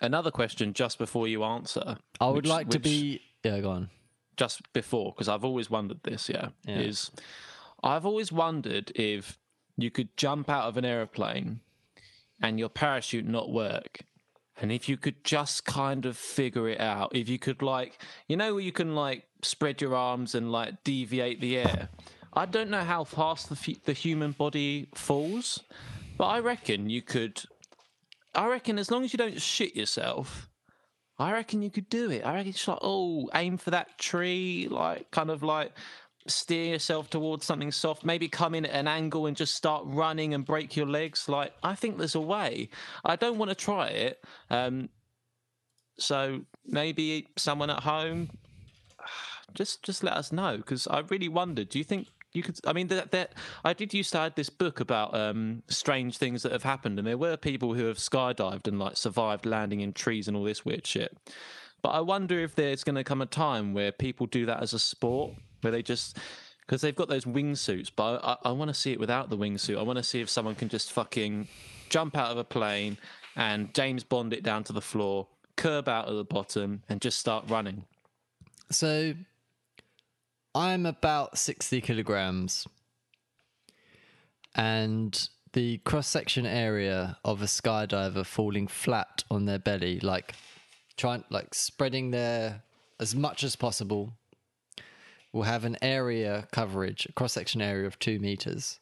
Another 0.00 0.30
question 0.30 0.74
just 0.74 0.96
before 0.98 1.26
you 1.26 1.42
answer. 1.42 1.96
I 2.20 2.26
would 2.28 2.36
which- 2.36 2.46
like 2.46 2.68
to 2.70 2.78
which- 2.78 2.84
be. 2.84 3.22
Yeah, 3.44 3.60
go 3.60 3.70
on. 3.70 3.90
just 4.36 4.72
before 4.72 5.12
because 5.12 5.28
I've 5.28 5.44
always 5.44 5.68
wondered 5.68 6.00
this. 6.04 6.28
Yeah, 6.28 6.50
Yeah. 6.64 6.78
is 6.78 7.10
I've 7.82 8.06
always 8.06 8.30
wondered 8.30 8.92
if 8.94 9.36
you 9.76 9.90
could 9.90 10.16
jump 10.16 10.48
out 10.48 10.68
of 10.68 10.76
an 10.76 10.84
aeroplane 10.84 11.60
and 12.40 12.58
your 12.58 12.68
parachute 12.68 13.26
not 13.26 13.50
work. 13.50 14.00
And 14.60 14.70
if 14.72 14.88
you 14.88 14.96
could 14.96 15.24
just 15.24 15.64
kind 15.64 16.06
of 16.06 16.16
figure 16.16 16.68
it 16.68 16.80
out, 16.80 17.14
if 17.16 17.28
you 17.28 17.38
could 17.38 17.62
like, 17.62 18.00
you 18.28 18.36
know, 18.36 18.54
where 18.54 18.62
you 18.62 18.70
can 18.72 18.94
like 18.94 19.24
spread 19.42 19.80
your 19.80 19.94
arms 19.96 20.34
and 20.36 20.52
like 20.52 20.82
deviate 20.84 21.40
the 21.40 21.56
air. 21.58 21.88
I 22.32 22.46
don't 22.46 22.70
know 22.70 22.84
how 22.84 23.02
fast 23.04 23.48
the 23.48 23.76
the 23.84 23.92
human 23.92 24.32
body 24.32 24.88
falls, 24.94 25.64
but 26.16 26.26
I 26.26 26.38
reckon 26.38 26.90
you 26.90 27.02
could. 27.02 27.42
I 28.38 28.46
reckon 28.46 28.78
as 28.78 28.88
long 28.88 29.04
as 29.04 29.12
you 29.12 29.16
don't 29.16 29.42
shit 29.42 29.74
yourself, 29.74 30.48
I 31.18 31.32
reckon 31.32 31.60
you 31.60 31.70
could 31.70 31.88
do 31.88 32.08
it. 32.12 32.24
I 32.24 32.34
reckon 32.34 32.50
it's 32.50 32.68
like, 32.68 32.78
oh, 32.82 33.28
aim 33.34 33.56
for 33.58 33.72
that 33.72 33.98
tree, 33.98 34.68
like 34.70 35.10
kind 35.10 35.28
of 35.28 35.42
like 35.42 35.72
steer 36.28 36.66
yourself 36.66 37.10
towards 37.10 37.44
something 37.44 37.72
soft. 37.72 38.04
Maybe 38.04 38.28
come 38.28 38.54
in 38.54 38.64
at 38.64 38.70
an 38.70 38.86
angle 38.86 39.26
and 39.26 39.36
just 39.36 39.56
start 39.56 39.82
running 39.86 40.34
and 40.34 40.44
break 40.44 40.76
your 40.76 40.86
legs. 40.86 41.28
Like, 41.28 41.52
I 41.64 41.74
think 41.74 41.98
there's 41.98 42.14
a 42.14 42.20
way. 42.20 42.68
I 43.04 43.16
don't 43.16 43.38
want 43.38 43.48
to 43.48 43.56
try 43.56 43.88
it. 43.88 44.24
Um, 44.50 44.88
so 45.98 46.42
maybe 46.64 47.26
someone 47.36 47.70
at 47.70 47.82
home, 47.82 48.30
just 49.52 49.82
just 49.82 50.04
let 50.04 50.12
us 50.12 50.30
know 50.30 50.58
because 50.58 50.86
I 50.86 51.00
really 51.00 51.28
wonder. 51.28 51.64
Do 51.64 51.78
you 51.78 51.84
think? 51.84 52.06
You 52.38 52.44
could. 52.44 52.60
I 52.64 52.72
mean, 52.72 52.86
that 52.86 53.10
that 53.10 53.32
I 53.64 53.72
did 53.72 53.92
used 53.92 54.12
to 54.12 54.18
have 54.18 54.36
this 54.36 54.48
book 54.48 54.78
about 54.78 55.12
um, 55.12 55.64
strange 55.66 56.18
things 56.18 56.44
that 56.44 56.52
have 56.52 56.62
happened, 56.62 56.96
and 57.00 57.08
there 57.08 57.18
were 57.18 57.36
people 57.36 57.74
who 57.74 57.86
have 57.86 57.98
skydived 57.98 58.68
and 58.68 58.78
like 58.78 58.96
survived 58.96 59.44
landing 59.44 59.80
in 59.80 59.92
trees 59.92 60.28
and 60.28 60.36
all 60.36 60.44
this 60.44 60.64
weird 60.64 60.86
shit. 60.86 61.16
But 61.82 61.88
I 61.88 62.00
wonder 62.00 62.38
if 62.38 62.54
there's 62.54 62.84
going 62.84 62.94
to 62.94 63.02
come 63.02 63.20
a 63.20 63.26
time 63.26 63.74
where 63.74 63.90
people 63.90 64.26
do 64.26 64.46
that 64.46 64.62
as 64.62 64.72
a 64.72 64.78
sport, 64.78 65.32
where 65.62 65.72
they 65.72 65.82
just 65.82 66.16
because 66.60 66.80
they've 66.80 66.94
got 66.94 67.08
those 67.08 67.24
wingsuits. 67.24 67.90
But 67.94 68.24
I, 68.24 68.36
I 68.44 68.52
want 68.52 68.68
to 68.68 68.74
see 68.74 68.92
it 68.92 69.00
without 69.00 69.30
the 69.30 69.36
wingsuit. 69.36 69.76
I 69.76 69.82
want 69.82 69.96
to 69.96 70.04
see 70.04 70.20
if 70.20 70.30
someone 70.30 70.54
can 70.54 70.68
just 70.68 70.92
fucking 70.92 71.48
jump 71.88 72.16
out 72.16 72.30
of 72.30 72.38
a 72.38 72.44
plane 72.44 72.98
and 73.34 73.74
James 73.74 74.04
Bond 74.04 74.32
it 74.32 74.44
down 74.44 74.62
to 74.64 74.72
the 74.72 74.80
floor, 74.80 75.26
curb 75.56 75.88
out 75.88 76.08
at 76.08 76.14
the 76.14 76.24
bottom, 76.24 76.84
and 76.88 77.00
just 77.00 77.18
start 77.18 77.44
running. 77.48 77.84
So 78.70 79.14
I'm 80.54 80.86
about 80.86 81.38
60 81.38 81.80
kilograms. 81.80 82.66
And 84.54 85.28
the 85.52 85.78
cross 85.78 86.08
section 86.08 86.46
area 86.46 87.18
of 87.24 87.42
a 87.42 87.46
skydiver 87.46 88.26
falling 88.26 88.66
flat 88.66 89.24
on 89.30 89.44
their 89.44 89.58
belly, 89.58 90.00
like 90.00 90.34
trying, 90.96 91.24
like 91.30 91.54
spreading 91.54 92.10
their 92.10 92.62
as 93.00 93.14
much 93.14 93.44
as 93.44 93.56
possible, 93.56 94.14
will 95.32 95.42
have 95.42 95.64
an 95.64 95.76
area 95.80 96.48
coverage, 96.52 97.06
a 97.06 97.12
cross 97.12 97.34
section 97.34 97.60
area 97.62 97.86
of 97.86 97.98
two 97.98 98.18
meters, 98.18 98.80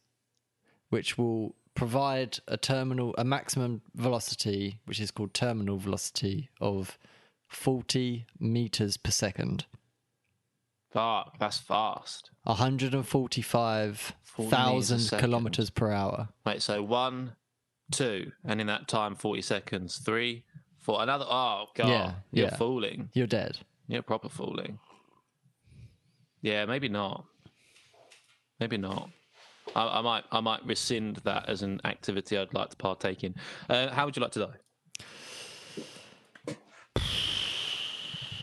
which 0.88 1.18
will 1.18 1.54
provide 1.74 2.38
a 2.48 2.56
terminal, 2.56 3.14
a 3.18 3.24
maximum 3.24 3.82
velocity, 3.94 4.78
which 4.86 5.00
is 5.00 5.10
called 5.10 5.34
terminal 5.34 5.76
velocity 5.76 6.48
of 6.60 6.98
40 7.48 8.26
meters 8.40 8.96
per 8.96 9.10
second. 9.10 9.66
Fuck, 10.97 11.38
that's 11.38 11.59
fast. 11.59 12.30
145,000 12.44 14.99
second. 14.99 15.22
kilometers 15.22 15.68
per 15.68 15.90
hour. 15.90 16.30
Wait, 16.47 16.62
so 16.62 16.82
one, 16.82 17.32
two, 17.92 18.32
and 18.47 18.62
in 18.62 18.66
that 18.68 18.88
time, 18.88 19.14
40 19.14 19.42
seconds, 19.42 19.99
three, 19.99 20.44
four, 20.80 21.03
another. 21.03 21.26
Oh, 21.28 21.66
God. 21.74 21.88
Yeah, 21.88 22.12
You're 22.32 22.47
yeah. 22.47 22.57
fooling. 22.57 23.11
You're 23.12 23.26
dead. 23.26 23.59
You're 23.88 24.01
proper 24.01 24.30
fooling. 24.30 24.78
Yeah, 26.40 26.64
maybe 26.64 26.88
not. 26.88 27.26
Maybe 28.59 28.78
not. 28.78 29.11
I, 29.74 29.99
I 29.99 30.01
might, 30.01 30.24
I 30.32 30.40
might 30.40 30.64
rescind 30.64 31.16
that 31.24 31.47
as 31.47 31.61
an 31.61 31.82
activity 31.84 32.38
I'd 32.38 32.55
like 32.55 32.70
to 32.70 32.76
partake 32.76 33.22
in. 33.22 33.34
Uh, 33.68 33.90
how 33.90 34.07
would 34.07 34.16
you 34.16 34.22
like 34.22 34.32
to 34.32 34.47
die? 34.47 34.55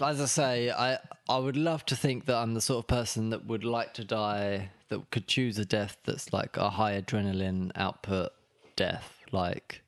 As 0.02 0.20
I 0.20 0.26
say, 0.26 0.72
I 0.72 0.98
I 1.30 1.38
would 1.38 1.56
love 1.56 1.86
to 1.86 1.96
think 1.96 2.26
that 2.26 2.36
I'm 2.36 2.54
the 2.54 2.62
sort 2.62 2.84
of 2.84 2.88
person 2.88 3.30
that 3.30 3.46
would 3.46 3.64
like 3.64 3.94
to 3.96 4.04
die, 4.04 4.72
that 4.90 5.10
could 5.12 5.28
choose 5.28 5.58
a 5.58 5.66
death 5.66 5.98
that's 6.04 6.34
like 6.34 6.58
a 6.58 6.70
high 6.70 7.00
adrenaline 7.02 7.72
output 7.76 8.32
death, 8.76 9.20
like 9.32 9.82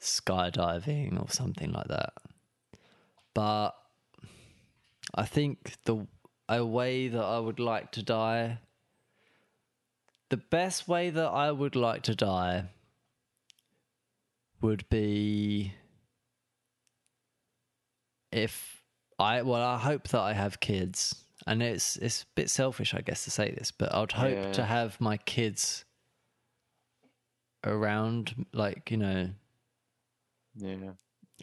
skydiving 0.00 1.20
or 1.20 1.28
something 1.30 1.72
like 1.72 1.88
that. 1.88 2.14
But 3.34 3.72
I 5.14 5.24
think 5.26 5.74
the 5.84 6.06
a 6.48 6.64
way 6.64 7.08
that 7.08 7.24
I 7.24 7.38
would 7.38 7.58
like 7.58 7.92
to 7.92 8.02
die, 8.02 8.58
the 10.30 10.36
best 10.36 10.88
way 10.88 11.10
that 11.10 11.28
I 11.28 11.50
would 11.50 11.76
like 11.76 12.02
to 12.04 12.14
die 12.14 12.64
would 14.60 14.88
be 14.88 15.74
if 18.32 18.75
I 19.18 19.42
well, 19.42 19.62
I 19.62 19.78
hope 19.78 20.08
that 20.08 20.20
I 20.20 20.32
have 20.34 20.60
kids, 20.60 21.14
and 21.46 21.62
it's 21.62 21.96
it's 21.96 22.22
a 22.22 22.26
bit 22.34 22.50
selfish, 22.50 22.94
I 22.94 23.00
guess, 23.00 23.24
to 23.24 23.30
say 23.30 23.50
this, 23.50 23.70
but 23.70 23.94
I'd 23.94 24.12
hope 24.12 24.38
Yeah. 24.38 24.52
to 24.52 24.64
have 24.64 25.00
my 25.00 25.16
kids 25.16 25.84
around, 27.64 28.46
like 28.52 28.90
you 28.90 28.96
know, 28.96 29.30
Yeah, 30.54 30.92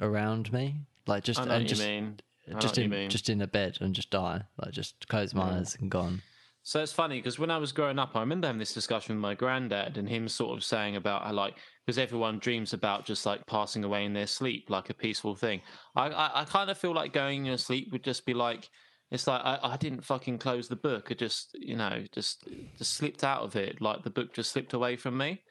around 0.01 0.51
me, 0.53 0.81
like 1.07 1.23
just 1.23 1.39
and 1.39 1.67
just 1.67 1.81
you 1.81 1.87
mean. 1.87 2.19
I 2.53 2.59
just 2.59 2.77
in 2.77 2.89
mean. 2.91 3.09
just 3.09 3.29
in 3.29 3.41
a 3.41 3.47
bed 3.47 3.77
and 3.81 3.95
just 3.95 4.09
die, 4.09 4.43
like 4.57 4.71
just 4.73 5.07
close 5.07 5.33
my 5.33 5.51
Yeah. 5.51 5.57
eyes 5.59 5.75
and 5.79 5.89
gone. 5.89 6.21
So 6.63 6.81
it's 6.81 6.93
funny 6.93 7.17
because 7.19 7.37
when 7.39 7.51
I 7.51 7.57
was 7.57 7.71
growing 7.73 7.99
up, 7.99 8.15
I 8.15 8.21
remember 8.21 8.47
having 8.47 8.59
this 8.59 8.73
discussion 8.73 9.15
with 9.15 9.21
my 9.21 9.33
granddad 9.35 9.97
and 9.97 10.07
him 10.07 10.29
sort 10.29 10.57
of 10.57 10.63
saying 10.63 10.95
about 10.95 11.23
how, 11.23 11.33
like, 11.33 11.55
because 11.85 11.97
everyone 11.97 12.39
dreams 12.39 12.73
about 12.73 13.05
just 13.05 13.25
like 13.25 13.45
passing 13.45 13.83
away 13.83 14.05
in 14.05 14.13
their 14.13 14.27
sleep, 14.27 14.69
like 14.69 14.89
a 14.89 14.93
peaceful 14.93 15.35
thing. 15.35 15.61
I, 15.95 16.07
I, 16.07 16.41
I 16.41 16.45
kind 16.45 16.69
of 16.69 16.77
feel 16.77 16.93
like 16.93 17.11
going 17.13 17.45
to 17.45 17.57
sleep 17.57 17.91
would 17.91 18.03
just 18.03 18.25
be 18.25 18.33
like, 18.33 18.69
it's 19.11 19.27
like 19.27 19.41
I, 19.43 19.59
I 19.61 19.77
didn't 19.77 20.03
fucking 20.05 20.39
close 20.39 20.67
the 20.67 20.75
book. 20.75 21.07
I 21.11 21.13
just, 21.13 21.55
you 21.59 21.75
know, 21.75 22.03
just 22.11 22.47
just 22.77 22.93
slipped 22.93 23.23
out 23.23 23.43
of 23.43 23.55
it. 23.55 23.81
Like 23.81 24.03
the 24.03 24.09
book 24.09 24.33
just 24.33 24.51
slipped 24.51 24.73
away 24.73 24.95
from 24.95 25.17
me. 25.17 25.43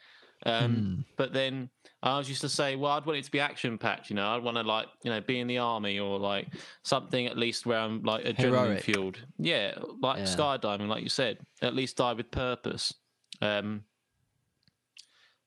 Um, 0.44 0.74
Hmm. 0.74 1.00
But 1.16 1.32
then 1.32 1.70
I 2.02 2.18
was 2.18 2.28
used 2.28 2.40
to 2.40 2.48
say, 2.48 2.74
well, 2.74 2.92
I'd 2.92 3.06
want 3.06 3.18
it 3.18 3.24
to 3.24 3.30
be 3.30 3.38
action 3.38 3.78
packed. 3.78 4.10
You 4.10 4.16
know, 4.16 4.26
I'd 4.26 4.42
want 4.42 4.56
to 4.56 4.64
like, 4.64 4.88
you 5.04 5.10
know, 5.12 5.20
be 5.20 5.38
in 5.38 5.46
the 5.46 5.58
army 5.58 6.00
or 6.00 6.18
like 6.18 6.48
something 6.82 7.26
at 7.28 7.38
least 7.38 7.64
where 7.64 7.78
I'm 7.78 8.02
like 8.02 8.24
adrenaline 8.24 8.80
fueled. 8.80 9.18
Yeah, 9.38 9.74
like 10.00 10.18
Yeah. 10.18 10.24
skydiving, 10.24 10.88
like 10.88 11.04
you 11.04 11.08
said. 11.08 11.38
At 11.60 11.74
least 11.74 11.98
die 11.98 12.14
with 12.14 12.30
purpose. 12.32 12.92
Um, 13.40 13.84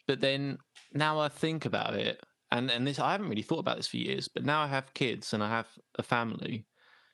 but 0.08 0.22
then 0.22 0.60
now 0.96 1.20
I 1.20 1.28
think 1.30 1.66
about 1.66 1.94
it, 1.94 2.24
and 2.52 2.72
and 2.72 2.88
this 2.88 3.00
I 3.00 3.12
haven't 3.12 3.30
really 3.30 3.42
thought 3.44 3.60
about 3.60 3.78
this 3.78 3.88
for 3.88 3.98
years, 3.98 4.28
but 4.28 4.46
now 4.46 4.62
I 4.62 4.68
have 4.68 4.94
kids 4.94 5.34
and 5.34 5.44
I 5.44 5.50
have 5.50 5.68
a 6.00 6.04
family. 6.04 6.66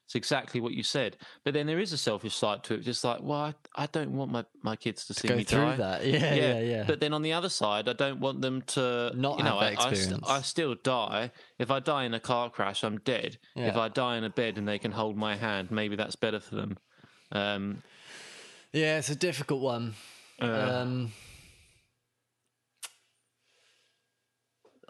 It's 0.06 0.16
exactly 0.16 0.60
what 0.60 0.74
you 0.74 0.84
said. 0.84 1.16
But 1.46 1.54
then 1.54 1.68
there 1.68 1.80
is 1.80 1.94
a 1.94 1.98
selfish 1.98 2.36
side 2.36 2.64
to 2.66 2.74
it, 2.74 2.82
just 2.82 3.02
like, 3.06 3.20
well, 3.22 3.40
I, 3.40 3.54
I 3.76 3.86
don't 3.86 4.12
want 4.12 4.30
my, 4.30 4.44
my 4.62 4.76
kids 4.76 5.06
to 5.06 5.14
see 5.14 5.30
Go 5.30 5.38
me 5.38 5.46
through 5.46 5.60
die. 5.62 5.76
that. 5.78 6.06
Yeah, 6.06 6.34
yeah, 6.34 6.60
yeah. 6.60 6.84
But 6.86 7.00
then 7.00 7.14
on 7.14 7.22
the 7.22 7.32
other 7.32 7.48
side, 7.48 7.88
I 7.88 7.94
don't 7.94 8.20
want 8.20 8.42
them 8.42 8.62
to 8.76 9.14
Not 9.16 9.38
you 9.38 9.46
know, 9.46 9.58
have 9.58 9.74
that 9.76 9.80
I, 9.80 9.88
I, 9.88 9.94
st- 9.94 9.94
experience. 9.94 10.28
I 10.30 10.42
still 10.42 10.76
die. 10.84 11.32
If 11.60 11.72
I 11.72 11.80
die 11.80 12.04
in 12.04 12.14
a 12.14 12.20
car 12.20 12.50
crash, 12.50 12.84
I'm 12.84 12.98
dead. 13.00 13.38
If 13.56 13.78
I 13.78 13.88
die 13.88 14.18
in 14.18 14.26
a 14.26 14.30
bed 14.30 14.58
and 14.58 14.68
they 14.68 14.80
can 14.80 14.92
hold 14.92 15.16
my 15.16 15.38
hand, 15.38 15.72
maybe 15.72 15.96
that's 15.96 16.18
better 16.18 16.42
for 16.42 16.56
them. 16.56 16.78
Um, 17.32 17.82
yeah, 18.74 18.98
it's 18.98 19.10
a 19.10 19.16
difficult 19.16 19.62
one. 19.62 19.94
uh, 20.42 20.46
Um, 20.82 21.14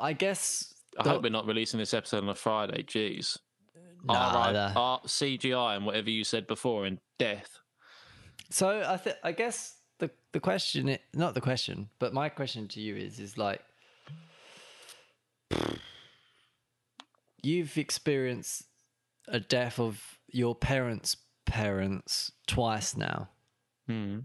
I 0.02 0.14
guess. 0.14 0.74
I 1.00 1.08
hope 1.08 1.24
we're 1.24 1.30
not 1.30 1.46
releasing 1.48 1.80
this 1.80 1.94
episode 1.94 2.24
on 2.24 2.30
a 2.30 2.36
Friday. 2.36 2.84
Jeez. 2.84 3.38
Nah, 4.04 4.46
R- 4.48 4.54
nah. 4.54 4.74
R- 4.76 5.02
CGI 5.06 5.76
and 5.78 5.86
whatever 5.86 6.10
you 6.10 6.24
said 6.24 6.48
before 6.48 6.86
and 6.86 7.00
death. 7.20 7.60
So 8.50 8.84
I 8.86 8.98
th- 8.98 9.16
I 9.24 9.32
guess 9.32 9.78
the 10.00 10.10
the 10.34 10.40
question, 10.40 10.90
i- 10.90 11.00
not 11.14 11.34
the 11.36 11.42
question, 11.42 11.90
but 12.00 12.14
my 12.14 12.28
question 12.30 12.68
to 12.70 12.82
you 12.82 12.96
is 12.98 13.20
is 13.20 13.38
like, 13.38 13.62
you've 17.42 17.78
experienced 17.78 18.64
a 19.28 19.40
death 19.40 19.80
of 19.80 20.20
your 20.28 20.56
parents' 20.56 21.18
parents 21.46 22.32
twice 22.48 22.96
now, 22.96 23.30
Hmm. 23.88 24.20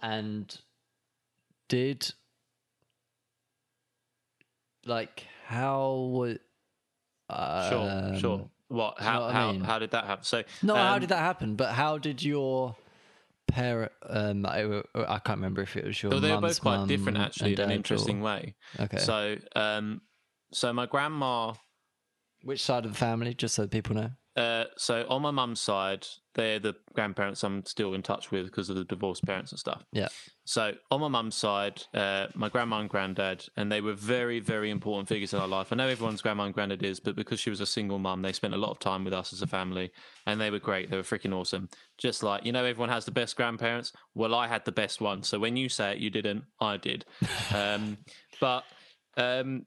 and 0.00 0.56
did 1.68 2.12
like 4.86 5.26
how 5.46 6.08
would 6.12 6.40
Sure, 7.30 7.90
um, 7.90 8.18
sure. 8.18 8.50
What? 8.68 9.00
How? 9.00 9.20
what 9.20 9.30
I 9.30 9.32
how? 9.32 9.52
mean? 9.52 9.60
How 9.62 9.78
did 9.78 9.90
that 9.92 10.04
happen? 10.04 10.24
So 10.24 10.42
No, 10.62 10.74
how 10.74 10.94
um, 10.94 11.00
did 11.00 11.08
that 11.10 11.18
happen? 11.18 11.56
But 11.56 11.72
how 11.72 11.98
did 11.98 12.22
your 12.22 12.76
parent? 13.48 13.92
Um, 14.08 14.46
I, 14.46 14.82
I 14.94 15.18
can't 15.18 15.38
remember 15.38 15.62
if 15.62 15.76
it 15.76 15.84
was 15.84 16.02
your. 16.02 16.10
Well, 16.10 16.20
they 16.20 16.32
were 16.32 16.40
both 16.40 16.60
quite 16.60 16.86
different, 16.86 17.18
actually, 17.18 17.54
in 17.54 17.60
an 17.60 17.70
interesting 17.70 18.20
or- 18.20 18.24
way. 18.24 18.54
Okay. 18.78 18.98
So, 18.98 19.36
um, 19.56 20.02
so 20.52 20.72
my 20.72 20.86
grandma. 20.86 21.54
Which 22.42 22.62
side 22.62 22.84
of 22.84 22.92
the 22.92 22.98
family, 22.98 23.32
just 23.32 23.54
so 23.54 23.66
people 23.66 23.96
know? 23.96 24.10
Uh, 24.36 24.64
so 24.76 25.06
on 25.08 25.22
my 25.22 25.30
mum's 25.30 25.62
side, 25.62 26.06
they're 26.34 26.58
the 26.58 26.74
grandparents 26.94 27.42
I'm 27.44 27.64
still 27.64 27.94
in 27.94 28.02
touch 28.02 28.30
with 28.30 28.46
because 28.46 28.68
of 28.68 28.76
the 28.76 28.84
divorced 28.84 29.24
parents 29.24 29.52
and 29.52 29.58
stuff. 29.58 29.84
Yeah. 29.92 30.08
So 30.44 30.72
on 30.90 31.00
my 31.00 31.08
mum's 31.08 31.36
side, 31.36 31.82
uh, 31.94 32.26
my 32.34 32.48
grandma 32.48 32.80
and 32.80 32.90
granddad, 32.90 33.46
and 33.56 33.70
they 33.70 33.80
were 33.80 33.94
very, 33.94 34.40
very 34.40 34.70
important 34.70 35.08
figures 35.08 35.32
in 35.32 35.40
our 35.40 35.48
life. 35.48 35.72
I 35.72 35.76
know 35.76 35.88
everyone's 35.88 36.22
grandma 36.22 36.44
and 36.44 36.54
granddad 36.54 36.82
is, 36.82 37.00
but 37.00 37.16
because 37.16 37.40
she 37.40 37.50
was 37.50 37.60
a 37.60 37.66
single 37.66 37.98
mum, 37.98 38.20
they 38.22 38.32
spent 38.32 38.52
a 38.52 38.58
lot 38.58 38.70
of 38.70 38.78
time 38.78 39.04
with 39.04 39.14
us 39.14 39.32
as 39.32 39.42
a 39.42 39.46
family, 39.46 39.90
and 40.26 40.40
they 40.40 40.50
were 40.50 40.58
great. 40.58 40.90
They 40.90 40.96
were 40.96 41.02
freaking 41.02 41.34
awesome. 41.34 41.68
Just 41.98 42.22
like 42.22 42.44
you 42.44 42.52
know, 42.52 42.64
everyone 42.64 42.90
has 42.90 43.04
the 43.04 43.10
best 43.10 43.36
grandparents. 43.36 43.92
Well, 44.14 44.34
I 44.34 44.48
had 44.48 44.64
the 44.64 44.72
best 44.72 45.00
one. 45.00 45.22
So 45.22 45.38
when 45.38 45.56
you 45.56 45.68
say 45.68 45.92
it, 45.92 45.98
you 45.98 46.10
didn't. 46.10 46.44
I 46.60 46.76
did. 46.76 47.04
um, 47.54 47.96
but 48.40 48.64
um, 49.16 49.66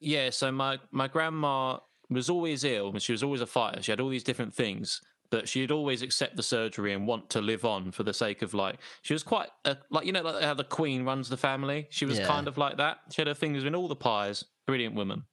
yeah, 0.00 0.30
so 0.30 0.50
my 0.50 0.78
my 0.90 1.08
grandma 1.08 1.78
was 2.08 2.28
always 2.28 2.64
ill, 2.64 2.90
and 2.90 3.02
she 3.02 3.12
was 3.12 3.22
always 3.22 3.40
a 3.40 3.46
fighter. 3.46 3.82
She 3.82 3.92
had 3.92 4.00
all 4.00 4.08
these 4.08 4.24
different 4.24 4.54
things, 4.54 5.00
but 5.30 5.48
she'd 5.48 5.70
always 5.70 6.02
accept 6.02 6.36
the 6.36 6.42
surgery 6.42 6.92
and 6.92 7.06
want 7.06 7.30
to 7.30 7.40
live 7.40 7.64
on 7.64 7.92
for 7.92 8.02
the 8.02 8.12
sake 8.12 8.42
of 8.42 8.52
like. 8.54 8.78
She 9.02 9.12
was 9.12 9.22
quite 9.22 9.48
a, 9.64 9.76
like 9.90 10.04
you 10.04 10.12
know 10.12 10.22
like 10.22 10.42
how 10.42 10.54
the 10.54 10.64
queen 10.64 11.04
runs 11.04 11.28
the 11.28 11.36
family. 11.36 11.86
She 11.90 12.04
was 12.04 12.18
Yeah. 12.18 12.26
kind 12.26 12.48
of 12.48 12.58
like 12.58 12.76
that. 12.78 12.98
She 13.12 13.20
had 13.20 13.28
her 13.28 13.34
fingers 13.34 13.64
in 13.64 13.74
all 13.74 13.88
the 13.88 13.96
pies. 13.96 14.44
Brilliant 14.66 14.94
woman. 14.94 15.24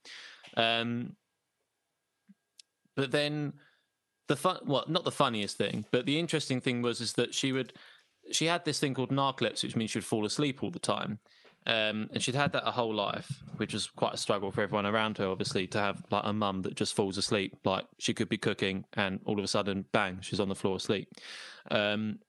Um, 0.56 1.16
but 2.95 3.12
then 3.12 3.54
the 4.28 4.36
fun, 4.36 4.60
well, 4.66 4.86
not 4.88 5.04
the 5.04 5.12
funniest 5.12 5.58
thing, 5.58 5.86
but 5.91 6.06
the 6.06 6.20
interesting 6.20 6.62
thing 6.62 6.82
was 6.82 7.02
is 7.02 7.14
that 7.14 7.34
she 7.34 7.52
would, 7.52 7.74
she 8.32 8.45
had 8.45 8.66
this 8.66 8.80
thing 8.80 8.93
called 8.93 9.12
narcolepsy, 9.12 9.64
which 9.64 9.76
means 9.76 9.91
she 9.91 10.00
would 10.00 10.06
fall 10.06 10.26
asleep 10.26 10.64
all 10.64 10.72
the 10.72 10.80
time. 10.80 11.20
Um, 11.68 12.09
and 12.13 12.24
she'd 12.24 12.34
had 12.34 12.53
that 12.53 12.63
her 12.63 12.72
whole 12.72 12.95
life, 12.95 13.43
which 13.57 13.74
was 13.74 13.88
quite 13.88 14.13
a 14.13 14.18
struggle 14.18 14.51
for 14.51 14.61
everyone 14.61 14.86
around 14.86 15.18
her, 15.18 15.28
obviously, 15.28 15.68
to 15.68 15.80
have 15.80 16.01
like 16.09 16.24
a 16.26 16.32
mum 16.32 16.61
that 16.61 16.76
just 16.76 16.95
falls 16.95 17.18
asleep. 17.18 17.57
Like 17.65 17.86
she 17.99 18.13
could 18.13 18.30
be 18.30 18.38
cooking 18.38 18.86
and 18.93 19.20
all 19.26 19.38
of 19.38 19.43
a 19.43 19.49
sudden, 19.49 19.86
bang, 19.91 20.20
she's 20.22 20.39
on 20.39 20.47
the 20.47 20.55
floor 20.55 20.78
asleep. 20.78 21.09
Um, 21.70 22.20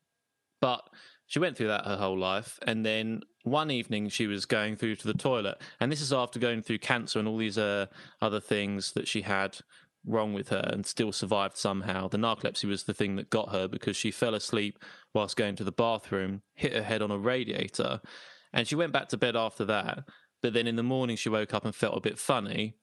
but 0.61 0.83
she 1.29 1.39
went 1.39 1.57
through 1.57 1.69
that 1.69 1.87
her 1.87 1.97
whole 1.97 2.19
life. 2.19 2.59
And 2.67 2.85
then 2.85 3.21
one 3.45 3.71
evening 3.71 4.09
she 4.09 4.27
was 4.27 4.45
going 4.45 4.75
through 4.75 4.97
to 4.97 5.07
the 5.07 5.15
toilet. 5.15 5.63
And 5.79 5.93
this 5.93 6.01
is 6.01 6.13
after 6.13 6.41
going 6.41 6.63
through 6.63 6.79
cancer 6.79 7.21
and 7.21 7.29
all 7.29 7.37
these 7.37 7.59
uh, 7.59 7.87
other 8.21 8.41
things 8.41 8.93
that 8.95 9.07
she 9.07 9.23
had 9.23 9.59
wrong 10.05 10.33
with 10.33 10.49
her 10.49 10.69
and 10.73 10.85
still 10.85 11.13
survived 11.13 11.57
somehow. 11.57 12.09
The 12.09 12.19
narcolepsy 12.19 12.65
was 12.65 12.85
the 12.85 12.95
thing 12.95 13.15
that 13.17 13.31
got 13.31 13.53
her 13.53 13.69
because 13.69 13.97
she 13.97 14.11
fell 14.11 14.35
asleep 14.35 14.81
whilst 15.15 15.37
going 15.37 15.55
to 15.57 15.65
the 15.65 15.71
bathroom, 15.71 16.43
hit 16.55 16.73
her 16.73 16.83
head 16.83 17.03
on 17.03 17.13
a 17.13 17.19
radiator, 17.19 18.01
and 18.53 18.67
she 18.67 18.77
went 18.77 18.93
back 18.93 19.09
to 19.09 19.17
bed 19.17 19.37
after 19.37 19.65
that. 19.67 20.05
But 20.43 20.53
then 20.53 20.67
in 20.67 20.77
the 20.77 20.83
morning, 20.83 21.17
she 21.17 21.29
woke 21.29 21.53
up 21.53 21.65
and 21.65 21.75
felt 21.75 21.97
a 21.97 22.01
bit 22.01 22.19
funny. 22.19 22.75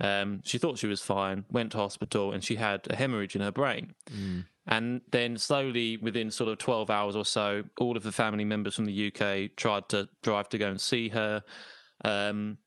Um, 0.00 0.40
she 0.44 0.58
thought 0.58 0.78
she 0.78 0.86
was 0.86 1.00
fine, 1.00 1.44
went 1.50 1.72
to 1.72 1.78
hospital, 1.78 2.32
and 2.32 2.44
she 2.44 2.56
had 2.56 2.86
a 2.90 2.96
hemorrhage 2.96 3.34
in 3.34 3.42
her 3.42 3.52
brain. 3.52 3.94
And 4.66 5.00
then 5.12 5.38
slowly, 5.38 5.96
within 5.96 6.30
sort 6.30 6.50
of 6.50 6.58
12 6.58 6.90
hours 6.90 7.14
or 7.14 7.24
so, 7.24 7.62
all 7.80 7.96
of 7.96 8.02
the 8.02 8.12
family 8.12 8.44
members 8.44 8.74
from 8.74 8.86
the 8.86 9.12
UK 9.12 9.56
tried 9.56 9.88
to 9.90 10.08
drive 10.22 10.48
to 10.50 10.58
go 10.58 10.68
and 10.68 10.80
see 10.80 11.08
her. 11.10 11.44
Um, 12.04 12.58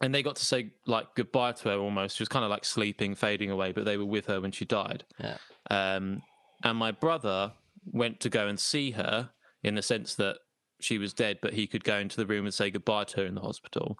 and 0.00 0.14
they 0.14 0.22
got 0.22 0.36
to 0.36 0.44
say 0.44 0.70
like 0.86 1.14
goodbye 1.14 1.52
to 1.52 1.68
her 1.70 1.78
almost. 1.78 2.16
She 2.16 2.22
was 2.22 2.28
kind 2.28 2.44
of 2.44 2.50
like 2.50 2.64
sleeping, 2.64 3.14
fading 3.14 3.50
away, 3.50 3.72
but 3.72 3.84
they 3.84 3.96
were 3.96 4.06
with 4.06 4.26
her 4.26 4.40
when 4.40 4.52
she 4.52 4.64
died. 4.64 5.04
Yeah. 5.20 5.36
Um, 5.70 6.22
and 6.64 6.78
my 6.78 6.90
brother 6.90 7.52
went 7.84 8.20
to 8.20 8.30
go 8.30 8.46
and 8.48 8.58
see 8.58 8.92
her 8.92 9.30
in 9.62 9.74
the 9.74 9.82
sense 9.82 10.14
that 10.14 10.38
she 10.80 10.98
was 10.98 11.12
dead, 11.12 11.38
but 11.42 11.52
he 11.52 11.66
could 11.66 11.84
go 11.84 11.98
into 11.98 12.16
the 12.16 12.26
room 12.26 12.44
and 12.44 12.54
say 12.54 12.70
goodbye 12.70 13.04
to 13.04 13.18
her 13.18 13.26
in 13.26 13.34
the 13.34 13.40
hospital. 13.40 13.98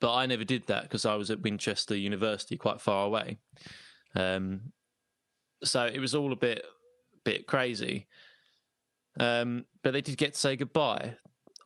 But 0.00 0.14
I 0.14 0.26
never 0.26 0.44
did 0.44 0.66
that 0.66 0.82
because 0.82 1.06
I 1.06 1.14
was 1.14 1.30
at 1.30 1.40
Winchester 1.40 1.96
University, 1.96 2.56
quite 2.56 2.80
far 2.80 3.06
away. 3.06 3.38
Um, 4.14 4.72
so 5.64 5.86
it 5.86 5.98
was 5.98 6.14
all 6.14 6.32
a 6.32 6.36
bit, 6.36 6.64
bit 7.24 7.46
crazy. 7.46 8.06
Um, 9.18 9.64
but 9.82 9.92
they 9.92 10.00
did 10.00 10.16
get 10.16 10.34
to 10.34 10.40
say 10.40 10.56
goodbye. 10.56 11.16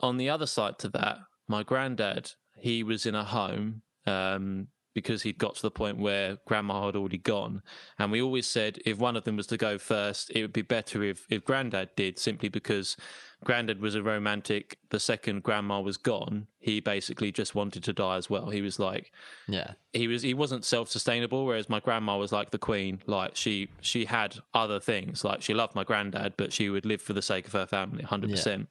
On 0.01 0.17
the 0.17 0.31
other 0.31 0.47
side 0.47 0.79
to 0.81 0.89
that, 0.91 1.19
my 1.49 1.63
granddad, 1.63 2.31
he 2.59 2.83
was 2.83 3.07
in 3.07 3.15
a 3.15 3.25
home 3.25 3.83
um, 4.07 4.69
because 4.95 5.23
he'd 5.23 5.39
got 5.39 5.55
to 5.57 5.63
the 5.63 5.71
point 5.71 5.99
where 5.99 6.39
grandma 6.47 6.87
had 6.87 6.97
already 6.97 7.19
gone. 7.19 7.63
And 7.99 8.13
we 8.13 8.23
always 8.23 8.47
said 8.47 8.79
if 8.85 8.99
one 8.99 9.17
of 9.17 9.25
them 9.25 9.37
was 9.37 9.47
to 9.49 9.57
go 9.57 9.79
first, 9.79 10.31
it 10.31 10.43
would 10.43 10.53
be 10.53 10.63
better 10.63 11.03
if, 11.03 11.25
if 11.31 11.45
granddad 11.45 11.91
did, 11.97 12.19
simply 12.19 12.49
because 12.49 12.97
granddad 13.45 13.81
was 13.81 13.95
a 13.95 14.03
romantic. 14.03 14.79
The 14.91 14.99
second 15.01 15.43
grandma 15.43 15.81
was 15.81 15.97
gone, 15.97 16.47
he 16.59 16.81
basically 16.81 17.31
just 17.33 17.55
wanted 17.55 17.85
to 17.85 17.93
die 17.93 18.17
as 18.17 18.29
well. 18.31 18.51
He 18.51 18.61
was 18.63 18.79
like, 18.79 19.13
Yeah. 19.49 19.73
he 19.93 20.09
was 20.09 20.23
he 20.23 20.35
wasn't 20.35 20.65
self-sustainable 20.65 21.45
whereas 21.47 21.69
my 21.69 21.81
grandma 21.81 22.17
was 22.19 22.33
like 22.33 22.51
the 22.51 22.59
queen 22.59 23.03
like 23.07 23.37
she 23.37 23.69
she 23.81 24.05
had 24.05 24.37
other 24.55 24.81
things 24.81 25.25
like 25.25 25.43
she 25.43 25.55
loved 25.55 25.75
my 25.75 25.85
granddad 25.85 26.35
but 26.37 26.53
she 26.53 26.69
would 26.71 26.85
live 26.87 27.01
for 27.03 27.13
the 27.13 27.23
sake 27.23 27.47
of 27.47 27.53
her 27.53 27.67
family 27.67 28.03
100% 28.05 28.67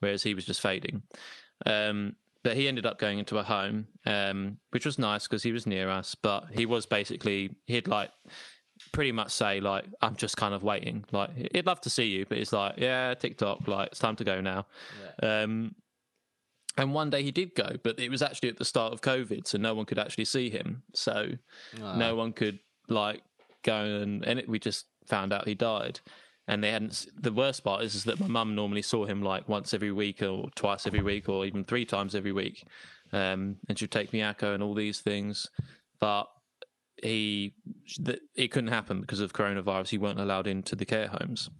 whereas 0.00 0.22
he 0.22 0.34
was 0.34 0.44
just 0.44 0.60
fading 0.60 1.02
um 1.66 2.14
but 2.42 2.56
he 2.56 2.68
ended 2.68 2.86
up 2.86 2.98
going 2.98 3.18
into 3.18 3.38
a 3.38 3.42
home 3.42 3.86
um 4.06 4.58
which 4.70 4.86
was 4.86 4.98
nice 4.98 5.26
because 5.26 5.42
he 5.42 5.52
was 5.52 5.66
near 5.66 5.88
us 5.90 6.14
but 6.14 6.44
he 6.52 6.66
was 6.66 6.86
basically 6.86 7.50
he'd 7.66 7.88
like 7.88 8.10
pretty 8.92 9.12
much 9.12 9.30
say 9.30 9.60
like 9.60 9.84
i'm 10.02 10.16
just 10.16 10.36
kind 10.36 10.54
of 10.54 10.62
waiting 10.62 11.04
like 11.12 11.30
he'd 11.54 11.66
love 11.66 11.80
to 11.80 11.90
see 11.90 12.04
you 12.04 12.26
but 12.26 12.38
it's 12.38 12.52
like 12.52 12.74
yeah 12.76 13.14
tiktok 13.14 13.66
like 13.68 13.88
it's 13.88 13.98
time 13.98 14.16
to 14.16 14.24
go 14.24 14.40
now 14.40 14.66
um 15.22 15.74
and 16.76 16.94
one 16.94 17.10
day 17.10 17.22
he 17.22 17.30
did 17.30 17.54
go, 17.54 17.68
but 17.82 17.98
it 17.98 18.10
was 18.10 18.22
actually 18.22 18.48
at 18.48 18.56
the 18.56 18.64
start 18.64 18.92
of 18.92 19.00
COVID, 19.00 19.46
so 19.46 19.58
no 19.58 19.74
one 19.74 19.86
could 19.86 19.98
actually 19.98 20.24
see 20.24 20.50
him. 20.50 20.82
So 20.94 21.32
no 21.96 22.14
one 22.14 22.32
could 22.32 22.58
like 22.88 23.22
go 23.62 23.84
and 23.84 24.24
and 24.24 24.38
it, 24.38 24.48
we 24.48 24.58
just 24.58 24.86
found 25.06 25.32
out 25.32 25.46
he 25.46 25.54
died. 25.54 26.00
And 26.48 26.64
they 26.64 26.72
hadn't. 26.72 27.06
The 27.16 27.32
worst 27.32 27.62
part 27.62 27.82
is, 27.82 27.94
is 27.94 28.04
that 28.04 28.18
my 28.18 28.26
mum 28.26 28.54
normally 28.56 28.82
saw 28.82 29.04
him 29.04 29.22
like 29.22 29.48
once 29.48 29.72
every 29.72 29.92
week, 29.92 30.22
or 30.22 30.48
twice 30.56 30.86
every 30.86 31.02
week, 31.02 31.28
or 31.28 31.44
even 31.44 31.64
three 31.64 31.84
times 31.84 32.14
every 32.14 32.32
week. 32.32 32.64
Um, 33.12 33.56
and 33.68 33.78
she'd 33.78 33.90
take 33.90 34.10
Miyako 34.10 34.54
and 34.54 34.62
all 34.62 34.74
these 34.74 35.00
things, 35.00 35.48
but 36.00 36.28
he 37.02 37.54
th- 38.04 38.20
it 38.34 38.48
couldn't 38.48 38.70
happen 38.70 39.00
because 39.00 39.20
of 39.20 39.32
coronavirus. 39.32 39.88
He 39.88 39.98
weren't 39.98 40.20
allowed 40.20 40.46
into 40.46 40.76
the 40.76 40.84
care 40.84 41.08
homes. 41.08 41.50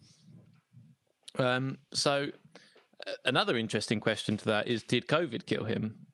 Um, 1.38 1.78
so 1.92 2.28
another 3.24 3.56
interesting 3.56 4.00
question 4.00 4.36
to 4.38 4.44
that 4.46 4.68
is: 4.68 4.82
Did 4.82 5.06
COVID 5.06 5.46
kill 5.46 5.64
him? 5.64 6.06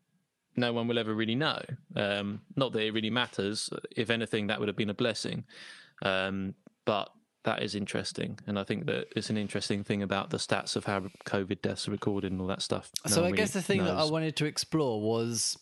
No 0.57 0.72
one 0.72 0.89
will 0.89 0.99
ever 0.99 1.14
really 1.14 1.35
know. 1.35 1.61
Um, 1.95 2.41
not 2.57 2.72
that 2.72 2.83
it 2.83 2.93
really 2.93 3.11
matters. 3.11 3.68
If 3.95 4.11
anything, 4.11 4.47
that 4.47 4.59
would 4.59 4.68
have 4.68 4.77
been 4.77 4.91
a 4.91 4.95
blessing. 4.95 5.45
Um, 6.03 6.55
but 6.87 7.11
that 7.45 7.62
is 7.62 7.74
interesting, 7.74 8.39
and 8.47 8.59
I 8.59 8.64
think 8.64 8.87
that 8.87 9.07
it's 9.14 9.31
an 9.31 9.37
interesting 9.37 9.85
thing 9.85 10.03
about 10.03 10.31
the 10.31 10.37
stats 10.37 10.77
of 10.77 10.85
how 10.85 11.05
COVID 11.27 11.62
deaths 11.62 11.87
are 11.89 11.93
recorded 11.93 12.33
and 12.33 12.41
all 12.41 12.47
that 12.49 12.62
stuff. 12.62 12.91
No 13.07 13.14
so 13.14 13.20
I 13.22 13.29
one 13.29 13.35
guess 13.35 13.53
the 13.53 13.62
thing 13.62 13.85
that 13.85 13.97
I 13.97 14.05
wanted 14.05 14.37
to 14.37 14.47
explore 14.47 15.01
was 15.01 15.57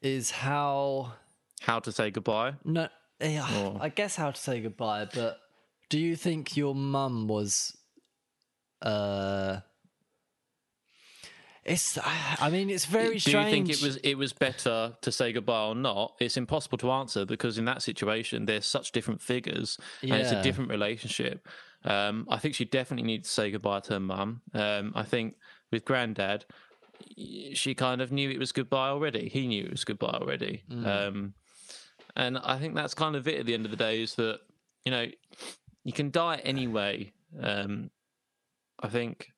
is 0.00 0.30
how 0.30 1.12
how 1.60 1.78
to 1.80 1.92
say 1.92 2.10
goodbye. 2.10 2.54
no 2.64 2.88
yeah, 3.20 3.46
Or- 3.64 3.78
I 3.80 3.88
guess 3.88 4.16
how 4.16 4.30
to 4.30 4.40
say 4.40 4.60
goodbye, 4.60 5.06
but 5.14 5.38
do 5.88 5.98
you 5.98 6.16
think 6.16 6.56
your 6.56 6.74
mum 6.74 7.28
was 7.28 7.76
uh 8.82 9.60
it's 11.64 11.98
I 12.40 12.48
mean 12.50 12.70
it's 12.70 12.84
very 12.84 13.14
Do 13.14 13.18
strange. 13.18 13.46
you 13.46 13.50
think 13.50 13.70
it 13.70 13.82
was 13.82 13.96
it 13.96 14.14
was 14.16 14.32
better 14.32 14.96
to 15.00 15.10
say 15.10 15.32
goodbye 15.32 15.64
or 15.64 15.74
not? 15.74 16.14
It's 16.20 16.36
impossible 16.36 16.78
to 16.78 16.90
answer 16.92 17.24
because 17.24 17.58
in 17.58 17.64
that 17.64 17.82
situation, 17.82 18.46
there's 18.46 18.66
such 18.66 18.92
different 18.92 19.20
figures 19.20 19.76
and 20.02 20.12
it's 20.12 20.30
a 20.30 20.42
different 20.42 20.70
relationship. 20.70 21.46
Um, 21.84 22.26
I 22.30 22.38
think 22.38 22.54
she 22.54 22.64
definitely 22.66 23.06
needs 23.06 23.28
to 23.28 23.34
say 23.34 23.50
goodbye 23.50 23.80
to 23.80 23.94
her 23.94 24.00
mum. 24.00 24.42
Um, 24.54 24.92
I 24.94 25.02
think 25.02 25.34
with 25.72 25.84
granddad, 25.84 26.44
she 27.54 27.74
kind 27.74 28.00
of 28.00 28.12
knew 28.12 28.30
it 28.30 28.38
was 28.38 28.52
goodbye 28.52 28.88
already. 28.88 29.28
He 29.28 29.48
knew 29.48 29.64
it 29.64 29.70
was 29.72 29.84
goodbye 29.84 30.18
already. 30.22 30.62
Um, 30.70 31.34
and 32.16 32.38
I 32.38 32.58
think 32.58 32.74
that's 32.74 32.94
kind 32.94 33.14
of 33.14 33.28
it 33.28 33.38
at 33.40 33.46
the 33.46 33.54
end 33.54 33.66
of 33.66 33.70
the 33.70 33.76
day 33.76 34.02
is 34.02 34.14
that, 34.14 34.40
you 34.84 34.90
know, 34.90 35.06
you 35.84 35.92
can 35.92 36.10
die 36.10 36.40
anyway. 36.42 37.12
Um, 37.40 37.90
I 38.80 38.88
think 38.88 39.28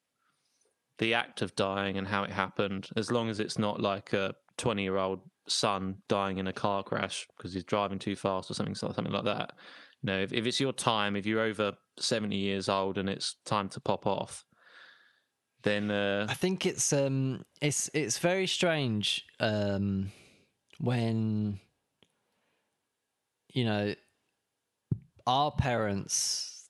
the 0.99 1.15
act 1.15 1.43
of 1.43 1.55
dying 1.57 1.99
and 1.99 2.07
how 2.07 2.23
it 2.23 2.31
happened, 2.31 2.89
as 2.97 3.11
long 3.11 3.29
as 3.29 3.41
it's 3.41 3.59
not 3.59 3.81
like 3.81 4.13
a 4.13 4.35
20 4.59 4.83
year 4.83 4.97
old 4.97 5.21
son 5.49 5.97
dying 6.09 6.39
in 6.39 6.47
a 6.47 6.53
car 6.53 6.83
crash 6.83 7.27
because 7.37 7.53
he's 7.53 7.65
driving 7.65 7.99
too 7.99 8.15
fast 8.15 8.51
or 8.51 8.55
something, 8.55 8.75
something 8.75 9.05
like 9.05 9.25
that. 9.25 9.53
You 10.03 10.07
know, 10.07 10.19
if, 10.21 10.33
if 10.33 10.47
it's 10.47 10.61
your 10.61 10.73
time, 10.73 11.17
if 11.17 11.27
you're 11.27 11.41
over 11.41 11.73
70 11.99 12.37
years 12.37 12.69
old 12.69 12.99
and 12.99 13.09
it's 13.09 13.37
time 13.45 13.69
to 13.71 13.81
pop 13.81 14.07
off, 14.07 14.45
then 15.65 15.91
uh, 15.91 16.27
I 16.29 16.35
think 16.35 16.67
it's 16.67 16.93
um 16.93 17.45
it's 17.61 17.91
it's 17.93 18.19
very 18.19 18.47
strange 18.47 19.25
um 19.41 20.13
when 20.79 21.59
you 23.53 23.65
know 23.65 23.95
our 25.27 25.51
parents 25.53 26.69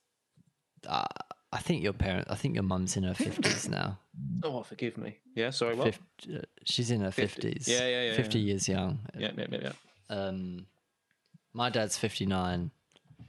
uh, 0.87 1.05
I 1.53 1.59
think 1.59 1.83
your 1.83 1.93
parent 1.93 2.29
I 2.31 2.35
think 2.35 2.55
your 2.55 2.65
mum's 2.65 2.97
in 2.97 3.03
her 3.05 3.15
50s 3.15 3.69
now. 3.69 3.99
oh, 4.43 4.63
forgive 4.63 4.99
me. 4.99 5.19
Yeah, 5.35 5.51
sorry, 5.51 5.75
what? 5.75 5.95
Fif- 5.95 6.01
uh, 6.37 6.43
she's 6.65 6.91
in 6.91 7.01
her 7.01 7.11
50s. 7.11 7.67
Yeah, 7.67 7.87
yeah, 7.87 8.03
yeah, 8.11 8.15
50 8.15 8.39
yeah. 8.39 8.45
years 8.47 8.69
young. 8.69 8.99
Yeah, 9.17 9.31
yeah, 9.37 9.47
yeah, 9.51 9.59
yeah. 9.63 9.73
Um 10.09 10.67
my 11.53 11.71
dad's 11.71 11.97
59. 11.97 12.71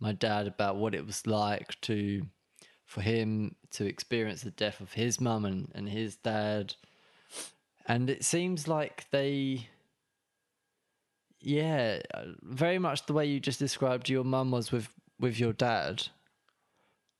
my 0.00 0.12
dad 0.12 0.46
about 0.46 0.76
what 0.76 0.94
it 0.94 1.04
was 1.04 1.26
like 1.26 1.78
to 1.82 2.22
for 2.86 3.02
him 3.02 3.56
to 3.72 3.84
experience 3.84 4.40
the 4.40 4.50
death 4.50 4.80
of 4.80 4.94
his 4.94 5.20
mum 5.20 5.44
and, 5.44 5.70
and 5.74 5.90
his 5.90 6.16
dad 6.16 6.74
and 7.84 8.08
it 8.08 8.24
seems 8.24 8.68
like 8.68 9.04
they 9.10 9.68
yeah 11.40 11.98
very 12.42 12.78
much 12.78 13.04
the 13.06 13.12
way 13.12 13.26
you 13.26 13.40
just 13.40 13.58
described 13.58 14.08
your 14.08 14.22
mum 14.22 14.50
was 14.50 14.70
with 14.70 14.88
with 15.18 15.40
your 15.40 15.52
dad 15.52 16.06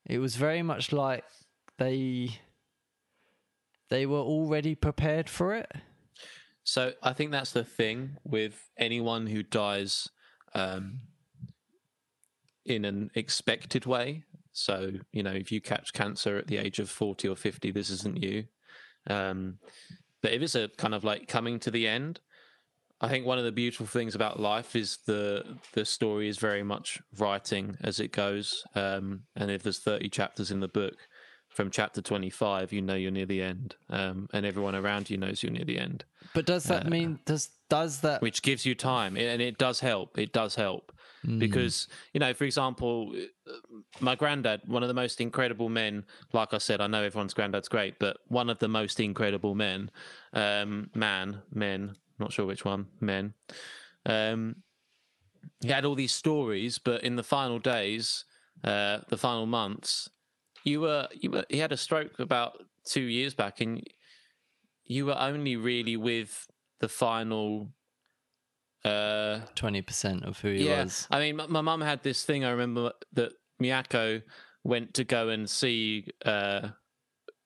it 0.06 0.18
was 0.18 0.36
very 0.36 0.62
much 0.62 0.92
like 0.92 1.24
they 1.78 2.40
they 3.90 4.06
were 4.06 4.18
already 4.20 4.74
prepared 4.74 5.28
for 5.28 5.54
it 5.54 5.70
So 6.64 6.92
I 7.02 7.12
think 7.12 7.30
that's 7.30 7.52
the 7.52 7.64
thing 7.64 8.16
with 8.24 8.70
anyone 8.78 9.26
who 9.26 9.42
dies 9.42 10.08
um, 10.54 11.00
in 12.64 12.84
an 12.84 13.10
expected 13.14 13.86
way. 13.86 14.24
So 14.52 14.92
you 15.12 15.22
know, 15.22 15.32
if 15.32 15.52
you 15.52 15.60
catch 15.60 15.92
cancer 15.92 16.36
at 16.38 16.46
the 16.48 16.58
age 16.58 16.78
of 16.78 16.90
forty 16.90 17.28
or 17.28 17.36
fifty, 17.36 17.70
this 17.70 17.90
isn't 17.90 18.22
you. 18.22 18.44
Um, 19.08 19.58
but 20.22 20.32
if 20.32 20.42
it's 20.42 20.54
a 20.56 20.68
kind 20.76 20.94
of 20.94 21.04
like 21.04 21.28
coming 21.28 21.60
to 21.60 21.70
the 21.70 21.86
end, 21.86 22.20
I 23.00 23.08
think 23.08 23.26
one 23.26 23.38
of 23.38 23.44
the 23.44 23.52
beautiful 23.52 23.86
things 23.86 24.14
about 24.14 24.40
life 24.40 24.74
is 24.74 24.98
the 25.06 25.58
the 25.72 25.84
story 25.84 26.28
is 26.28 26.38
very 26.38 26.62
much 26.62 27.00
writing 27.18 27.76
as 27.82 28.00
it 28.00 28.12
goes. 28.12 28.64
Um, 28.74 29.22
and 29.34 29.50
if 29.50 29.62
there's 29.62 29.80
thirty 29.80 30.08
chapters 30.08 30.50
in 30.50 30.60
the 30.60 30.68
book, 30.68 30.96
from 31.48 31.70
chapter 31.70 32.00
twenty 32.00 32.30
five, 32.30 32.72
you 32.72 32.80
know 32.80 32.94
you're 32.94 33.10
near 33.10 33.26
the 33.26 33.42
end, 33.42 33.76
um, 33.90 34.28
and 34.32 34.46
everyone 34.46 34.74
around 34.74 35.10
you 35.10 35.16
knows 35.18 35.42
you're 35.42 35.52
near 35.52 35.64
the 35.64 35.78
end. 35.78 36.04
But 36.34 36.46
does 36.46 36.64
that 36.64 36.88
mean 36.88 37.20
does 37.26 37.50
does 37.68 38.00
that 38.00 38.22
which 38.22 38.42
gives 38.42 38.64
you 38.64 38.74
time 38.74 39.16
and 39.16 39.42
it 39.42 39.58
does 39.58 39.80
help. 39.80 40.18
It 40.18 40.32
does 40.32 40.54
help. 40.54 40.92
Because 41.38 41.88
you 42.12 42.20
know 42.20 42.32
for 42.34 42.44
example 42.44 43.12
my 43.98 44.14
granddad 44.14 44.60
one 44.66 44.84
of 44.84 44.88
the 44.88 44.94
most 44.94 45.20
incredible 45.20 45.68
men 45.68 46.04
like 46.32 46.54
i 46.54 46.58
said 46.58 46.80
i 46.80 46.86
know 46.86 47.02
everyone's 47.02 47.34
granddad's 47.34 47.68
great 47.68 47.98
but 47.98 48.18
one 48.28 48.48
of 48.48 48.60
the 48.60 48.68
most 48.68 49.00
incredible 49.00 49.56
men 49.56 49.90
um 50.34 50.88
man 50.94 51.42
men 51.52 51.96
not 52.18 52.32
sure 52.32 52.46
which 52.46 52.64
one 52.64 52.86
men. 53.00 53.34
Um 54.04 54.56
he 55.62 55.68
had 55.68 55.84
all 55.84 55.94
these 55.94 56.12
stories 56.12 56.78
but 56.78 57.02
in 57.02 57.16
the 57.16 57.22
final 57.22 57.58
days 57.58 58.24
uh 58.64 58.98
the 59.08 59.16
final 59.16 59.46
months 59.46 60.08
you 60.64 60.80
were 60.80 61.08
you 61.12 61.30
were 61.30 61.44
he 61.48 61.58
had 61.58 61.72
a 61.72 61.76
stroke 61.76 62.18
about 62.18 62.64
two 62.84 63.02
years 63.02 63.34
back 63.34 63.60
and 63.60 63.82
you 64.84 65.06
were 65.06 65.18
only 65.18 65.56
really 65.56 65.96
with 65.96 66.46
the 66.80 66.88
final 66.88 67.68
uh 68.84 69.40
20% 69.56 70.26
of 70.26 70.38
who 70.40 70.52
he 70.52 70.66
yeah 70.68 70.84
was. 70.84 71.08
I 71.10 71.20
mean 71.20 71.36
my, 71.36 71.46
my 71.46 71.60
mum 71.60 71.80
had 71.80 72.02
this 72.02 72.24
thing 72.24 72.44
i 72.44 72.50
remember 72.50 72.92
that 73.12 73.32
miyako 73.60 74.22
went 74.64 74.94
to 74.94 75.04
go 75.04 75.28
and 75.28 75.48
see 75.48 76.06
uh, 76.24 76.68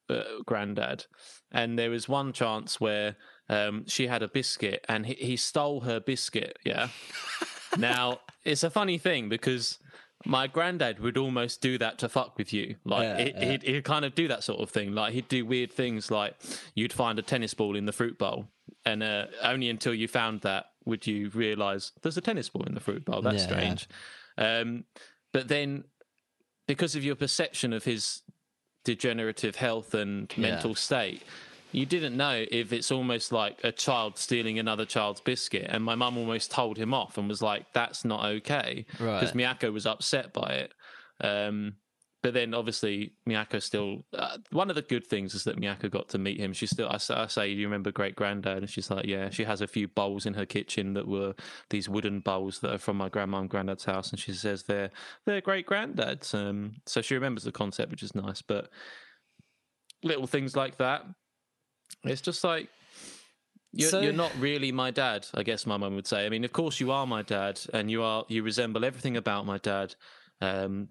uh 0.09 0.23
granddad 0.47 1.07
and 1.53 1.79
there 1.79 1.91
was 1.91 2.09
one 2.09 2.33
chance 2.33 2.81
where 2.81 3.17
um 3.51 3.85
she 3.87 4.07
had 4.07 4.23
a 4.23 4.29
biscuit 4.29 4.83
and 4.89 5.05
he, 5.07 5.15
he 5.15 5.37
stole 5.37 5.81
her 5.81 6.01
biscuit 6.01 6.59
yeah 6.65 6.89
now 7.77 8.21
it's 8.45 8.63
a 8.63 8.71
funny 8.71 8.97
thing 8.99 9.29
because 9.29 9.79
my 10.27 10.47
granddad 10.47 10.99
would 11.01 11.17
almost 11.17 11.63
do 11.63 11.79
that 11.79 11.99
to 11.99 12.07
fuck 12.07 12.37
with 12.37 12.53
you. 12.53 12.77
Like 12.85 13.05
Yeah, 13.05 13.19
he, 13.25 13.31
yeah. 13.31 13.51
he'd, 13.53 13.63
he'd 13.63 13.85
kind 13.85 14.05
of 14.05 14.15
do 14.15 14.29
that 14.29 14.45
sort 14.45 14.61
of 14.61 14.69
thing. 14.69 14.93
Like 14.95 15.15
he'd 15.15 15.29
do 15.29 15.47
weird 15.47 15.73
things, 15.73 16.11
like 16.11 16.35
you'd 16.75 16.93
find 16.93 17.19
a 17.19 17.23
tennis 17.23 17.55
ball 17.55 17.75
in 17.75 17.87
the 17.87 17.93
fruit 17.93 18.19
bowl, 18.19 18.45
and 18.85 19.03
uh, 19.03 19.29
only 19.43 19.71
until 19.71 19.95
you 19.95 20.09
found 20.09 20.43
that 20.43 20.67
would 20.85 21.07
you 21.07 21.31
realise 21.31 21.93
there's 22.03 22.19
a 22.19 22.21
tennis 22.21 22.51
ball 22.51 22.65
in 22.65 22.75
the 22.75 22.81
fruit 22.81 23.07
bowl. 23.07 23.23
That's 23.23 23.45
Yeah, 23.45 23.51
yeah. 23.51 23.57
strange. 23.57 23.89
Um, 24.37 24.85
but 25.33 25.49
then, 25.49 25.85
because 26.69 26.95
of 26.97 27.03
your 27.03 27.15
perception 27.17 27.73
of 27.73 27.85
his 27.85 28.21
degenerative 28.85 29.57
health 29.57 29.95
and 29.95 30.31
mental 30.37 30.75
state, 30.75 31.23
you 31.73 31.87
didn't 31.87 32.17
know 32.17 32.45
if 32.51 32.73
it's 32.73 32.91
almost 32.91 33.33
like 33.33 33.61
a 33.65 33.73
child 33.73 34.19
stealing 34.19 34.59
another 34.59 34.85
child's 34.85 35.21
biscuit. 35.21 35.67
And 35.69 35.85
my 35.85 35.95
mum 35.95 36.17
almost 36.19 36.51
told 36.51 36.77
him 36.77 36.93
off 36.95 37.19
and 37.19 37.29
was 37.29 37.43
like, 37.43 37.67
that's 37.73 38.05
not 38.05 38.25
okay. 38.25 38.87
Because 38.93 39.35
Right. 39.35 39.59
Miyako 39.59 39.73
was 39.73 39.87
upset 39.87 40.33
by 40.33 40.49
it. 40.67 40.75
Um, 41.23 41.75
but 42.23 42.35
then 42.35 42.53
obviously 42.53 43.15
Miyako 43.27 43.63
still, 43.63 44.05
uh, 44.13 44.37
one 44.51 44.69
of 44.69 44.77
the 44.77 44.83
good 44.83 45.07
things 45.07 45.35
is 45.35 45.45
that 45.45 45.59
Miyako 45.59 45.91
got 45.91 46.11
to 46.11 46.19
meet 46.19 46.39
him. 46.39 46.53
She 46.53 46.67
still, 46.67 46.89
I, 46.91 46.99
say- 46.99 47.15
I 47.15 47.27
say, 47.29 47.55
do 47.55 47.59
you 47.61 47.67
remember 47.67 47.91
great 47.93 48.15
granddad? 48.15 48.59
And 48.59 48.69
she's 48.69 48.91
like, 48.91 49.07
yeah, 49.07 49.31
she 49.31 49.45
has 49.45 49.63
a 49.63 49.67
few 49.67 49.89
bowls 49.89 50.27
in 50.27 50.35
her 50.35 50.45
kitchen 50.45 50.93
that 50.95 51.09
were 51.09 51.35
these 51.71 51.89
wooden 51.89 52.21
bowls 52.21 52.59
that 52.61 52.75
are 52.75 52.79
from 52.79 52.99
my 52.99 53.09
grandma 53.09 53.39
and 53.39 53.49
granddad's 53.49 53.85
house. 53.87 54.11
And 54.11 54.19
she 54.21 54.35
says 54.35 54.65
they're, 54.65 54.91
they're 55.25 55.41
great 55.41 55.65
granddad's. 55.65 56.35
Um, 56.35 56.83
so 56.85 57.01
she 57.01 57.15
remembers 57.15 57.45
the 57.45 57.53
concept, 57.53 57.91
which 57.91 58.03
is 58.03 58.15
nice. 58.15 58.43
But 58.43 58.69
little 60.03 60.27
things 60.27 60.55
like 60.57 60.77
that. 60.77 61.05
It's 62.05 62.21
just 62.21 62.45
like 62.45 62.69
you're, 63.73 63.91
So- 63.91 64.01
you're 64.01 64.13
not 64.13 64.33
really 64.39 64.73
my 64.73 64.91
dad. 64.91 65.27
I 65.35 65.43
guess 65.43 65.67
my 65.67 65.77
mum 65.77 65.95
would 65.95 66.07
say. 66.07 66.27
I 66.27 66.29
mean, 66.29 66.45
of 66.45 66.53
course 66.53 66.81
you 66.81 66.91
are 66.91 67.07
my 67.07 67.23
dad, 67.23 67.61
and 67.73 67.91
you 67.91 68.03
are 68.03 68.25
you 68.29 68.43
resemble 68.43 68.85
everything 68.85 69.17
about 69.17 69.47
my 69.47 69.59
dad, 69.59 69.95
um, 70.41 70.89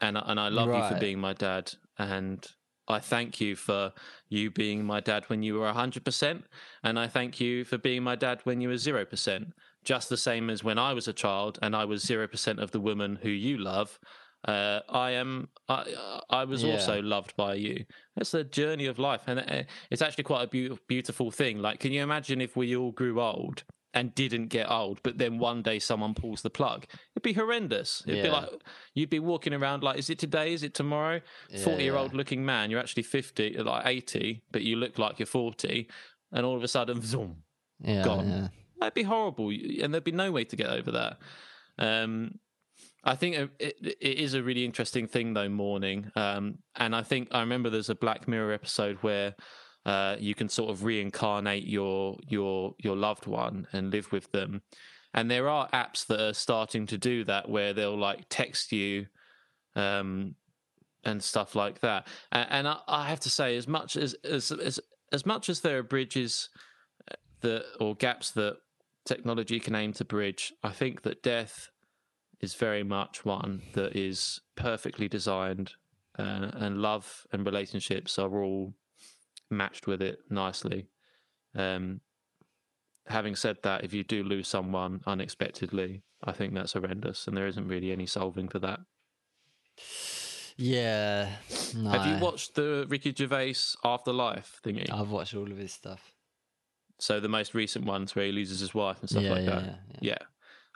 and 0.00 0.16
and 0.16 0.40
I 0.40 0.48
love 0.48 0.68
you 0.68 0.74
for 0.94 1.00
being 1.00 1.18
my 1.18 1.32
dad, 1.34 1.72
and 1.98 2.46
I 2.86 3.00
thank 3.00 3.40
you 3.40 3.54
for 3.56 3.92
you 4.30 4.50
being 4.50 4.84
my 4.84 5.00
dad 5.00 5.24
when 5.28 5.42
you 5.42 5.58
were 5.58 5.72
hundred 5.72 6.04
percent, 6.04 6.44
and 6.82 6.98
I 6.98 7.06
thank 7.08 7.40
you 7.40 7.64
for 7.64 7.76
being 7.78 8.02
my 8.02 8.14
dad 8.16 8.40
when 8.44 8.60
you 8.60 8.68
were 8.68 8.78
zero 8.78 9.04
percent. 9.04 9.48
Just 9.84 10.08
the 10.08 10.16
same 10.16 10.50
as 10.50 10.64
when 10.64 10.78
I 10.78 10.92
was 10.92 11.08
a 11.08 11.12
child 11.12 11.58
and 11.62 11.74
I 11.76 11.84
was 11.84 12.02
zero 12.02 12.26
percent 12.26 12.58
of 12.58 12.70
the 12.72 12.80
woman 12.80 13.16
who 13.22 13.30
you 13.30 13.58
love. 13.58 13.98
Uh, 14.46 14.80
I 14.88 15.10
am. 15.12 15.48
I 15.68 15.84
I 16.30 16.44
was 16.44 16.62
Yeah. 16.62 16.74
also 16.74 17.02
loved 17.02 17.34
by 17.36 17.54
you. 17.54 17.84
It's 18.16 18.34
a 18.34 18.44
journey 18.44 18.86
of 18.86 18.98
life, 18.98 19.22
and 19.26 19.40
uh, 19.40 19.62
it's 19.90 20.00
actually 20.02 20.24
quite 20.24 20.44
a 20.44 20.46
beau- 20.46 20.78
beautiful 20.86 21.30
thing. 21.30 21.58
Like, 21.60 21.80
can 21.80 21.92
you 21.92 22.02
imagine 22.02 22.40
if 22.40 22.56
we 22.56 22.76
all 22.76 22.92
grew 22.92 23.20
old 23.20 23.64
and 23.94 24.14
didn't 24.14 24.46
get 24.48 24.70
old, 24.70 25.00
but 25.02 25.18
then 25.18 25.38
one 25.38 25.62
day 25.62 25.78
someone 25.80 26.14
pulls 26.14 26.42
the 26.42 26.50
plug? 26.50 26.86
It'd 27.16 27.22
be 27.24 27.32
horrendous. 27.32 28.04
It'd 28.06 28.22
be 28.22 28.30
like 28.30 28.48
you'd 28.94 29.10
be 29.10 29.18
walking 29.18 29.52
around 29.52 29.82
like, 29.82 29.98
is 29.98 30.08
it 30.08 30.20
today? 30.20 30.52
Is 30.52 30.62
it 30.62 30.72
tomorrow? 30.72 31.20
Forty-year-old 31.64 32.12
yeah. 32.12 32.16
looking 32.16 32.44
man. 32.46 32.70
You're 32.70 32.80
actually 32.80 33.02
fifty, 33.02 33.54
like 33.58 33.86
eighty, 33.86 34.44
but 34.52 34.62
you 34.62 34.76
look 34.76 34.98
like 34.98 35.18
you're 35.18 35.26
forty, 35.26 35.88
and 36.30 36.46
all 36.46 36.56
of 36.56 36.62
a 36.62 36.68
sudden, 36.68 37.02
zoom. 37.02 37.42
Yeah, 37.80 38.04
gone. 38.04 38.28
yeah. 38.28 38.48
That'd 38.78 38.94
be 38.94 39.02
horrible, 39.02 39.50
and 39.50 39.92
there'd 39.92 40.04
be 40.04 40.12
no 40.12 40.30
way 40.30 40.44
to 40.44 40.54
get 40.54 40.68
over 40.70 40.92
that. 40.92 41.18
Um, 41.76 42.38
I 43.04 43.14
think 43.14 43.36
it, 43.36 43.50
it, 43.58 43.96
it 44.00 44.18
is 44.18 44.34
a 44.34 44.42
really 44.42 44.64
interesting 44.64 45.06
thing, 45.06 45.34
though, 45.34 45.48
mourning. 45.48 46.10
Um, 46.16 46.58
and 46.76 46.94
I 46.94 47.02
think 47.02 47.28
I 47.30 47.40
remember 47.40 47.70
there's 47.70 47.90
a 47.90 47.94
Black 47.94 48.26
Mirror 48.26 48.52
episode 48.52 48.98
where 49.02 49.34
uh, 49.86 50.16
you 50.18 50.34
can 50.34 50.48
sort 50.48 50.70
of 50.70 50.84
reincarnate 50.84 51.66
your 51.66 52.18
your 52.26 52.74
your 52.78 52.96
loved 52.96 53.26
one 53.26 53.66
and 53.72 53.92
live 53.92 54.10
with 54.12 54.30
them. 54.32 54.62
And 55.14 55.30
there 55.30 55.48
are 55.48 55.68
apps 55.70 56.06
that 56.08 56.20
are 56.20 56.34
starting 56.34 56.86
to 56.86 56.98
do 56.98 57.24
that, 57.24 57.48
where 57.48 57.72
they'll 57.72 57.96
like 57.96 58.26
text 58.28 58.72
you, 58.72 59.06
um, 59.74 60.34
and 61.04 61.22
stuff 61.22 61.54
like 61.54 61.80
that. 61.80 62.06
And, 62.32 62.46
and 62.50 62.68
I, 62.68 62.78
I 62.86 63.08
have 63.08 63.20
to 63.20 63.30
say, 63.30 63.56
as 63.56 63.66
much 63.66 63.96
as 63.96 64.14
as 64.24 64.50
as 64.50 64.80
as 65.12 65.24
much 65.24 65.48
as 65.48 65.60
there 65.60 65.78
are 65.78 65.82
bridges 65.82 66.50
that 67.40 67.64
or 67.80 67.94
gaps 67.94 68.32
that 68.32 68.56
technology 69.06 69.60
can 69.60 69.74
aim 69.74 69.92
to 69.94 70.04
bridge, 70.04 70.52
I 70.62 70.70
think 70.70 71.02
that 71.02 71.22
death 71.22 71.70
is 72.40 72.54
very 72.54 72.82
much 72.84 73.24
one 73.24 73.62
that 73.74 73.96
is 73.96 74.40
perfectly 74.56 75.08
designed, 75.08 75.72
uh, 76.18 76.50
and 76.54 76.80
love 76.82 77.26
and 77.32 77.44
relationships 77.44 78.18
are 78.18 78.42
all 78.42 78.74
matched 79.50 79.86
with 79.86 80.00
it 80.02 80.20
nicely. 80.30 80.88
Um, 81.54 82.00
having 83.06 83.34
said 83.36 83.56
that, 83.62 83.84
if 83.84 83.92
you 83.92 84.04
do 84.04 84.22
lose 84.22 84.46
someone 84.48 85.00
unexpectedly, 85.06 86.02
I 86.22 86.32
think 86.32 86.54
that's 86.54 86.74
horrendous, 86.74 87.26
and 87.26 87.36
there 87.36 87.46
isn't 87.46 87.66
really 87.68 87.90
any 87.92 88.06
solving 88.06 88.48
for 88.48 88.58
that. 88.60 88.80
Yeah. 90.56 91.30
No. 91.74 91.90
Have 91.90 92.06
you 92.06 92.24
watched 92.24 92.54
the 92.56 92.84
Ricky 92.88 93.14
Gervais 93.16 93.54
Afterlife 93.84 94.60
thingy? 94.64 94.92
I've 94.92 95.10
watched 95.10 95.34
all 95.34 95.50
of 95.50 95.56
his 95.56 95.72
stuff. 95.72 96.12
So 96.98 97.20
the 97.20 97.28
most 97.28 97.54
recent 97.54 97.84
ones 97.84 98.16
where 98.16 98.26
he 98.26 98.32
loses 98.32 98.58
his 98.58 98.74
wife 98.74 98.98
and 99.00 99.08
stuff 99.08 99.22
Yeah, 99.22 99.30
like 99.30 99.44
yeah, 99.44 99.50
that. 99.50 99.64
yeah, 99.64 99.76
yeah. 100.00 100.18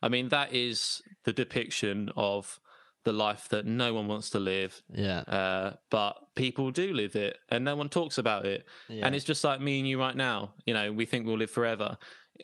I 0.03 0.09
mean, 0.09 0.29
that 0.31 0.53
is 0.53 1.01
the 1.25 1.33
depiction 1.33 2.11
of 2.17 2.59
the 3.05 3.13
life 3.13 3.49
that 3.51 3.67
no 3.67 3.95
one 3.95 4.07
wants 4.07 4.31
to 4.31 4.39
live. 4.41 4.83
Yeah. 4.93 5.21
Uh, 5.21 5.75
but 5.91 6.17
people 6.35 6.71
do 6.71 6.93
live 6.93 7.17
it 7.17 7.37
and 7.49 7.65
no 7.65 7.77
one 7.77 7.89
talks 7.89 8.19
about 8.19 8.47
it. 8.47 8.65
yeah. 8.89 9.07
And 9.07 9.15
it's 9.15 9.25
just 9.25 9.43
like 9.45 9.61
me 9.61 9.79
and 9.79 9.89
you 9.89 9.99
right 9.99 10.17
now. 10.17 10.55
You 10.67 10.75
know, 10.75 10.93
we 10.93 11.05
think 11.05 11.27
we'll 11.27 11.39
live 11.39 11.51
forever. 11.51 11.97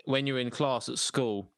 When 0.04 0.26
you're 0.26 0.38
in 0.38 0.50
class 0.50 0.88
at 0.88 0.98
school, 0.98 1.52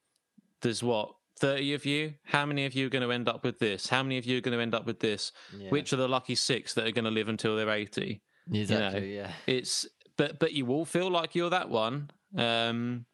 there's 0.62 0.82
what, 0.82 1.14
30 1.38 1.72
of 1.74 1.86
you? 1.86 2.14
How 2.24 2.44
many 2.44 2.66
of 2.66 2.74
you 2.74 2.86
are 2.86 2.90
going 2.90 3.07
to 3.07 3.12
end 3.12 3.28
up 3.28 3.44
with 3.44 3.59
this? 3.59 3.88
How 3.88 4.03
many 4.03 4.18
of 4.18 4.26
you 4.26 4.36
are 4.36 4.42
going 4.42 4.57
to 4.57 4.62
end 4.62 4.74
up 4.74 4.86
with 4.86 5.01
this? 5.01 5.32
yeah. 5.57 5.70
Which 5.70 5.92
are 5.92 5.96
the 5.96 6.09
lucky 6.09 6.34
six 6.34 6.74
that 6.74 6.86
are 6.86 6.92
going 6.92 7.07
to 7.07 7.11
live 7.11 7.28
until 7.28 7.57
they're 7.57 7.70
80? 7.70 8.20
exactly. 8.53 9.14
yeah. 9.16 9.30
it's 9.46 9.86
but 10.16 10.38
but 10.38 10.53
you 10.53 10.68
all 10.68 10.84
feel 10.84 11.11
like 11.11 11.34
you're 11.34 11.51
that 11.51 11.68
one 11.68 12.11
um 12.36 13.05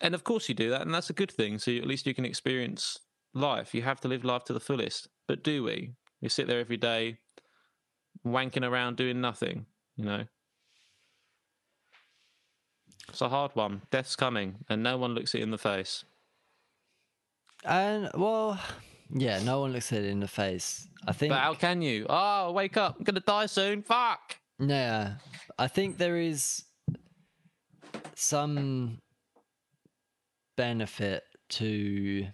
and 0.00 0.14
of 0.14 0.24
course 0.24 0.48
you 0.48 0.54
do 0.54 0.70
that 0.70 0.82
and 0.82 0.94
that's 0.94 1.10
a 1.10 1.14
good 1.14 1.30
thing. 1.30 1.58
So 1.58 1.72
at 1.72 1.86
least 1.86 2.06
you 2.06 2.14
can 2.14 2.24
experience 2.24 2.98
life. 3.34 3.74
You 3.74 3.82
have 3.82 4.00
to 4.00 4.08
live 4.08 4.24
life 4.24 4.44
to 4.44 4.52
the 4.52 4.60
fullest. 4.60 5.08
But 5.26 5.42
do 5.42 5.62
we? 5.64 5.92
We 6.20 6.28
sit 6.28 6.46
there 6.46 6.60
every 6.60 6.76
day 6.76 7.18
wanking 8.26 8.68
around 8.68 8.96
doing 8.96 9.20
nothing 9.20 9.66
you 9.98 10.04
know? 10.04 10.24
It's 13.08 13.20
a 13.20 13.28
hard 13.28 13.54
one. 13.54 13.82
Death's 13.90 14.16
coming 14.16 14.56
and 14.68 14.82
no 14.82 14.96
one 14.96 15.14
looks 15.14 15.34
it 15.34 15.42
in 15.42 15.50
the 15.50 15.58
face. 15.58 16.04
And 17.64 18.10
well, 18.14 18.60
yeah. 19.12 19.42
No 19.42 19.60
one 19.60 19.72
looks 19.72 19.92
it 19.92 20.04
in 20.04 20.20
the 20.20 20.28
face. 20.28 20.86
I 21.06 21.12
think. 21.12 21.30
but 21.30 21.40
how 21.40 21.54
can 21.54 21.82
you? 21.82 22.06
Oh 22.08 22.52
wake 22.52 22.76
up. 22.76 22.96
I'm 22.98 23.04
gonna 23.04 23.20
die 23.20 23.46
soon. 23.46 23.82
Fuck! 23.82 24.36
Yeah, 24.60 25.14
I 25.58 25.68
think 25.68 25.98
there 25.98 26.16
is 26.16 26.64
some 28.14 29.00
benefit 30.58 31.22
to 31.48 32.26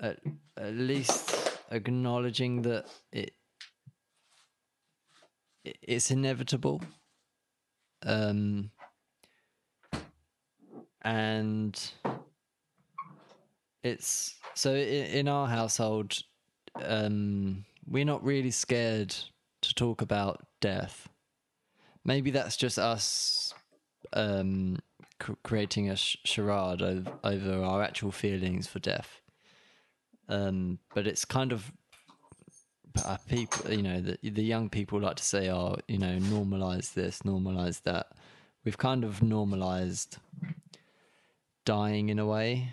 at, 0.00 0.20
at 0.56 0.74
least 0.74 1.58
acknowledging 1.72 2.62
that 2.62 2.86
it, 3.12 3.32
it 5.64 5.76
it's 5.82 6.12
inevitable. 6.12 6.80
Um, 8.06 8.70
and 11.02 11.90
it's 13.82 14.36
so 14.54 14.74
in 14.74 15.26
our 15.26 15.48
household 15.48 16.22
um 16.82 17.64
we're 17.86 18.04
not 18.04 18.22
really 18.22 18.50
scared 18.50 19.14
to 19.62 19.74
talk 19.74 20.02
about 20.02 20.46
death 20.60 21.08
maybe 22.04 22.30
that's 22.30 22.56
just 22.56 22.78
us 22.78 23.54
um 24.12 24.76
cr- 25.18 25.32
creating 25.42 25.90
a 25.90 25.96
sh- 25.96 26.16
charade 26.24 26.82
over, 26.82 27.12
over 27.24 27.62
our 27.62 27.82
actual 27.82 28.12
feelings 28.12 28.66
for 28.66 28.78
death. 28.78 29.20
Um 30.28 30.78
but 30.94 31.06
it's 31.06 31.24
kind 31.24 31.52
of 31.52 31.72
uh, 33.04 33.16
people 33.28 33.72
you 33.72 33.82
know 33.82 34.00
the, 34.00 34.18
the 34.22 34.42
young 34.42 34.68
people 34.68 35.00
like 35.00 35.16
to 35.16 35.24
say 35.24 35.50
oh 35.50 35.76
you 35.86 35.98
know 35.98 36.18
normalize 36.18 36.94
this 36.94 37.20
normalize 37.22 37.82
that. 37.82 38.08
We've 38.64 38.76
kind 38.76 39.04
of 39.04 39.22
normalized 39.22 40.18
dying 41.64 42.10
in 42.10 42.18
a 42.18 42.26
way 42.26 42.72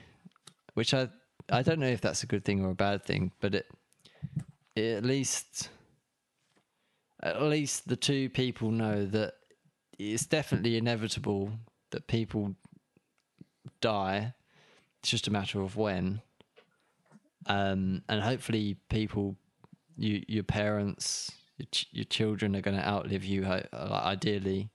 which 0.73 0.93
I 0.93 1.09
I 1.51 1.61
don't 1.61 1.79
know 1.79 1.87
if 1.87 2.01
that's 2.01 2.23
a 2.23 2.27
good 2.27 2.43
thing 2.43 2.63
or 2.63 2.71
a 2.71 2.75
bad 2.75 3.03
thing, 3.03 3.31
but 3.39 3.55
it, 3.55 3.67
it 4.75 4.97
at 4.97 5.05
least 5.05 5.69
at 7.21 7.41
least 7.41 7.87
the 7.87 7.95
two 7.95 8.29
people 8.29 8.71
know 8.71 9.05
that 9.05 9.33
it's 9.97 10.25
definitely 10.25 10.77
inevitable 10.77 11.51
that 11.95 12.07
people 12.07 12.55
die. 13.79 14.33
It's 14.99 15.09
just 15.09 15.27
a 15.27 15.31
matter 15.31 15.61
of 15.61 15.77
when. 15.77 16.21
Um, 17.47 18.03
and 18.09 18.21
hopefully, 18.21 18.75
people, 18.89 19.37
you, 19.95 20.23
your 20.27 20.43
parents, 20.43 21.31
your, 21.57 21.67
ch- 21.71 21.87
your 21.91 22.05
children 22.05 22.53
are 22.55 22.61
going 22.61 22.75
to 22.75 22.85
outlive 22.85 23.23
you, 23.23 23.45
ideally, 23.45 24.69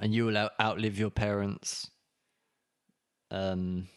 and 0.00 0.14
you 0.14 0.24
will 0.24 0.38
out- 0.38 0.52
outlive 0.58 0.98
your 0.98 1.10
parents. 1.10 1.90
Um, 3.30 3.88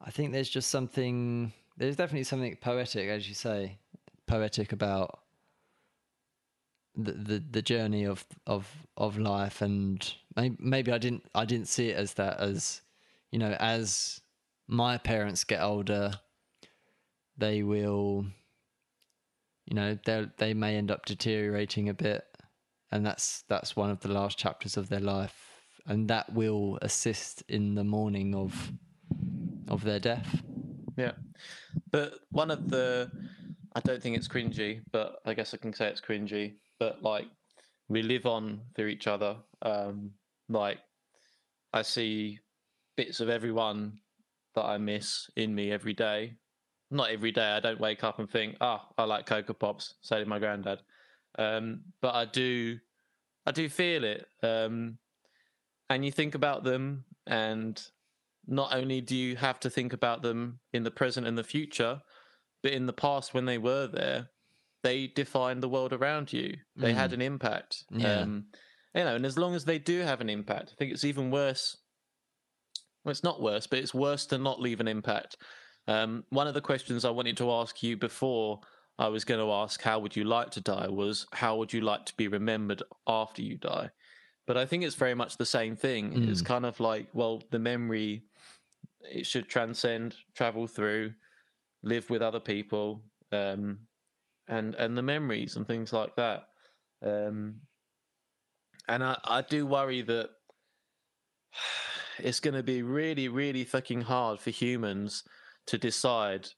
I 0.00 0.10
think 0.10 0.32
there's 0.32 0.48
just 0.48 0.70
something. 0.70 1.52
There's 1.76 1.96
definitely 1.96 2.24
something 2.24 2.56
poetic, 2.56 3.08
as 3.10 3.28
you 3.28 3.34
say, 3.34 3.76
poetic 4.26 4.72
about 4.72 5.18
the 6.96 7.42
the, 7.50 7.62
journey 7.62 8.04
of, 8.04 8.24
of 8.46 8.70
of 8.96 9.18
life, 9.18 9.60
and 9.62 10.14
maybe, 10.34 10.56
maybe 10.58 10.92
I 10.92 10.98
didn't 10.98 11.24
I 11.34 11.44
didn't 11.44 11.68
see 11.68 11.90
it 11.90 11.96
as 11.96 12.14
that 12.14 12.40
as 12.40 12.80
you 13.30 13.38
know 13.38 13.52
as 13.52 14.20
my 14.68 14.98
parents 14.98 15.44
get 15.44 15.60
older, 15.60 16.12
they 17.38 17.62
will, 17.62 18.26
you 19.66 19.74
know, 19.74 19.98
they 20.04 20.26
they 20.38 20.54
may 20.54 20.76
end 20.76 20.90
up 20.90 21.04
deteriorating 21.04 21.88
a 21.88 21.94
bit, 21.94 22.24
and 22.90 23.04
that's 23.04 23.42
that's 23.48 23.76
one 23.76 23.90
of 23.90 24.00
the 24.00 24.12
last 24.12 24.38
chapters 24.38 24.76
of 24.76 24.88
their 24.88 25.00
life, 25.00 25.62
and 25.86 26.08
that 26.08 26.32
will 26.32 26.78
assist 26.82 27.42
in 27.48 27.74
the 27.74 27.84
mourning 27.84 28.34
of 28.34 28.72
of 29.68 29.84
their 29.84 30.00
death. 30.00 30.42
Yeah. 30.96 31.12
But 31.90 32.14
one 32.30 32.50
of 32.50 32.68
the 32.68 33.10
I 33.74 33.80
don't 33.80 34.02
think 34.02 34.16
it's 34.16 34.28
cringy, 34.28 34.80
but 34.90 35.16
I 35.26 35.34
guess 35.34 35.52
I 35.52 35.58
can 35.58 35.74
say 35.74 35.88
it's 35.88 36.00
cringy. 36.00 36.54
But 36.78 37.02
like 37.02 37.26
we 37.88 38.02
live 38.02 38.26
on 38.26 38.60
through 38.74 38.88
each 38.88 39.06
other. 39.06 39.36
Um 39.62 40.12
like 40.48 40.78
I 41.72 41.82
see 41.82 42.40
bits 42.96 43.20
of 43.20 43.28
everyone 43.28 43.98
that 44.54 44.64
I 44.64 44.78
miss 44.78 45.30
in 45.36 45.54
me 45.54 45.70
every 45.70 45.92
day. 45.92 46.34
Not 46.90 47.10
every 47.10 47.32
day. 47.32 47.50
I 47.50 47.60
don't 47.60 47.80
wake 47.80 48.04
up 48.04 48.18
and 48.18 48.30
think, 48.30 48.56
"Ah, 48.60 48.88
I 48.96 49.04
like 49.04 49.26
Cocoa 49.26 49.52
Pops." 49.52 49.94
So 50.00 50.18
did 50.18 50.28
my 50.28 50.38
granddad. 50.38 50.80
Um, 51.38 51.82
but 52.00 52.14
I 52.14 52.24
do, 52.24 52.78
I 53.44 53.52
do 53.52 53.68
feel 53.68 54.04
it. 54.04 54.26
Um, 54.42 54.98
and 55.90 56.04
you 56.04 56.10
think 56.10 56.34
about 56.34 56.64
them, 56.64 57.04
and 57.26 57.80
not 58.46 58.74
only 58.74 59.00
do 59.00 59.16
you 59.16 59.36
have 59.36 59.60
to 59.60 59.70
think 59.70 59.92
about 59.92 60.22
them 60.22 60.60
in 60.72 60.84
the 60.84 60.90
present 60.90 61.26
and 61.26 61.36
the 61.36 61.44
future, 61.44 62.00
but 62.62 62.72
in 62.72 62.86
the 62.86 62.92
past 62.92 63.34
when 63.34 63.44
they 63.44 63.58
were 63.58 63.86
there, 63.86 64.30
they 64.86 65.08
define 65.08 65.60
the 65.60 65.68
world 65.68 65.92
around 65.92 66.32
you. 66.32 66.56
They 66.76 66.92
had 66.92 67.12
an 67.12 67.20
impact. 67.20 67.84
Yeah. 67.90 68.20
Um, 68.20 68.44
you 68.94 69.02
know, 69.02 69.16
and 69.16 69.26
as 69.26 69.36
long 69.36 69.54
as 69.54 69.64
they 69.64 69.78
do 69.78 70.00
have 70.00 70.20
an 70.20 70.30
impact, 70.30 70.70
I 70.72 70.74
think 70.78 70.92
it's 70.92 71.04
even 71.04 71.30
worse. 71.30 71.76
Well, 73.04 73.10
it's 73.10 73.24
not 73.24 73.42
worse, 73.42 73.66
but 73.66 73.80
it's 73.80 73.92
worse 73.92 74.26
to 74.26 74.38
not 74.38 74.60
leave 74.60 74.80
an 74.80 74.88
impact. 74.88 75.38
Um, 75.88 76.24
one 76.30 76.46
of 76.46 76.54
the 76.54 76.60
questions 76.60 77.04
I 77.04 77.10
wanted 77.10 77.36
to 77.38 77.50
ask 77.50 77.82
you 77.82 77.96
before 77.96 78.60
I 78.98 79.08
was 79.08 79.24
going 79.24 79.40
to 79.40 79.52
ask 79.52 79.82
how 79.82 79.98
would 79.98 80.14
you 80.14 80.24
like 80.24 80.50
to 80.52 80.60
die 80.60 80.88
was 80.88 81.26
how 81.32 81.56
would 81.56 81.72
you 81.72 81.80
like 81.80 82.06
to 82.06 82.16
be 82.16 82.28
remembered 82.28 82.82
after 83.06 83.42
you 83.42 83.58
die? 83.58 83.90
But 84.46 84.56
I 84.56 84.66
think 84.66 84.84
it's 84.84 84.94
very 84.94 85.14
much 85.14 85.36
the 85.36 85.46
same 85.46 85.74
thing. 85.74 86.28
It's 86.28 86.40
kind 86.42 86.64
of 86.64 86.78
like, 86.78 87.08
well, 87.12 87.42
the 87.50 87.58
memory 87.58 88.22
it 89.02 89.26
should 89.26 89.48
transcend, 89.48 90.14
travel 90.34 90.68
through, 90.68 91.12
live 91.82 92.08
with 92.08 92.22
other 92.22 92.38
people, 92.40 93.02
um, 93.32 93.78
and 94.48 94.74
and 94.74 94.96
the 94.96 95.02
memories 95.02 95.56
and 95.56 95.66
things 95.66 95.92
like 95.92 96.14
that. 96.16 96.44
Um, 97.04 97.56
and 98.88 99.02
I, 99.02 99.18
I 99.24 99.42
do 99.42 99.66
worry 99.66 100.02
that 100.02 100.30
it's 102.18 102.40
going 102.40 102.54
to 102.54 102.62
be 102.62 102.82
really, 102.82 103.28
really 103.28 103.64
fucking 103.64 104.02
hard 104.02 104.40
for 104.40 104.50
humans 104.50 105.24
to 105.66 105.78
decide. 105.78 106.48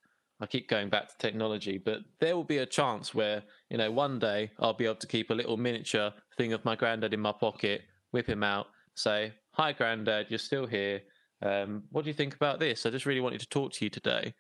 I 0.41 0.47
keep 0.47 0.69
going 0.69 0.89
back 0.89 1.09
to 1.09 1.19
technology, 1.19 1.79
but 1.79 1.99
there 2.21 2.37
will 2.37 2.45
be 2.45 2.59
a 2.59 2.67
chance 2.67 3.13
where, 3.13 3.43
you 3.71 3.79
know, 3.79 3.91
one 3.91 4.21
day 4.21 4.53
I'll 4.61 4.73
be 4.73 4.85
able 4.85 4.95
to 4.97 5.07
keep 5.07 5.31
a 5.31 5.35
little 5.35 5.57
miniature 5.57 6.13
thing 6.37 6.53
of 6.53 6.65
my 6.65 6.77
granddad 6.77 7.13
in 7.13 7.19
my 7.19 7.33
pocket, 7.33 7.83
whip 8.13 8.29
him 8.29 8.45
out, 8.45 8.67
say, 8.95 9.33
Hi, 9.53 9.73
granddad, 9.73 10.27
you're 10.29 10.39
still 10.39 10.67
here. 10.67 11.01
Um, 11.43 11.83
what 11.91 12.05
do 12.05 12.11
you 12.11 12.15
think 12.15 12.37
about 12.37 12.61
this? 12.61 12.87
I 12.87 12.91
just 12.91 13.07
really 13.07 13.21
wanted 13.21 13.41
to 13.41 13.49
talk 13.49 13.73
to 13.73 13.85
you 13.85 13.91
today. 13.91 14.33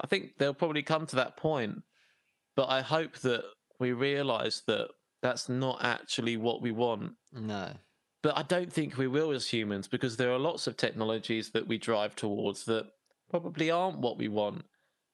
I 0.00 0.06
think 0.06 0.38
they'll 0.38 0.54
probably 0.54 0.82
come 0.82 1.06
to 1.06 1.16
that 1.16 1.36
point, 1.36 1.82
but 2.56 2.68
I 2.68 2.80
hope 2.82 3.18
that 3.20 3.44
we 3.80 3.92
realize 3.92 4.62
that 4.66 4.88
that's 5.22 5.48
not 5.48 5.84
actually 5.84 6.36
what 6.36 6.62
we 6.62 6.72
want 6.72 7.12
No. 7.32 7.72
but 8.22 8.36
I 8.36 8.42
don't 8.42 8.72
think 8.72 8.96
we 8.98 9.06
will 9.08 9.30
as 9.32 9.48
humans 9.48 9.88
because 9.88 10.16
there 10.16 10.32
are 10.32 10.38
lots 10.38 10.66
of 10.66 10.76
technologies 10.76 11.50
that 11.50 11.66
we 11.66 11.78
drive 11.78 12.14
towards 12.16 12.64
that 12.66 12.86
probably 13.30 13.70
aren't 13.70 13.98
what 13.98 14.18
we 14.18 14.28
want. 14.28 14.64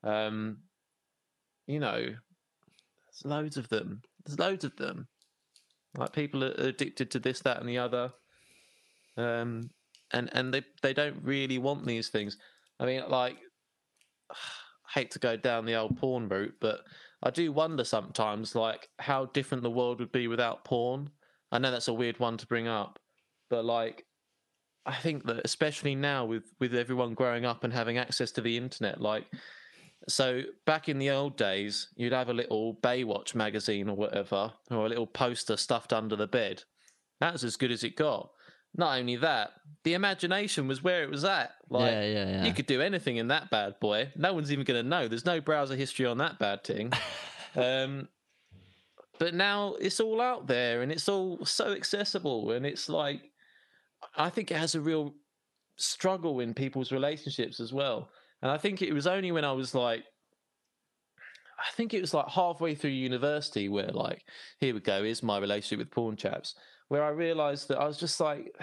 Um, 0.03 0.59
you 1.67 1.79
know, 1.79 2.01
there's 2.01 3.25
loads 3.25 3.57
of 3.57 3.69
them. 3.69 4.03
There's 4.25 4.39
loads 4.39 4.65
of 4.65 4.77
them. 4.77 5.07
Like 5.97 6.13
people 6.13 6.45
are 6.45 6.53
addicted 6.59 7.11
to 7.13 7.19
this, 7.19 7.41
that, 7.41 7.61
and 7.61 7.69
the 7.69 7.79
other. 7.79 8.13
Um, 9.17 9.71
and 10.13 10.31
and 10.33 10.53
they 10.53 10.63
they 10.83 10.93
don't 10.95 11.17
really 11.23 11.59
want 11.59 11.85
these 11.87 12.09
things. 12.09 12.37
I 12.81 12.87
mean, 12.87 13.03
like, 13.09 13.37
I 14.31 15.01
hate 15.01 15.11
to 15.13 15.19
go 15.19 15.37
down 15.37 15.67
the 15.67 15.75
old 15.75 15.97
porn 15.99 16.29
route, 16.29 16.55
but 16.61 16.81
I 17.23 17.31
do 17.31 17.53
wonder 17.53 17.85
sometimes, 17.85 18.55
like, 18.55 18.89
how 18.99 19.27
different 19.27 19.63
the 19.63 19.71
world 19.71 19.99
would 20.01 20.13
be 20.13 20.29
without 20.29 20.65
porn. 20.65 21.11
I 21.51 21.59
know 21.59 21.71
that's 21.71 21.89
a 21.89 21.95
weird 21.95 22.19
one 22.21 22.37
to 22.37 22.47
bring 22.47 22.69
up, 22.69 22.99
but 23.49 23.65
like, 23.65 24.05
I 24.87 24.95
think 24.95 25.25
that 25.27 25.41
especially 25.45 25.95
now 25.95 26.25
with 26.25 26.45
with 26.61 26.75
everyone 26.75 27.15
growing 27.15 27.45
up 27.45 27.65
and 27.65 27.73
having 27.73 27.99
access 27.99 28.31
to 28.33 28.41
the 28.41 28.57
internet, 28.57 29.01
like, 29.01 29.27
so 30.09 30.43
back 30.67 30.89
in 30.89 30.99
the 30.99 31.11
old 31.11 31.37
days, 31.37 31.89
you'd 31.97 32.13
have 32.13 32.29
a 32.29 32.35
little 32.35 32.77
Baywatch 32.83 33.35
magazine 33.35 33.89
or 33.89 33.97
whatever, 33.97 34.53
or 34.71 34.87
a 34.87 34.89
little 34.89 35.07
poster 35.07 35.57
stuffed 35.57 35.93
under 35.93 36.17
the 36.17 36.27
bed. 36.27 36.63
That 37.21 37.33
was 37.33 37.45
as 37.45 37.57
good 37.57 37.73
as 37.73 37.83
it 37.83 37.97
got. 37.97 38.31
Not 38.79 38.97
only 38.97 39.17
that, 39.17 39.51
the 39.83 39.95
imagination 39.95 40.69
was 40.69 40.83
where 40.83 41.03
it 41.03 41.11
was 41.11 41.25
at. 41.25 41.51
Like, 41.69 41.91
yeah, 41.91 42.03
yeah, 42.03 42.29
yeah. 42.29 42.45
you 42.45 42.55
could 42.55 42.67
do 42.67 42.81
anything 42.81 43.17
in 43.17 43.29
that 43.29 43.51
bad 43.51 43.81
boy. 43.81 44.11
No 44.17 44.33
one's 44.33 44.53
even 44.53 44.65
going 44.65 44.83
to 44.83 44.89
know. 44.89 45.09
There's 45.09 45.27
no 45.27 45.41
browser 45.41 45.75
history 45.75 46.07
on 46.07 46.19
that 46.19 46.39
bad 46.39 46.63
thing. 46.63 46.93
um, 47.57 48.09
but 49.19 49.35
now 49.35 49.75
it's 49.81 49.99
all 49.99 50.21
out 50.21 50.47
there 50.47 50.83
and 50.83 50.93
it's 50.93 51.09
all 51.09 51.45
so 51.45 51.73
accessible. 51.73 52.53
And 52.53 52.65
it's 52.65 52.89
like, 52.89 53.21
I 54.17 54.31
think 54.31 54.53
it 54.53 54.57
has 54.57 54.77
a 54.77 54.81
real 54.81 55.13
struggle 55.77 56.39
in 56.39 56.55
people's 56.55 56.93
relationships 56.93 57.59
as 57.59 57.73
well. 57.73 58.11
And 58.43 58.51
I 58.51 58.59
think 58.59 58.81
it 58.81 58.93
was 58.93 59.09
only 59.09 59.33
when 59.33 59.45
I 59.45 59.53
was 59.53 59.75
like, 59.75 60.05
I 61.59 61.75
think 61.75 61.95
it 61.95 62.01
was 62.01 62.15
like 62.15 62.29
halfway 62.29 62.77
through 62.77 62.91
university 62.91 63.69
where, 63.69 63.89
like, 63.89 64.25
here 64.61 64.73
we 64.73 64.79
go, 64.79 65.03
here's 65.03 65.25
my 65.25 65.39
relationship 65.39 65.81
with 65.81 65.91
porn 65.91 66.17
chaps, 66.17 66.55
where 66.89 67.05
I 67.05 67.11
realized 67.11 67.69
that 67.69 67.79
I 67.79 67.87
was 67.87 67.99
just 67.99 68.21
like 68.21 68.55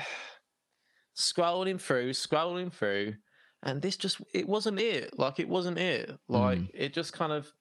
scrolling 1.18 1.80
through, 1.80 2.12
scrolling 2.12 2.72
through, 2.72 3.16
and 3.64 3.82
this 3.82 3.98
just, 3.98 4.22
it 4.34 4.48
wasn't 4.48 4.80
it. 4.80 5.18
Like, 5.18 5.40
it 5.40 5.50
wasn't 5.50 5.80
it. 5.80 6.12
Like, 6.28 6.60
mm. 6.60 6.70
it 6.74 6.94
just 6.94 7.14
kind 7.14 7.32
of, 7.32 7.52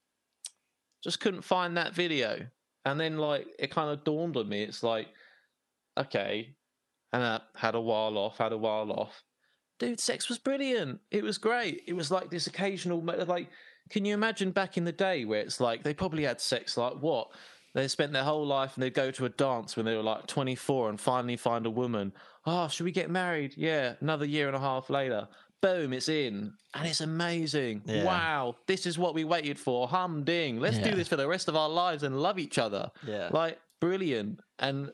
just 1.02 1.20
couldn't 1.20 1.42
find 1.42 1.76
that 1.76 1.94
video. 1.94 2.46
And 2.84 3.00
then, 3.00 3.16
like, 3.16 3.46
it 3.58 3.70
kind 3.70 3.90
of 3.90 4.04
dawned 4.04 4.36
on 4.36 4.48
me. 4.48 4.62
It's 4.62 4.82
like, 4.82 5.08
okay. 5.96 6.54
And 7.12 7.22
I 7.22 7.40
had 7.54 7.74
a 7.74 7.80
while 7.80 8.18
off, 8.18 8.36
had 8.36 8.52
a 8.52 8.58
while 8.58 8.92
off. 8.92 9.22
Dude, 9.78 9.98
sex 9.98 10.28
was 10.28 10.38
brilliant. 10.38 11.00
It 11.10 11.24
was 11.24 11.38
great. 11.38 11.82
It 11.86 11.94
was 11.94 12.10
like 12.10 12.30
this 12.30 12.46
occasional, 12.46 13.00
like, 13.00 13.48
can 13.90 14.04
you 14.04 14.14
imagine 14.14 14.50
back 14.50 14.76
in 14.76 14.84
the 14.84 14.92
day 14.92 15.24
where 15.24 15.40
it's 15.40 15.60
like 15.60 15.82
they 15.82 15.94
probably 15.94 16.24
had 16.24 16.40
sex 16.40 16.76
like 16.76 16.94
what? 17.00 17.28
They 17.74 17.88
spent 17.88 18.12
their 18.12 18.22
whole 18.24 18.46
life 18.46 18.74
and 18.74 18.82
they'd 18.82 18.94
go 18.94 19.10
to 19.10 19.24
a 19.24 19.28
dance 19.28 19.76
when 19.76 19.84
they 19.84 19.96
were 19.96 20.02
like 20.02 20.26
24 20.26 20.90
and 20.90 21.00
finally 21.00 21.36
find 21.36 21.66
a 21.66 21.70
woman. 21.70 22.12
Oh, 22.46 22.68
should 22.68 22.84
we 22.84 22.92
get 22.92 23.10
married? 23.10 23.54
Yeah, 23.56 23.94
another 24.00 24.24
year 24.24 24.46
and 24.46 24.56
a 24.56 24.60
half 24.60 24.90
later. 24.90 25.26
Boom, 25.60 25.92
it's 25.92 26.08
in. 26.08 26.52
And 26.74 26.86
it's 26.86 27.00
amazing. 27.00 27.82
Yeah. 27.86 28.04
Wow, 28.04 28.56
this 28.66 28.86
is 28.86 28.96
what 28.98 29.14
we 29.14 29.24
waited 29.24 29.58
for. 29.58 29.88
Humding. 29.88 30.60
Let's 30.60 30.76
Yeah. 30.76 30.90
do 30.90 30.96
this 30.96 31.08
for 31.08 31.16
the 31.16 31.26
rest 31.26 31.48
of 31.48 31.56
our 31.56 31.68
lives 31.68 32.02
and 32.04 32.20
love 32.20 32.38
each 32.38 32.58
other. 32.58 32.90
Yeah. 33.06 33.30
Like, 33.32 33.58
brilliant. 33.80 34.40
And 34.58 34.92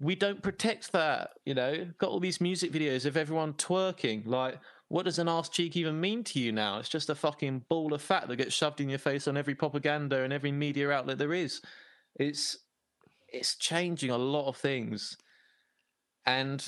we 0.00 0.14
don't 0.14 0.42
protect 0.42 0.92
that, 0.92 1.32
you 1.44 1.54
know. 1.54 1.86
Got 1.98 2.10
all 2.10 2.20
these 2.20 2.40
music 2.40 2.72
videos 2.72 3.04
of 3.04 3.16
everyone 3.16 3.52
twerking. 3.54 4.26
Like, 4.26 4.58
what 4.88 5.04
does 5.04 5.18
an 5.18 5.28
ass 5.28 5.48
cheek 5.48 5.76
even 5.76 6.00
mean 6.00 6.22
to 6.24 6.38
you 6.38 6.52
now? 6.52 6.78
It's 6.78 6.88
just 6.88 7.10
a 7.10 7.14
fucking 7.14 7.64
ball 7.68 7.92
of 7.92 8.00
fat 8.02 8.28
that 8.28 8.36
gets 8.36 8.54
shoved 8.54 8.80
in 8.80 8.88
your 8.88 8.98
face 8.98 9.26
on 9.28 9.36
every 9.36 9.54
propaganda 9.54 10.22
and 10.22 10.32
every 10.32 10.52
media 10.52 10.90
outlet 10.90 11.18
there 11.18 11.32
is. 11.34 11.60
It's 12.16 12.58
it's 13.28 13.56
changing 13.56 14.10
a 14.10 14.18
lot 14.18 14.48
of 14.48 14.56
things. 14.56 15.16
And 16.26 16.66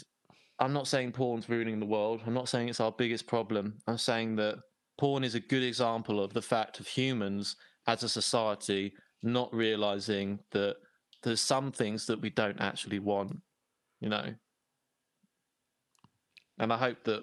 I'm 0.58 0.72
not 0.72 0.88
saying 0.88 1.12
porn's 1.12 1.48
ruining 1.48 1.78
the 1.78 1.86
world. 1.86 2.22
I'm 2.26 2.34
not 2.34 2.48
saying 2.48 2.68
it's 2.68 2.80
our 2.80 2.92
biggest 2.92 3.26
problem. 3.26 3.74
I'm 3.86 3.98
saying 3.98 4.36
that 4.36 4.56
porn 4.98 5.24
is 5.24 5.34
a 5.34 5.40
good 5.40 5.62
example 5.62 6.22
of 6.22 6.32
the 6.32 6.42
fact 6.42 6.80
of 6.80 6.86
humans 6.86 7.56
as 7.86 8.02
a 8.02 8.08
society 8.08 8.94
not 9.22 9.52
realizing 9.54 10.38
that 10.52 10.76
there's 11.22 11.40
some 11.40 11.72
things 11.72 12.06
that 12.06 12.20
we 12.20 12.30
don't 12.30 12.60
actually 12.60 12.98
want, 12.98 13.36
you 14.00 14.08
know. 14.08 14.34
And 16.58 16.72
I 16.72 16.76
hope 16.76 17.02
that 17.04 17.22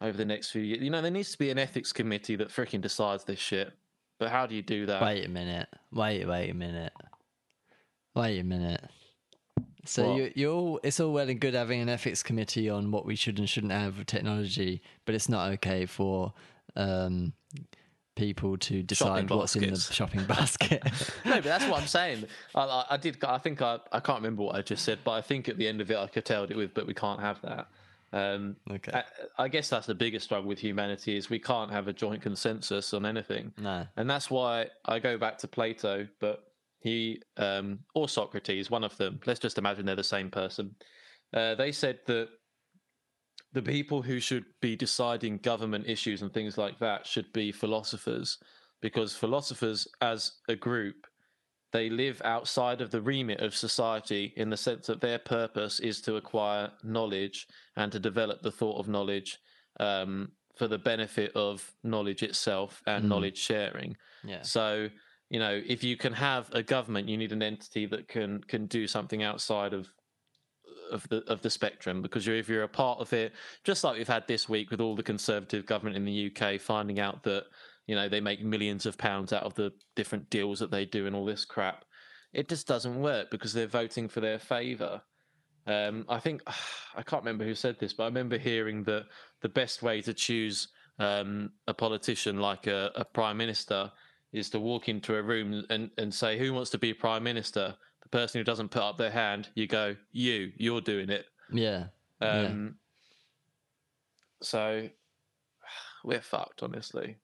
over 0.00 0.16
the 0.16 0.24
next 0.24 0.50
few 0.50 0.62
years, 0.62 0.82
you 0.82 0.90
know, 0.90 1.02
there 1.02 1.10
needs 1.10 1.32
to 1.32 1.38
be 1.38 1.50
an 1.50 1.58
ethics 1.58 1.92
committee 1.92 2.36
that 2.36 2.48
freaking 2.48 2.80
decides 2.80 3.24
this 3.24 3.38
shit. 3.38 3.72
But 4.18 4.30
how 4.30 4.46
do 4.46 4.54
you 4.54 4.62
do 4.62 4.86
that? 4.86 5.02
Wait 5.02 5.24
a 5.24 5.28
minute. 5.28 5.68
Wait, 5.92 6.24
wait 6.26 6.50
a 6.50 6.54
minute. 6.54 6.92
Wait 8.14 8.38
a 8.38 8.44
minute. 8.44 8.84
So 9.84 10.08
What? 10.08 10.16
you, 10.16 10.32
you're 10.34 10.52
all, 10.52 10.80
it's 10.82 11.00
all 11.00 11.12
well 11.12 11.28
and 11.28 11.40
good 11.40 11.54
having 11.54 11.80
an 11.80 11.88
ethics 11.88 12.22
committee 12.22 12.70
on 12.70 12.90
what 12.90 13.04
we 13.04 13.16
should 13.16 13.38
and 13.38 13.48
shouldn't 13.48 13.72
have 13.72 13.98
with 13.98 14.06
technology, 14.06 14.82
but 15.04 15.14
it's 15.14 15.28
not 15.28 15.50
okay 15.52 15.84
for 15.84 16.32
um, 16.76 17.32
people 18.16 18.56
to 18.56 18.82
decide 18.82 19.28
what's 19.28 19.56
in 19.56 19.72
the 19.74 19.80
shopping 19.92 20.24
basket. 20.24 20.82
no, 21.24 21.32
but 21.32 21.44
that's 21.44 21.66
what 21.66 21.80
I'm 21.80 21.86
saying. 21.86 22.24
I, 22.54 22.62
I, 22.62 22.84
I 22.90 22.96
did. 22.96 23.22
I 23.24 23.38
think 23.38 23.60
I. 23.60 23.78
I 23.92 24.00
can't 24.00 24.18
remember 24.18 24.44
what 24.44 24.56
I 24.56 24.62
just 24.62 24.84
said, 24.84 25.00
but 25.04 25.12
I 25.12 25.20
think 25.20 25.48
at 25.48 25.58
the 25.58 25.68
end 25.68 25.80
of 25.80 25.90
it, 25.90 25.96
I 25.96 26.06
curtailed 26.06 26.50
it 26.50 26.56
with. 26.56 26.72
But 26.72 26.86
we 26.86 26.94
can't 26.94 27.20
have 27.20 27.40
that. 27.42 27.68
Um, 28.14 28.56
okay. 28.70 28.92
I, 28.92 29.02
I 29.44 29.48
guess 29.48 29.68
that's 29.68 29.88
the 29.88 29.94
biggest 29.94 30.26
struggle 30.26 30.48
with 30.48 30.60
humanity 30.60 31.16
is 31.16 31.28
we 31.28 31.40
can't 31.40 31.70
have 31.72 31.88
a 31.88 31.92
joint 31.92 32.22
consensus 32.22 32.94
on 32.94 33.04
anything, 33.04 33.52
no. 33.58 33.84
and 33.96 34.08
that's 34.08 34.30
why 34.30 34.66
I 34.84 35.00
go 35.00 35.18
back 35.18 35.36
to 35.38 35.48
Plato. 35.48 36.06
But 36.20 36.44
he 36.78 37.20
um, 37.38 37.80
or 37.96 38.08
Socrates, 38.08 38.70
one 38.70 38.84
of 38.84 38.96
them. 38.98 39.18
Let's 39.26 39.40
just 39.40 39.58
imagine 39.58 39.84
they're 39.84 39.96
the 39.96 40.04
same 40.04 40.30
person. 40.30 40.76
Uh, 41.32 41.56
they 41.56 41.72
said 41.72 41.98
that 42.06 42.28
the 43.52 43.62
people 43.62 44.00
who 44.00 44.20
should 44.20 44.44
be 44.60 44.76
deciding 44.76 45.38
government 45.38 45.84
issues 45.88 46.22
and 46.22 46.32
things 46.32 46.56
like 46.56 46.78
that 46.78 47.04
should 47.04 47.32
be 47.32 47.50
philosophers, 47.50 48.38
because 48.80 49.16
philosophers, 49.16 49.88
as 50.02 50.34
a 50.48 50.54
group, 50.54 50.96
they 51.74 51.90
live 51.90 52.22
outside 52.24 52.80
of 52.80 52.92
the 52.92 53.02
remit 53.02 53.40
of 53.40 53.52
society 53.52 54.32
in 54.36 54.48
the 54.48 54.56
sense 54.56 54.86
that 54.86 55.00
their 55.00 55.18
purpose 55.18 55.80
is 55.80 56.00
to 56.00 56.14
acquire 56.14 56.70
knowledge 56.84 57.48
and 57.74 57.90
to 57.90 57.98
develop 57.98 58.42
the 58.42 58.50
thought 58.52 58.78
of 58.78 58.86
knowledge 58.86 59.40
um, 59.80 60.30
for 60.56 60.68
the 60.68 60.78
benefit 60.78 61.32
of 61.34 61.68
knowledge 61.82 62.22
itself 62.22 62.80
and 62.86 63.04
Mm. 63.04 63.08
knowledge 63.08 63.38
sharing. 63.38 63.96
Yeah. 64.22 64.42
So, 64.42 64.88
you 65.30 65.40
know, 65.40 65.60
if 65.66 65.82
you 65.82 65.96
can 65.96 66.12
have 66.12 66.48
a 66.52 66.62
government, 66.62 67.08
you 67.08 67.16
need 67.16 67.32
an 67.32 67.42
entity 67.42 67.86
that 67.86 68.06
can 68.06 68.40
can 68.44 68.66
do 68.66 68.86
something 68.86 69.24
outside 69.24 69.72
of 69.74 69.88
of 70.92 71.08
the 71.08 71.24
of 71.32 71.42
the 71.42 71.50
spectrum 71.50 72.02
because 72.02 72.24
you're 72.24 72.36
if 72.36 72.48
you're 72.48 72.62
a 72.62 72.68
part 72.84 73.00
of 73.00 73.12
it, 73.12 73.32
just 73.64 73.82
like 73.82 73.96
we've 73.96 74.06
had 74.06 74.28
this 74.28 74.48
week 74.48 74.70
with 74.70 74.80
all 74.80 74.94
the 74.94 75.02
conservative 75.02 75.66
government 75.66 75.96
in 75.96 76.04
the 76.04 76.30
UK 76.30 76.60
finding 76.60 77.00
out 77.00 77.24
that 77.24 77.46
you 77.86 77.94
know 77.94 78.08
they 78.08 78.20
make 78.20 78.42
millions 78.42 78.86
of 78.86 78.98
pounds 78.98 79.32
out 79.32 79.42
of 79.42 79.54
the 79.54 79.72
different 79.96 80.28
deals 80.30 80.58
that 80.58 80.70
they 80.70 80.84
do 80.84 81.06
and 81.06 81.14
all 81.14 81.24
this 81.24 81.44
crap. 81.44 81.84
It 82.32 82.48
just 82.48 82.66
doesn't 82.66 83.00
work 83.00 83.30
because 83.30 83.52
they're 83.52 83.66
voting 83.66 84.08
for 84.08 84.20
their 84.20 84.38
favour. 84.38 85.02
Um, 85.66 86.04
I 86.08 86.18
think 86.18 86.42
I 86.96 87.02
can't 87.02 87.22
remember 87.22 87.44
who 87.44 87.54
said 87.54 87.78
this, 87.78 87.92
but 87.92 88.04
I 88.04 88.06
remember 88.06 88.38
hearing 88.38 88.84
that 88.84 89.06
the 89.40 89.48
best 89.48 89.82
way 89.82 90.00
to 90.02 90.14
choose 90.14 90.68
um, 90.98 91.50
a 91.66 91.74
politician 91.74 92.38
like 92.38 92.66
a, 92.66 92.90
a 92.94 93.04
prime 93.04 93.36
minister 93.36 93.90
is 94.32 94.50
to 94.50 94.60
walk 94.60 94.88
into 94.88 95.16
a 95.16 95.22
room 95.22 95.64
and, 95.70 95.90
and 95.96 96.12
say, 96.12 96.38
Who 96.38 96.52
wants 96.52 96.70
to 96.70 96.78
be 96.78 96.92
prime 96.92 97.22
minister? 97.22 97.74
The 98.02 98.08
person 98.08 98.40
who 98.40 98.44
doesn't 98.44 98.70
put 98.70 98.82
up 98.82 98.98
their 98.98 99.10
hand, 99.10 99.48
you 99.54 99.66
go, 99.66 99.96
You, 100.12 100.52
you're 100.56 100.80
doing 100.80 101.08
it. 101.10 101.26
Yeah. 101.52 101.86
Yeah. 102.20 102.28
Um, 102.28 102.76
So 104.42 104.88
we're 106.04 106.20
fucked, 106.20 106.62
honestly. 106.62 107.16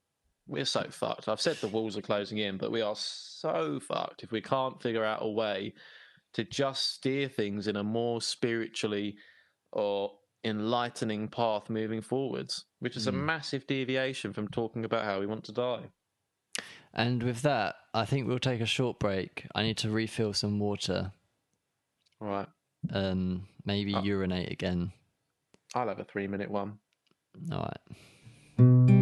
We're 0.51 0.65
so 0.65 0.85
fucked. 0.89 1.29
I've 1.29 1.39
said 1.39 1.55
the 1.61 1.69
walls 1.69 1.95
are 1.97 2.01
closing 2.01 2.39
in, 2.39 2.57
but 2.57 2.73
we 2.73 2.81
are 2.81 2.95
so 2.97 3.79
fucked 3.79 4.21
if 4.21 4.33
we 4.33 4.41
can't 4.41 4.81
figure 4.81 5.05
out 5.05 5.19
a 5.23 5.29
way 5.29 5.73
to 6.33 6.43
just 6.43 6.95
steer 6.95 7.29
things 7.29 7.67
in 7.67 7.77
a 7.77 7.83
more 7.83 8.21
spiritually 8.21 9.15
or 9.71 10.11
enlightening 10.43 11.29
path 11.29 11.69
moving 11.69 12.01
forwards, 12.01 12.65
which 12.79 12.97
is 12.97 13.07
a 13.07 13.13
Mm. 13.13 13.23
massive 13.23 13.65
deviation 13.65 14.33
from 14.33 14.49
talking 14.49 14.83
about 14.83 15.05
how 15.05 15.21
we 15.21 15.25
want 15.25 15.45
to 15.45 15.53
die. 15.53 15.89
And 16.93 17.23
with 17.23 17.43
that, 17.43 17.77
I 17.93 18.03
think 18.03 18.27
we'll 18.27 18.37
take 18.39 18.59
a 18.59 18.65
short 18.65 18.99
break. 18.99 19.47
I 19.55 19.63
need 19.63 19.77
to 19.77 19.89
refill 19.89 20.33
some 20.33 20.59
water. 20.59 21.13
All 22.19 22.27
right. 22.27 22.49
Um, 22.91 23.47
maybe 23.63 23.95
Oh. 23.95 24.03
urinate 24.03 24.51
again. 24.51 24.91
I'll 25.73 25.87
have 25.87 25.99
a 25.99 26.03
three 26.03 26.27
minute 26.27 26.51
one. 26.51 26.79
All 27.53 27.69
right. 28.59 29.00